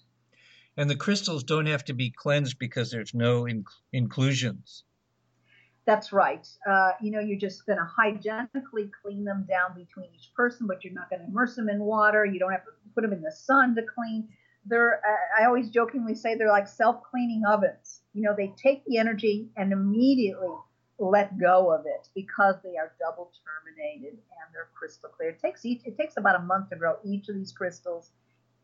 And 0.77 0.91
the 0.91 0.97
crystals 0.97 1.43
don't 1.43 1.67
have 1.67 1.85
to 1.87 1.95
be 1.95 2.11
cleansed 2.11 2.59
because 2.59 2.91
there's 2.91 3.15
no 3.15 3.47
inclusions. 3.93 4.85
That's 5.87 6.13
right. 6.13 6.47
Uh, 6.69 6.91
you 7.01 7.13
know, 7.13 7.21
you're 7.21 7.39
just 7.39 7.65
going 7.65 7.79
to 7.79 7.85
hygienically 7.87 8.91
clean 9.03 9.25
them 9.25 9.47
down 9.49 9.71
between 9.75 10.11
each 10.15 10.33
person, 10.35 10.67
but 10.67 10.85
you're 10.85 10.93
not 10.93 11.09
going 11.09 11.23
to 11.23 11.29
immerse 11.29 11.55
them 11.55 11.69
in 11.69 11.79
water. 11.79 12.27
You 12.27 12.41
don't 12.41 12.51
have 12.51 12.65
to 12.65 12.73
put 12.95 13.03
them 13.03 13.13
in 13.13 13.23
the 13.23 13.33
sun 13.33 13.75
to 13.77 13.83
clean. 13.83 14.29
They're, 14.67 15.01
I 15.39 15.45
always 15.45 15.71
jokingly 15.71 16.17
say 16.17 16.35
they're 16.35 16.49
like 16.49 16.67
self-cleaning 16.67 17.45
ovens. 17.49 18.01
You 18.13 18.23
know, 18.23 18.35
they 18.37 18.53
take 18.61 18.85
the 18.85 18.99
energy 18.99 19.49
and 19.57 19.73
immediately 19.73 20.57
let 20.99 21.39
go 21.39 21.73
of 21.73 21.85
it 21.87 22.09
because 22.15 22.57
they 22.63 22.77
are 22.77 22.93
double 22.99 23.31
terminated 23.45 24.13
and 24.15 24.55
they're 24.55 24.69
crystal 24.75 25.11
clear. 25.11 25.31
It 25.31 25.41
takes 25.41 25.65
each 25.65 25.83
it 25.85 25.97
takes 25.97 26.17
about 26.17 26.37
a 26.37 26.43
month 26.43 26.71
to 26.71 26.77
grow 26.77 26.97
each 27.05 27.29
of 27.29 27.35
these 27.35 27.53
crystals 27.53 28.11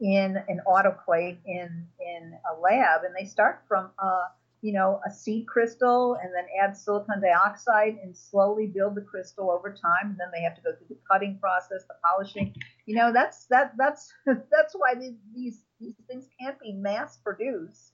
in 0.00 0.36
an 0.48 0.60
autoclave 0.66 1.36
in 1.46 1.86
in 2.00 2.38
a 2.50 2.60
lab, 2.60 3.04
and 3.04 3.14
they 3.18 3.26
start 3.26 3.62
from 3.68 3.90
a 3.98 4.28
you 4.62 4.72
know 4.72 5.00
a 5.06 5.10
seed 5.10 5.46
crystal 5.46 6.18
and 6.22 6.32
then 6.34 6.44
add 6.62 6.76
silicon 6.76 7.20
dioxide 7.20 7.98
and 8.02 8.16
slowly 8.16 8.66
build 8.66 8.94
the 8.94 9.02
crystal 9.02 9.50
over 9.50 9.70
time. 9.70 10.10
And 10.10 10.16
then 10.18 10.28
they 10.32 10.42
have 10.42 10.54
to 10.56 10.62
go 10.62 10.72
through 10.72 10.88
the 10.88 10.98
cutting 11.10 11.38
process, 11.38 11.84
the 11.86 11.94
polishing. 12.02 12.54
You 12.86 12.96
know 12.96 13.12
that's 13.12 13.44
that 13.46 13.74
that's 13.76 14.12
that's 14.26 14.74
why 14.74 14.94
these 14.94 15.16
these, 15.34 15.64
these 15.80 15.94
things 16.08 16.28
can't 16.40 16.58
be 16.60 16.72
mass 16.72 17.18
produced 17.18 17.92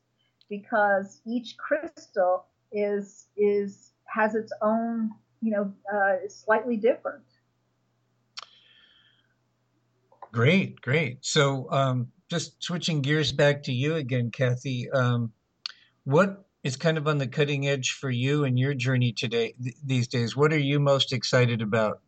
because 0.48 1.20
each 1.27 1.56
crystal 1.56 2.47
is 2.73 3.27
is 3.36 3.88
has 4.09 4.35
its 4.35 4.53
own, 4.63 5.11
you 5.41 5.53
know, 5.53 5.73
uh, 5.93 6.29
slightly 6.29 6.77
different. 6.77 7.25
Great, 10.33 10.81
great. 10.81 11.25
So, 11.25 11.71
um, 11.71 12.09
just 12.29 12.63
switching 12.63 13.01
gears 13.01 13.33
back 13.33 13.63
to 13.65 13.73
you 13.73 13.95
again, 13.97 14.31
Kathy. 14.31 14.91
Um, 14.91 15.33
what 16.05 16.45
is 16.63 16.77
kind 16.77 16.99
of 16.99 17.09
on 17.09 17.19
the 17.19 17.27
cutting 17.27 17.67
edge 17.67 17.93
for 17.93 18.11
you 18.11 18.45
and 18.45 18.59
your 18.59 18.75
journey 18.75 19.13
today 19.13 19.55
th- 19.63 19.77
these 19.85 20.09
days? 20.09 20.37
What 20.37 20.53
are 20.53 20.59
you 20.59 20.81
most 20.81 21.13
excited 21.13 21.63
about? 21.63 22.01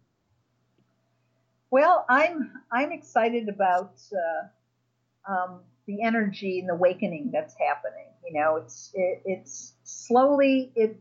Well, 1.71 2.05
I'm 2.09 2.53
I'm 2.73 2.93
excited 2.93 3.49
about 3.49 4.01
uh, 4.13 5.33
um, 5.33 5.61
the 5.87 6.03
energy 6.03 6.59
and 6.59 6.69
the 6.69 6.75
awakening 6.75 7.31
that's 7.33 7.55
happening. 7.59 8.07
You 8.27 8.41
know, 8.41 8.57
it's 8.57 8.91
it, 8.95 9.23
it's 9.25 9.75
slowly 9.85 10.73
it 10.75 10.99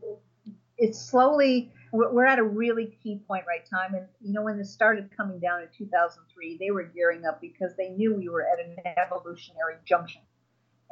it's 0.80 0.98
slowly 0.98 1.70
we're 1.92 2.26
at 2.26 2.38
a 2.38 2.42
really 2.42 2.96
key 3.02 3.20
point 3.26 3.44
right 3.46 3.68
time 3.68 3.94
and 3.94 4.06
you 4.22 4.32
know 4.32 4.42
when 4.42 4.56
this 4.56 4.72
started 4.72 5.08
coming 5.16 5.38
down 5.38 5.60
in 5.60 5.68
2003 5.76 6.56
they 6.58 6.70
were 6.70 6.84
gearing 6.84 7.24
up 7.26 7.40
because 7.40 7.72
they 7.76 7.90
knew 7.90 8.14
we 8.14 8.28
were 8.28 8.42
at 8.42 8.58
an 8.58 8.76
evolutionary 8.96 9.76
junction. 9.84 10.22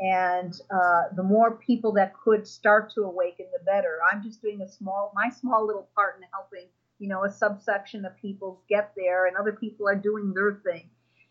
And 0.00 0.54
uh, 0.70 1.04
the 1.16 1.24
more 1.24 1.56
people 1.56 1.92
that 1.94 2.12
could 2.14 2.46
start 2.46 2.92
to 2.94 3.02
awaken 3.02 3.46
the 3.52 3.64
better. 3.64 3.98
I'm 4.12 4.22
just 4.22 4.40
doing 4.40 4.60
a 4.60 4.68
small 4.68 5.10
my 5.14 5.28
small 5.28 5.66
little 5.66 5.88
part 5.94 6.16
in 6.18 6.24
helping 6.32 6.68
you 6.98 7.08
know 7.08 7.24
a 7.24 7.32
subsection 7.32 8.04
of 8.04 8.16
people 8.16 8.60
get 8.68 8.92
there 8.96 9.26
and 9.26 9.36
other 9.36 9.52
people 9.52 9.88
are 9.88 9.96
doing 9.96 10.34
their 10.34 10.60
thing. 10.64 10.88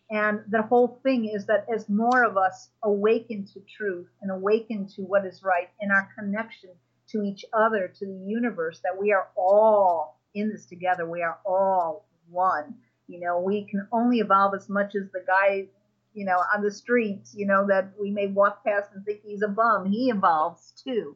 And 0.10 0.40
the 0.50 0.62
whole 0.62 1.00
thing 1.04 1.26
is 1.26 1.46
that 1.48 1.66
as 1.74 1.90
more 1.90 2.24
of 2.24 2.38
us 2.38 2.70
awaken 2.84 3.46
to 3.54 3.60
truth 3.78 4.08
and 4.22 4.32
awaken 4.32 4.88
to 4.96 5.02
what 5.02 5.26
is 5.26 5.44
right 5.44 5.70
in 5.82 5.92
our 5.92 6.10
connection 6.18 6.72
to 7.12 7.24
each 7.24 7.46
other, 7.54 7.92
to 8.00 8.06
the 8.06 8.26
universe, 8.26 8.80
that 8.84 9.00
we 9.00 9.12
are 9.12 9.28
all 9.36 10.20
in 10.34 10.50
this 10.50 10.66
together. 10.66 11.10
We 11.10 11.22
are 11.22 11.38
all 11.46 12.06
one. 12.30 12.76
You 13.08 13.20
know, 13.20 13.40
we 13.40 13.64
can 13.64 13.88
only 13.92 14.20
evolve 14.20 14.54
as 14.54 14.70
much 14.70 14.96
as 14.96 15.10
the 15.12 15.24
guy, 15.26 15.68
you 16.14 16.26
know, 16.26 16.42
on 16.54 16.62
the 16.62 16.72
street, 16.72 17.22
you 17.34 17.46
know, 17.46 17.66
that 17.68 17.94
we 18.00 18.12
may 18.12 18.28
walk 18.28 18.66
past 18.66 18.90
and 18.94 19.06
think 19.06 19.22
he's 19.24 19.42
a 19.42 19.48
bum. 19.48 19.86
He 19.86 20.10
evolves 20.10 20.74
too. 20.84 21.16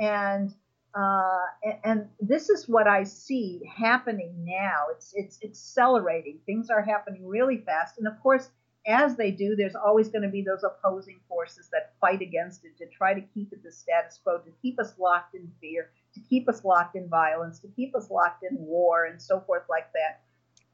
And 0.00 0.54
uh, 0.96 1.44
and, 1.62 1.78
and 1.84 2.08
this 2.20 2.48
is 2.48 2.68
what 2.68 2.86
I 2.86 3.04
see 3.04 3.60
happening 3.76 4.32
now. 4.44 4.86
It's 4.94 5.12
it's 5.14 5.38
accelerating. 5.44 6.38
Things 6.46 6.70
are 6.70 6.82
happening 6.82 7.26
really 7.26 7.58
fast, 7.58 7.98
and 7.98 8.06
of 8.06 8.18
course, 8.22 8.48
as 8.86 9.16
they 9.16 9.32
do, 9.32 9.56
there's 9.56 9.74
always 9.74 10.08
going 10.08 10.22
to 10.22 10.28
be 10.28 10.42
those 10.42 10.62
opposing 10.62 11.18
forces 11.28 11.68
that 11.72 11.94
fight 12.00 12.22
against 12.22 12.64
it 12.64 12.78
to 12.78 12.86
try 12.86 13.14
to 13.14 13.20
keep 13.20 13.52
it 13.52 13.62
the 13.64 13.72
status 13.72 14.20
quo, 14.22 14.38
to 14.38 14.50
keep 14.62 14.78
us 14.78 14.94
locked 14.98 15.34
in 15.34 15.50
fear, 15.60 15.90
to 16.14 16.20
keep 16.20 16.48
us 16.48 16.64
locked 16.64 16.94
in 16.94 17.08
violence, 17.08 17.58
to 17.58 17.68
keep 17.68 17.96
us 17.96 18.10
locked 18.10 18.44
in 18.48 18.56
war, 18.58 19.06
and 19.06 19.20
so 19.20 19.40
forth 19.40 19.64
like 19.68 19.88
that. 19.92 20.20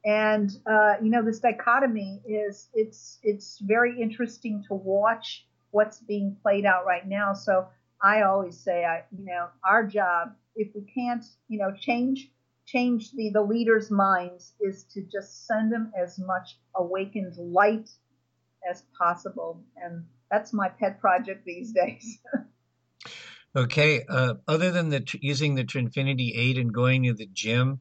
And 0.05 0.55
uh, 0.69 0.95
you 1.01 1.09
know, 1.09 1.23
this 1.23 1.39
dichotomy 1.39 2.21
is 2.27 2.69
it's 2.73 3.19
it's 3.23 3.59
very 3.59 3.99
interesting 3.99 4.63
to 4.67 4.75
watch 4.75 5.45
what's 5.71 5.99
being 5.99 6.37
played 6.43 6.65
out 6.65 6.85
right 6.85 7.07
now. 7.07 7.33
So 7.33 7.67
I 8.01 8.21
always 8.23 8.59
say, 8.59 8.85
I 8.85 9.05
you 9.17 9.25
know, 9.25 9.47
our 9.67 9.83
job, 9.85 10.35
if 10.55 10.67
we 10.75 10.81
can't, 10.81 11.23
you 11.47 11.57
know, 11.57 11.73
change 11.75 12.29
change 12.65 13.11
the 13.13 13.31
the 13.33 13.41
leaders' 13.41 13.89
minds, 13.89 14.53
is 14.59 14.83
to 14.93 15.01
just 15.01 15.47
send 15.47 15.71
them 15.71 15.91
as 15.99 16.19
much 16.19 16.57
awakened 16.75 17.37
light 17.37 17.89
as 18.69 18.83
possible. 18.97 19.63
And 19.77 20.05
that's 20.31 20.53
my 20.53 20.69
pet 20.69 20.99
project 20.99 21.45
these 21.45 21.71
days. 21.71 22.19
okay. 23.55 24.03
Uh, 24.09 24.35
other 24.47 24.71
than 24.71 24.89
the 24.89 25.05
using 25.21 25.55
the 25.55 25.63
Trinfinity 25.63 26.31
8 26.35 26.57
and 26.57 26.73
going 26.73 27.03
to 27.03 27.13
the 27.13 27.27
gym 27.31 27.79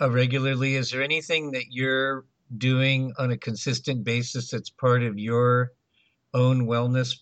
uh, 0.00 0.10
regularly, 0.10 0.76
is 0.76 0.90
there 0.90 1.02
anything 1.02 1.52
that 1.52 1.66
you're 1.70 2.24
doing 2.56 3.12
on 3.18 3.30
a 3.30 3.36
consistent 3.36 4.04
basis 4.04 4.50
that's 4.50 4.70
part 4.70 5.02
of 5.02 5.18
your 5.18 5.72
own 6.34 6.66
wellness 6.66 7.18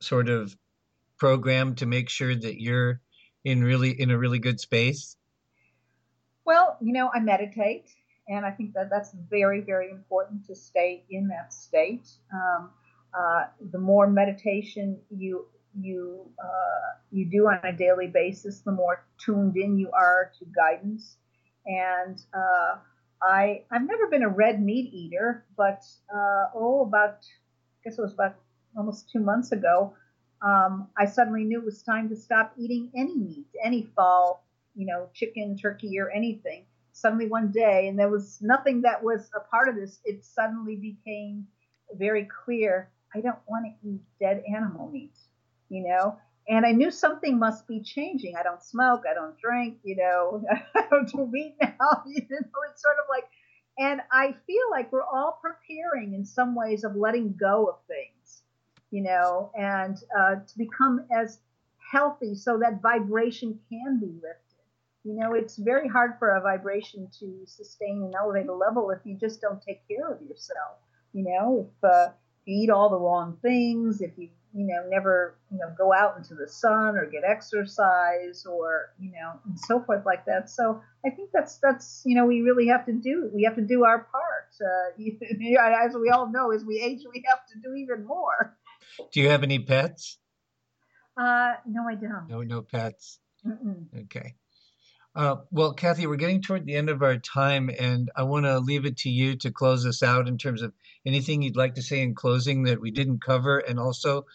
sort 0.00 0.28
of 0.28 0.56
program 1.18 1.74
to 1.76 1.86
make 1.86 2.08
sure 2.08 2.34
that 2.34 2.60
you're 2.60 3.00
in 3.44 3.62
really 3.62 3.90
in 3.90 4.10
a 4.10 4.18
really 4.18 4.38
good 4.38 4.60
space? 4.60 5.16
Well, 6.44 6.76
you 6.80 6.92
know, 6.92 7.10
I 7.14 7.20
meditate 7.20 7.90
and 8.28 8.46
I 8.46 8.50
think 8.50 8.74
that 8.74 8.90
that's 8.90 9.12
very, 9.28 9.60
very 9.60 9.90
important 9.90 10.46
to 10.46 10.54
stay 10.54 11.04
in 11.10 11.28
that 11.28 11.52
state. 11.52 12.08
Um, 12.32 12.70
uh, 13.12 13.46
the 13.72 13.78
more 13.78 14.08
meditation 14.08 14.98
you 15.10 15.46
you 15.78 16.28
uh, 16.42 16.98
you 17.10 17.24
do 17.26 17.48
on 17.48 17.60
a 17.64 17.72
daily 17.72 18.06
basis, 18.06 18.60
the 18.60 18.72
more 18.72 19.04
tuned 19.18 19.56
in 19.56 19.78
you 19.78 19.90
are 19.92 20.32
to 20.38 20.44
guidance. 20.46 21.16
And 21.66 22.22
uh, 22.32 22.76
I 23.22 23.64
I've 23.70 23.86
never 23.86 24.06
been 24.08 24.22
a 24.22 24.28
red 24.28 24.62
meat 24.62 24.92
eater, 24.92 25.44
but 25.56 25.84
uh, 26.14 26.46
oh, 26.54 26.84
about 26.86 27.18
I 27.24 27.88
guess 27.88 27.98
it 27.98 28.02
was 28.02 28.12
about 28.12 28.36
almost 28.76 29.10
two 29.10 29.20
months 29.20 29.50
ago, 29.50 29.94
um, 30.42 30.88
I 30.96 31.06
suddenly 31.06 31.44
knew 31.44 31.58
it 31.58 31.64
was 31.64 31.82
time 31.82 32.08
to 32.10 32.16
stop 32.16 32.52
eating 32.56 32.90
any 32.94 33.16
meat, 33.16 33.46
any 33.64 33.88
fall, 33.96 34.44
you 34.76 34.86
know, 34.86 35.08
chicken, 35.12 35.56
turkey, 35.56 35.98
or 35.98 36.10
anything 36.10 36.64
suddenly 37.00 37.28
one 37.28 37.50
day, 37.50 37.88
and 37.88 37.98
there 37.98 38.08
was 38.08 38.38
nothing 38.40 38.82
that 38.82 39.02
was 39.02 39.30
a 39.34 39.40
part 39.40 39.68
of 39.68 39.74
this, 39.74 40.00
it 40.04 40.24
suddenly 40.24 40.76
became 40.76 41.46
very 41.94 42.28
clear 42.44 42.90
I 43.14 43.20
don't 43.20 43.38
want 43.48 43.66
to 43.66 43.88
eat 43.88 44.00
dead 44.20 44.44
animal 44.54 44.88
meat, 44.88 45.16
you 45.68 45.82
know? 45.88 46.16
And 46.48 46.64
I 46.64 46.72
knew 46.72 46.90
something 46.90 47.38
must 47.38 47.66
be 47.66 47.80
changing. 47.80 48.36
I 48.36 48.42
don't 48.42 48.62
smoke, 48.62 49.02
I 49.08 49.14
don't 49.14 49.38
drink, 49.38 49.78
you 49.82 49.96
know, 49.96 50.44
I 50.74 50.86
don't 50.90 51.08
do 51.08 51.26
meat 51.26 51.56
now, 51.60 52.02
you 52.06 52.22
know, 52.30 52.38
it's 52.70 52.82
sort 52.82 52.96
of 52.98 53.06
like, 53.08 53.24
and 53.78 54.00
I 54.12 54.34
feel 54.46 54.70
like 54.70 54.92
we're 54.92 55.02
all 55.02 55.40
preparing 55.40 56.14
in 56.14 56.24
some 56.24 56.54
ways 56.54 56.84
of 56.84 56.96
letting 56.96 57.34
go 57.38 57.66
of 57.66 57.76
things, 57.86 58.42
you 58.90 59.02
know, 59.02 59.50
and 59.58 59.96
uh, 60.18 60.36
to 60.36 60.58
become 60.58 61.06
as 61.10 61.38
healthy 61.90 62.34
so 62.34 62.58
that 62.58 62.80
vibration 62.82 63.58
can 63.68 63.98
be 63.98 64.06
lifted 64.06 64.49
you 65.04 65.14
know, 65.14 65.34
it's 65.34 65.56
very 65.56 65.88
hard 65.88 66.12
for 66.18 66.36
a 66.36 66.40
vibration 66.40 67.08
to 67.20 67.42
sustain 67.46 68.02
and 68.04 68.14
elevate 68.14 68.48
a 68.48 68.54
level 68.54 68.90
if 68.90 68.98
you 69.04 69.16
just 69.16 69.40
don't 69.40 69.62
take 69.62 69.86
care 69.88 70.12
of 70.12 70.20
yourself. 70.22 70.78
You 71.12 71.24
know, 71.24 71.68
if 71.68 71.84
uh, 71.84 72.12
you 72.44 72.64
eat 72.64 72.70
all 72.70 72.90
the 72.90 72.98
wrong 72.98 73.38
things, 73.40 74.02
if 74.02 74.10
you, 74.16 74.28
you 74.54 74.66
know, 74.66 74.84
never, 74.88 75.36
you 75.50 75.58
know, 75.58 75.72
go 75.76 75.92
out 75.94 76.16
into 76.18 76.34
the 76.34 76.46
sun 76.46 76.96
or 76.96 77.06
get 77.06 77.22
exercise 77.24 78.44
or, 78.44 78.92
you 79.00 79.10
know, 79.12 79.32
and 79.46 79.58
so 79.58 79.80
forth 79.80 80.04
like 80.04 80.26
that. 80.26 80.50
So 80.50 80.82
I 81.04 81.10
think 81.10 81.30
that's, 81.32 81.56
that's, 81.58 82.02
you 82.04 82.14
know, 82.14 82.26
we 82.26 82.42
really 82.42 82.68
have 82.68 82.84
to 82.86 82.92
do, 82.92 83.30
we 83.32 83.44
have 83.44 83.56
to 83.56 83.62
do 83.62 83.84
our 83.84 84.00
part. 84.10 84.52
Uh, 84.60 85.02
as 85.86 85.94
we 85.94 86.10
all 86.10 86.30
know, 86.30 86.50
as 86.52 86.64
we 86.64 86.80
age, 86.80 87.00
we 87.12 87.24
have 87.26 87.46
to 87.46 87.58
do 87.62 87.74
even 87.74 88.04
more. 88.04 88.56
Do 89.12 89.20
you 89.20 89.30
have 89.30 89.42
any 89.42 89.58
pets? 89.58 90.18
Uh, 91.16 91.54
no, 91.66 91.88
I 91.88 91.94
don't. 91.94 92.28
No, 92.28 92.42
no 92.42 92.62
pets. 92.62 93.18
Mm-mm. 93.46 93.86
Okay. 94.04 94.34
Uh, 95.14 95.36
well, 95.50 95.74
Kathy, 95.74 96.06
we're 96.06 96.16
getting 96.16 96.40
toward 96.40 96.64
the 96.64 96.76
end 96.76 96.88
of 96.88 97.02
our 97.02 97.16
time, 97.18 97.68
and 97.80 98.10
I 98.14 98.22
want 98.22 98.46
to 98.46 98.60
leave 98.60 98.86
it 98.86 98.98
to 98.98 99.10
you 99.10 99.36
to 99.38 99.50
close 99.50 99.84
us 99.84 100.02
out 100.02 100.28
in 100.28 100.38
terms 100.38 100.62
of 100.62 100.72
anything 101.04 101.42
you'd 101.42 101.56
like 101.56 101.74
to 101.74 101.82
say 101.82 102.00
in 102.00 102.14
closing 102.14 102.62
that 102.64 102.80
we 102.80 102.92
didn't 102.92 103.22
cover, 103.24 103.58
and 103.58 103.78
also 103.80 104.26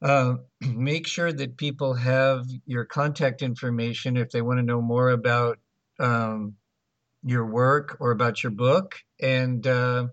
uh, 0.00 0.34
make 0.60 1.08
sure 1.08 1.32
that 1.32 1.56
people 1.56 1.94
have 1.94 2.46
your 2.66 2.84
contact 2.84 3.42
information 3.42 4.16
if 4.16 4.30
they 4.30 4.42
want 4.42 4.58
to 4.58 4.64
know 4.64 4.80
more 4.80 5.10
about 5.10 5.58
um, 5.98 6.54
your 7.24 7.46
work 7.46 7.96
or 7.98 8.12
about 8.12 8.42
your 8.44 8.52
book. 8.52 8.96
And 9.20 9.66
uh, 9.66 10.06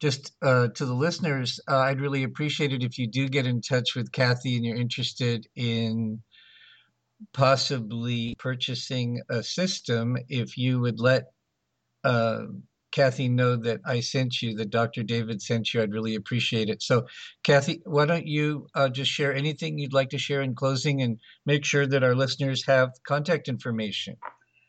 just 0.00 0.32
uh, 0.40 0.68
to 0.68 0.86
the 0.86 0.94
listeners, 0.94 1.58
uh, 1.68 1.78
I'd 1.78 2.00
really 2.00 2.22
appreciate 2.22 2.72
it 2.72 2.84
if 2.84 2.98
you 2.98 3.08
do 3.08 3.28
get 3.28 3.46
in 3.46 3.60
touch 3.60 3.96
with 3.96 4.12
Kathy 4.12 4.56
and 4.56 4.64
you're 4.64 4.76
interested 4.76 5.48
in 5.56 6.22
possibly 7.32 8.36
purchasing 8.38 9.20
a 9.30 9.42
system 9.42 10.16
if 10.28 10.56
you 10.56 10.80
would 10.80 11.00
let 11.00 11.24
uh, 12.04 12.44
Kathy 12.92 13.28
know 13.28 13.56
that 13.56 13.80
I 13.86 13.98
sent 14.00 14.40
you, 14.42 14.54
that 14.56 14.70
Dr. 14.70 15.02
David 15.02 15.42
sent 15.42 15.72
you. 15.72 15.80
I'd 15.82 15.94
really 15.94 16.14
appreciate 16.14 16.68
it. 16.68 16.82
So, 16.82 17.06
Kathy, 17.42 17.80
why 17.84 18.04
don't 18.04 18.26
you 18.26 18.66
uh, 18.74 18.90
just 18.90 19.10
share 19.10 19.34
anything 19.34 19.78
you'd 19.78 19.94
like 19.94 20.10
to 20.10 20.18
share 20.18 20.42
in 20.42 20.54
closing 20.54 21.02
and 21.02 21.18
make 21.46 21.64
sure 21.64 21.86
that 21.86 22.04
our 22.04 22.14
listeners 22.14 22.66
have 22.66 22.90
contact 23.06 23.48
information? 23.48 24.18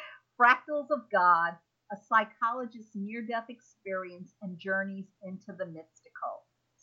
Fractals 0.40 0.86
of 0.92 1.10
God: 1.10 1.54
A 1.90 1.96
Psychologist's 2.08 2.92
Near-Death 2.94 3.46
Experience 3.48 4.34
and 4.40 4.56
Journeys 4.56 5.06
into 5.24 5.46
the 5.58 5.66
Mystical. 5.66 6.01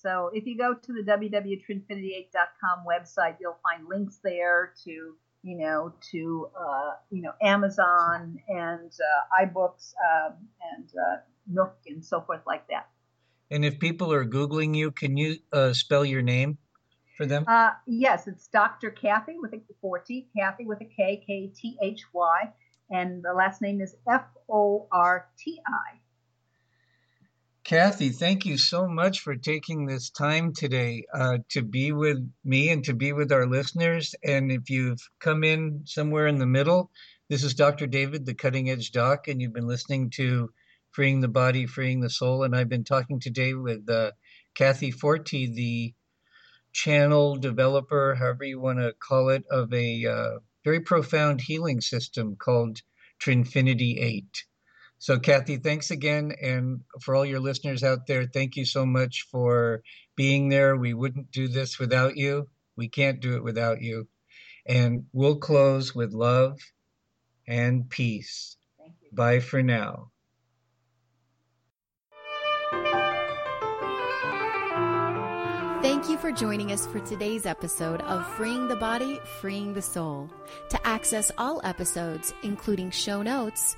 So 0.02 0.30
if 0.34 0.46
you 0.46 0.58
go 0.58 0.74
to 0.74 0.94
the 0.94 1.02
www.trinfinity8.com 1.02 2.86
website, 2.88 3.36
you'll 3.42 3.60
find 3.62 3.88
links 3.88 4.20
there 4.24 4.74
to, 4.86 5.16
you 5.44 5.58
know, 5.58 5.94
to, 6.12 6.50
uh, 6.58 6.92
you 7.10 7.22
know, 7.22 7.34
Amazon 7.42 8.40
and 8.48 8.92
uh, 8.92 9.46
iBooks 9.46 9.94
um, 10.10 10.36
and 10.74 10.90
uh, 10.90 11.18
Nook 11.48 11.76
and 11.88 12.04
so 12.04 12.22
forth 12.22 12.42
like 12.48 12.68
that. 12.70 12.88
And 13.52 13.66
if 13.66 13.80
people 13.80 14.14
are 14.14 14.26
Googling 14.26 14.76
you, 14.76 14.92
can 14.92 15.18
you 15.18 15.38
uh, 15.52 15.74
spell 15.74 16.06
your 16.06 16.22
name 16.22 16.58
for 17.18 17.26
them? 17.26 17.44
Uh, 17.48 17.72
yes, 17.86 18.28
it's 18.28 18.48
Dr. 18.48 18.92
Kathy 18.92 19.38
with 19.40 19.54
a 19.54 19.60
Forti, 19.82 20.30
Kathy 20.38 20.66
with 20.66 20.80
a 20.82 20.86
K, 20.86 21.22
K 21.26 21.52
T 21.54 21.78
H 21.82 22.06
Y, 22.14 22.54
and 22.92 23.22
the 23.24 23.34
last 23.34 23.62
name 23.62 23.82
is 23.82 23.96
F 24.08 24.24
O 24.48 24.88
R 24.92 25.28
T 25.38 25.60
I. 25.68 26.00
Kathy, 27.70 28.10
thank 28.10 28.48
you 28.48 28.58
so 28.58 28.88
much 28.88 29.20
for 29.20 29.36
taking 29.36 29.86
this 29.86 30.10
time 30.10 30.54
today 30.54 31.06
uh, 31.14 31.38
to 31.50 31.62
be 31.62 31.92
with 31.92 32.18
me 32.44 32.72
and 32.72 32.84
to 32.86 32.96
be 32.96 33.14
with 33.14 33.32
our 33.32 33.46
listeners. 33.46 34.16
And 34.24 34.52
if 34.52 34.72
you've 34.72 35.08
come 35.20 35.44
in 35.44 35.84
somewhere 35.86 36.26
in 36.26 36.40
the 36.40 36.48
middle, 36.48 36.90
this 37.30 37.44
is 37.44 37.54
Dr. 37.54 37.86
David, 37.86 38.26
the 38.26 38.34
Cutting 38.34 38.72
Edge 38.72 38.92
Doc, 38.92 39.28
and 39.28 39.40
you've 39.40 39.54
been 39.54 39.68
listening 39.68 40.10
to 40.16 40.50
Freeing 40.90 41.22
the 41.22 41.28
Body, 41.28 41.68
Freeing 41.68 42.00
the 42.00 42.10
Soul. 42.10 42.42
And 42.42 42.56
I've 42.56 42.70
been 42.70 42.86
talking 42.86 43.20
today 43.20 43.54
with 43.54 43.88
uh, 43.88 44.14
Kathy 44.56 44.90
Forti, 44.90 45.54
the 45.54 45.94
channel 46.74 47.36
developer, 47.36 48.16
however 48.16 48.46
you 48.46 48.60
want 48.60 48.80
to 48.80 48.94
call 48.94 49.30
it, 49.30 49.44
of 49.52 49.72
a 49.72 50.08
uh, 50.08 50.40
very 50.64 50.80
profound 50.80 51.40
healing 51.40 51.82
system 51.82 52.36
called 52.36 52.82
Trinfinity 53.20 54.02
8. 54.02 54.46
So, 55.00 55.18
Kathy, 55.18 55.58
thanks 55.58 55.92
again. 55.92 56.34
And 56.42 56.82
for 57.02 57.16
all 57.16 57.26
your 57.26 57.40
listeners 57.40 57.84
out 57.84 58.06
there, 58.06 58.26
thank 58.26 58.58
you 58.58 58.66
so 58.66 58.86
much 58.86 59.26
for 59.32 59.82
being 60.16 60.50
there. 60.50 60.76
We 60.76 60.94
wouldn't 60.94 61.32
do 61.32 61.48
this 61.48 61.80
without 61.80 62.18
you. 62.18 62.50
We 62.76 62.90
can't 62.90 63.22
do 63.22 63.36
it 63.36 63.44
without 63.44 63.82
you. 63.82 64.08
And 64.68 65.06
we'll 65.14 65.38
close 65.38 65.96
with 65.96 66.14
love 66.14 66.60
and 67.48 67.90
peace. 67.90 68.58
Bye 69.14 69.40
for 69.40 69.64
now. 69.64 70.12
Thank 75.82 76.10
you 76.10 76.18
for 76.18 76.32
joining 76.32 76.74
us 76.74 76.86
for 76.86 77.00
today's 77.00 77.46
episode 77.46 78.02
of 78.02 78.28
Freeing 78.34 78.68
the 78.68 78.76
Body, 78.76 79.20
Freeing 79.40 79.74
the 79.74 79.82
Soul. 79.82 80.30
To 80.70 80.88
access 80.88 81.32
all 81.38 81.62
episodes, 81.64 82.34
including 82.44 82.92
show 82.92 83.22
notes, 83.22 83.78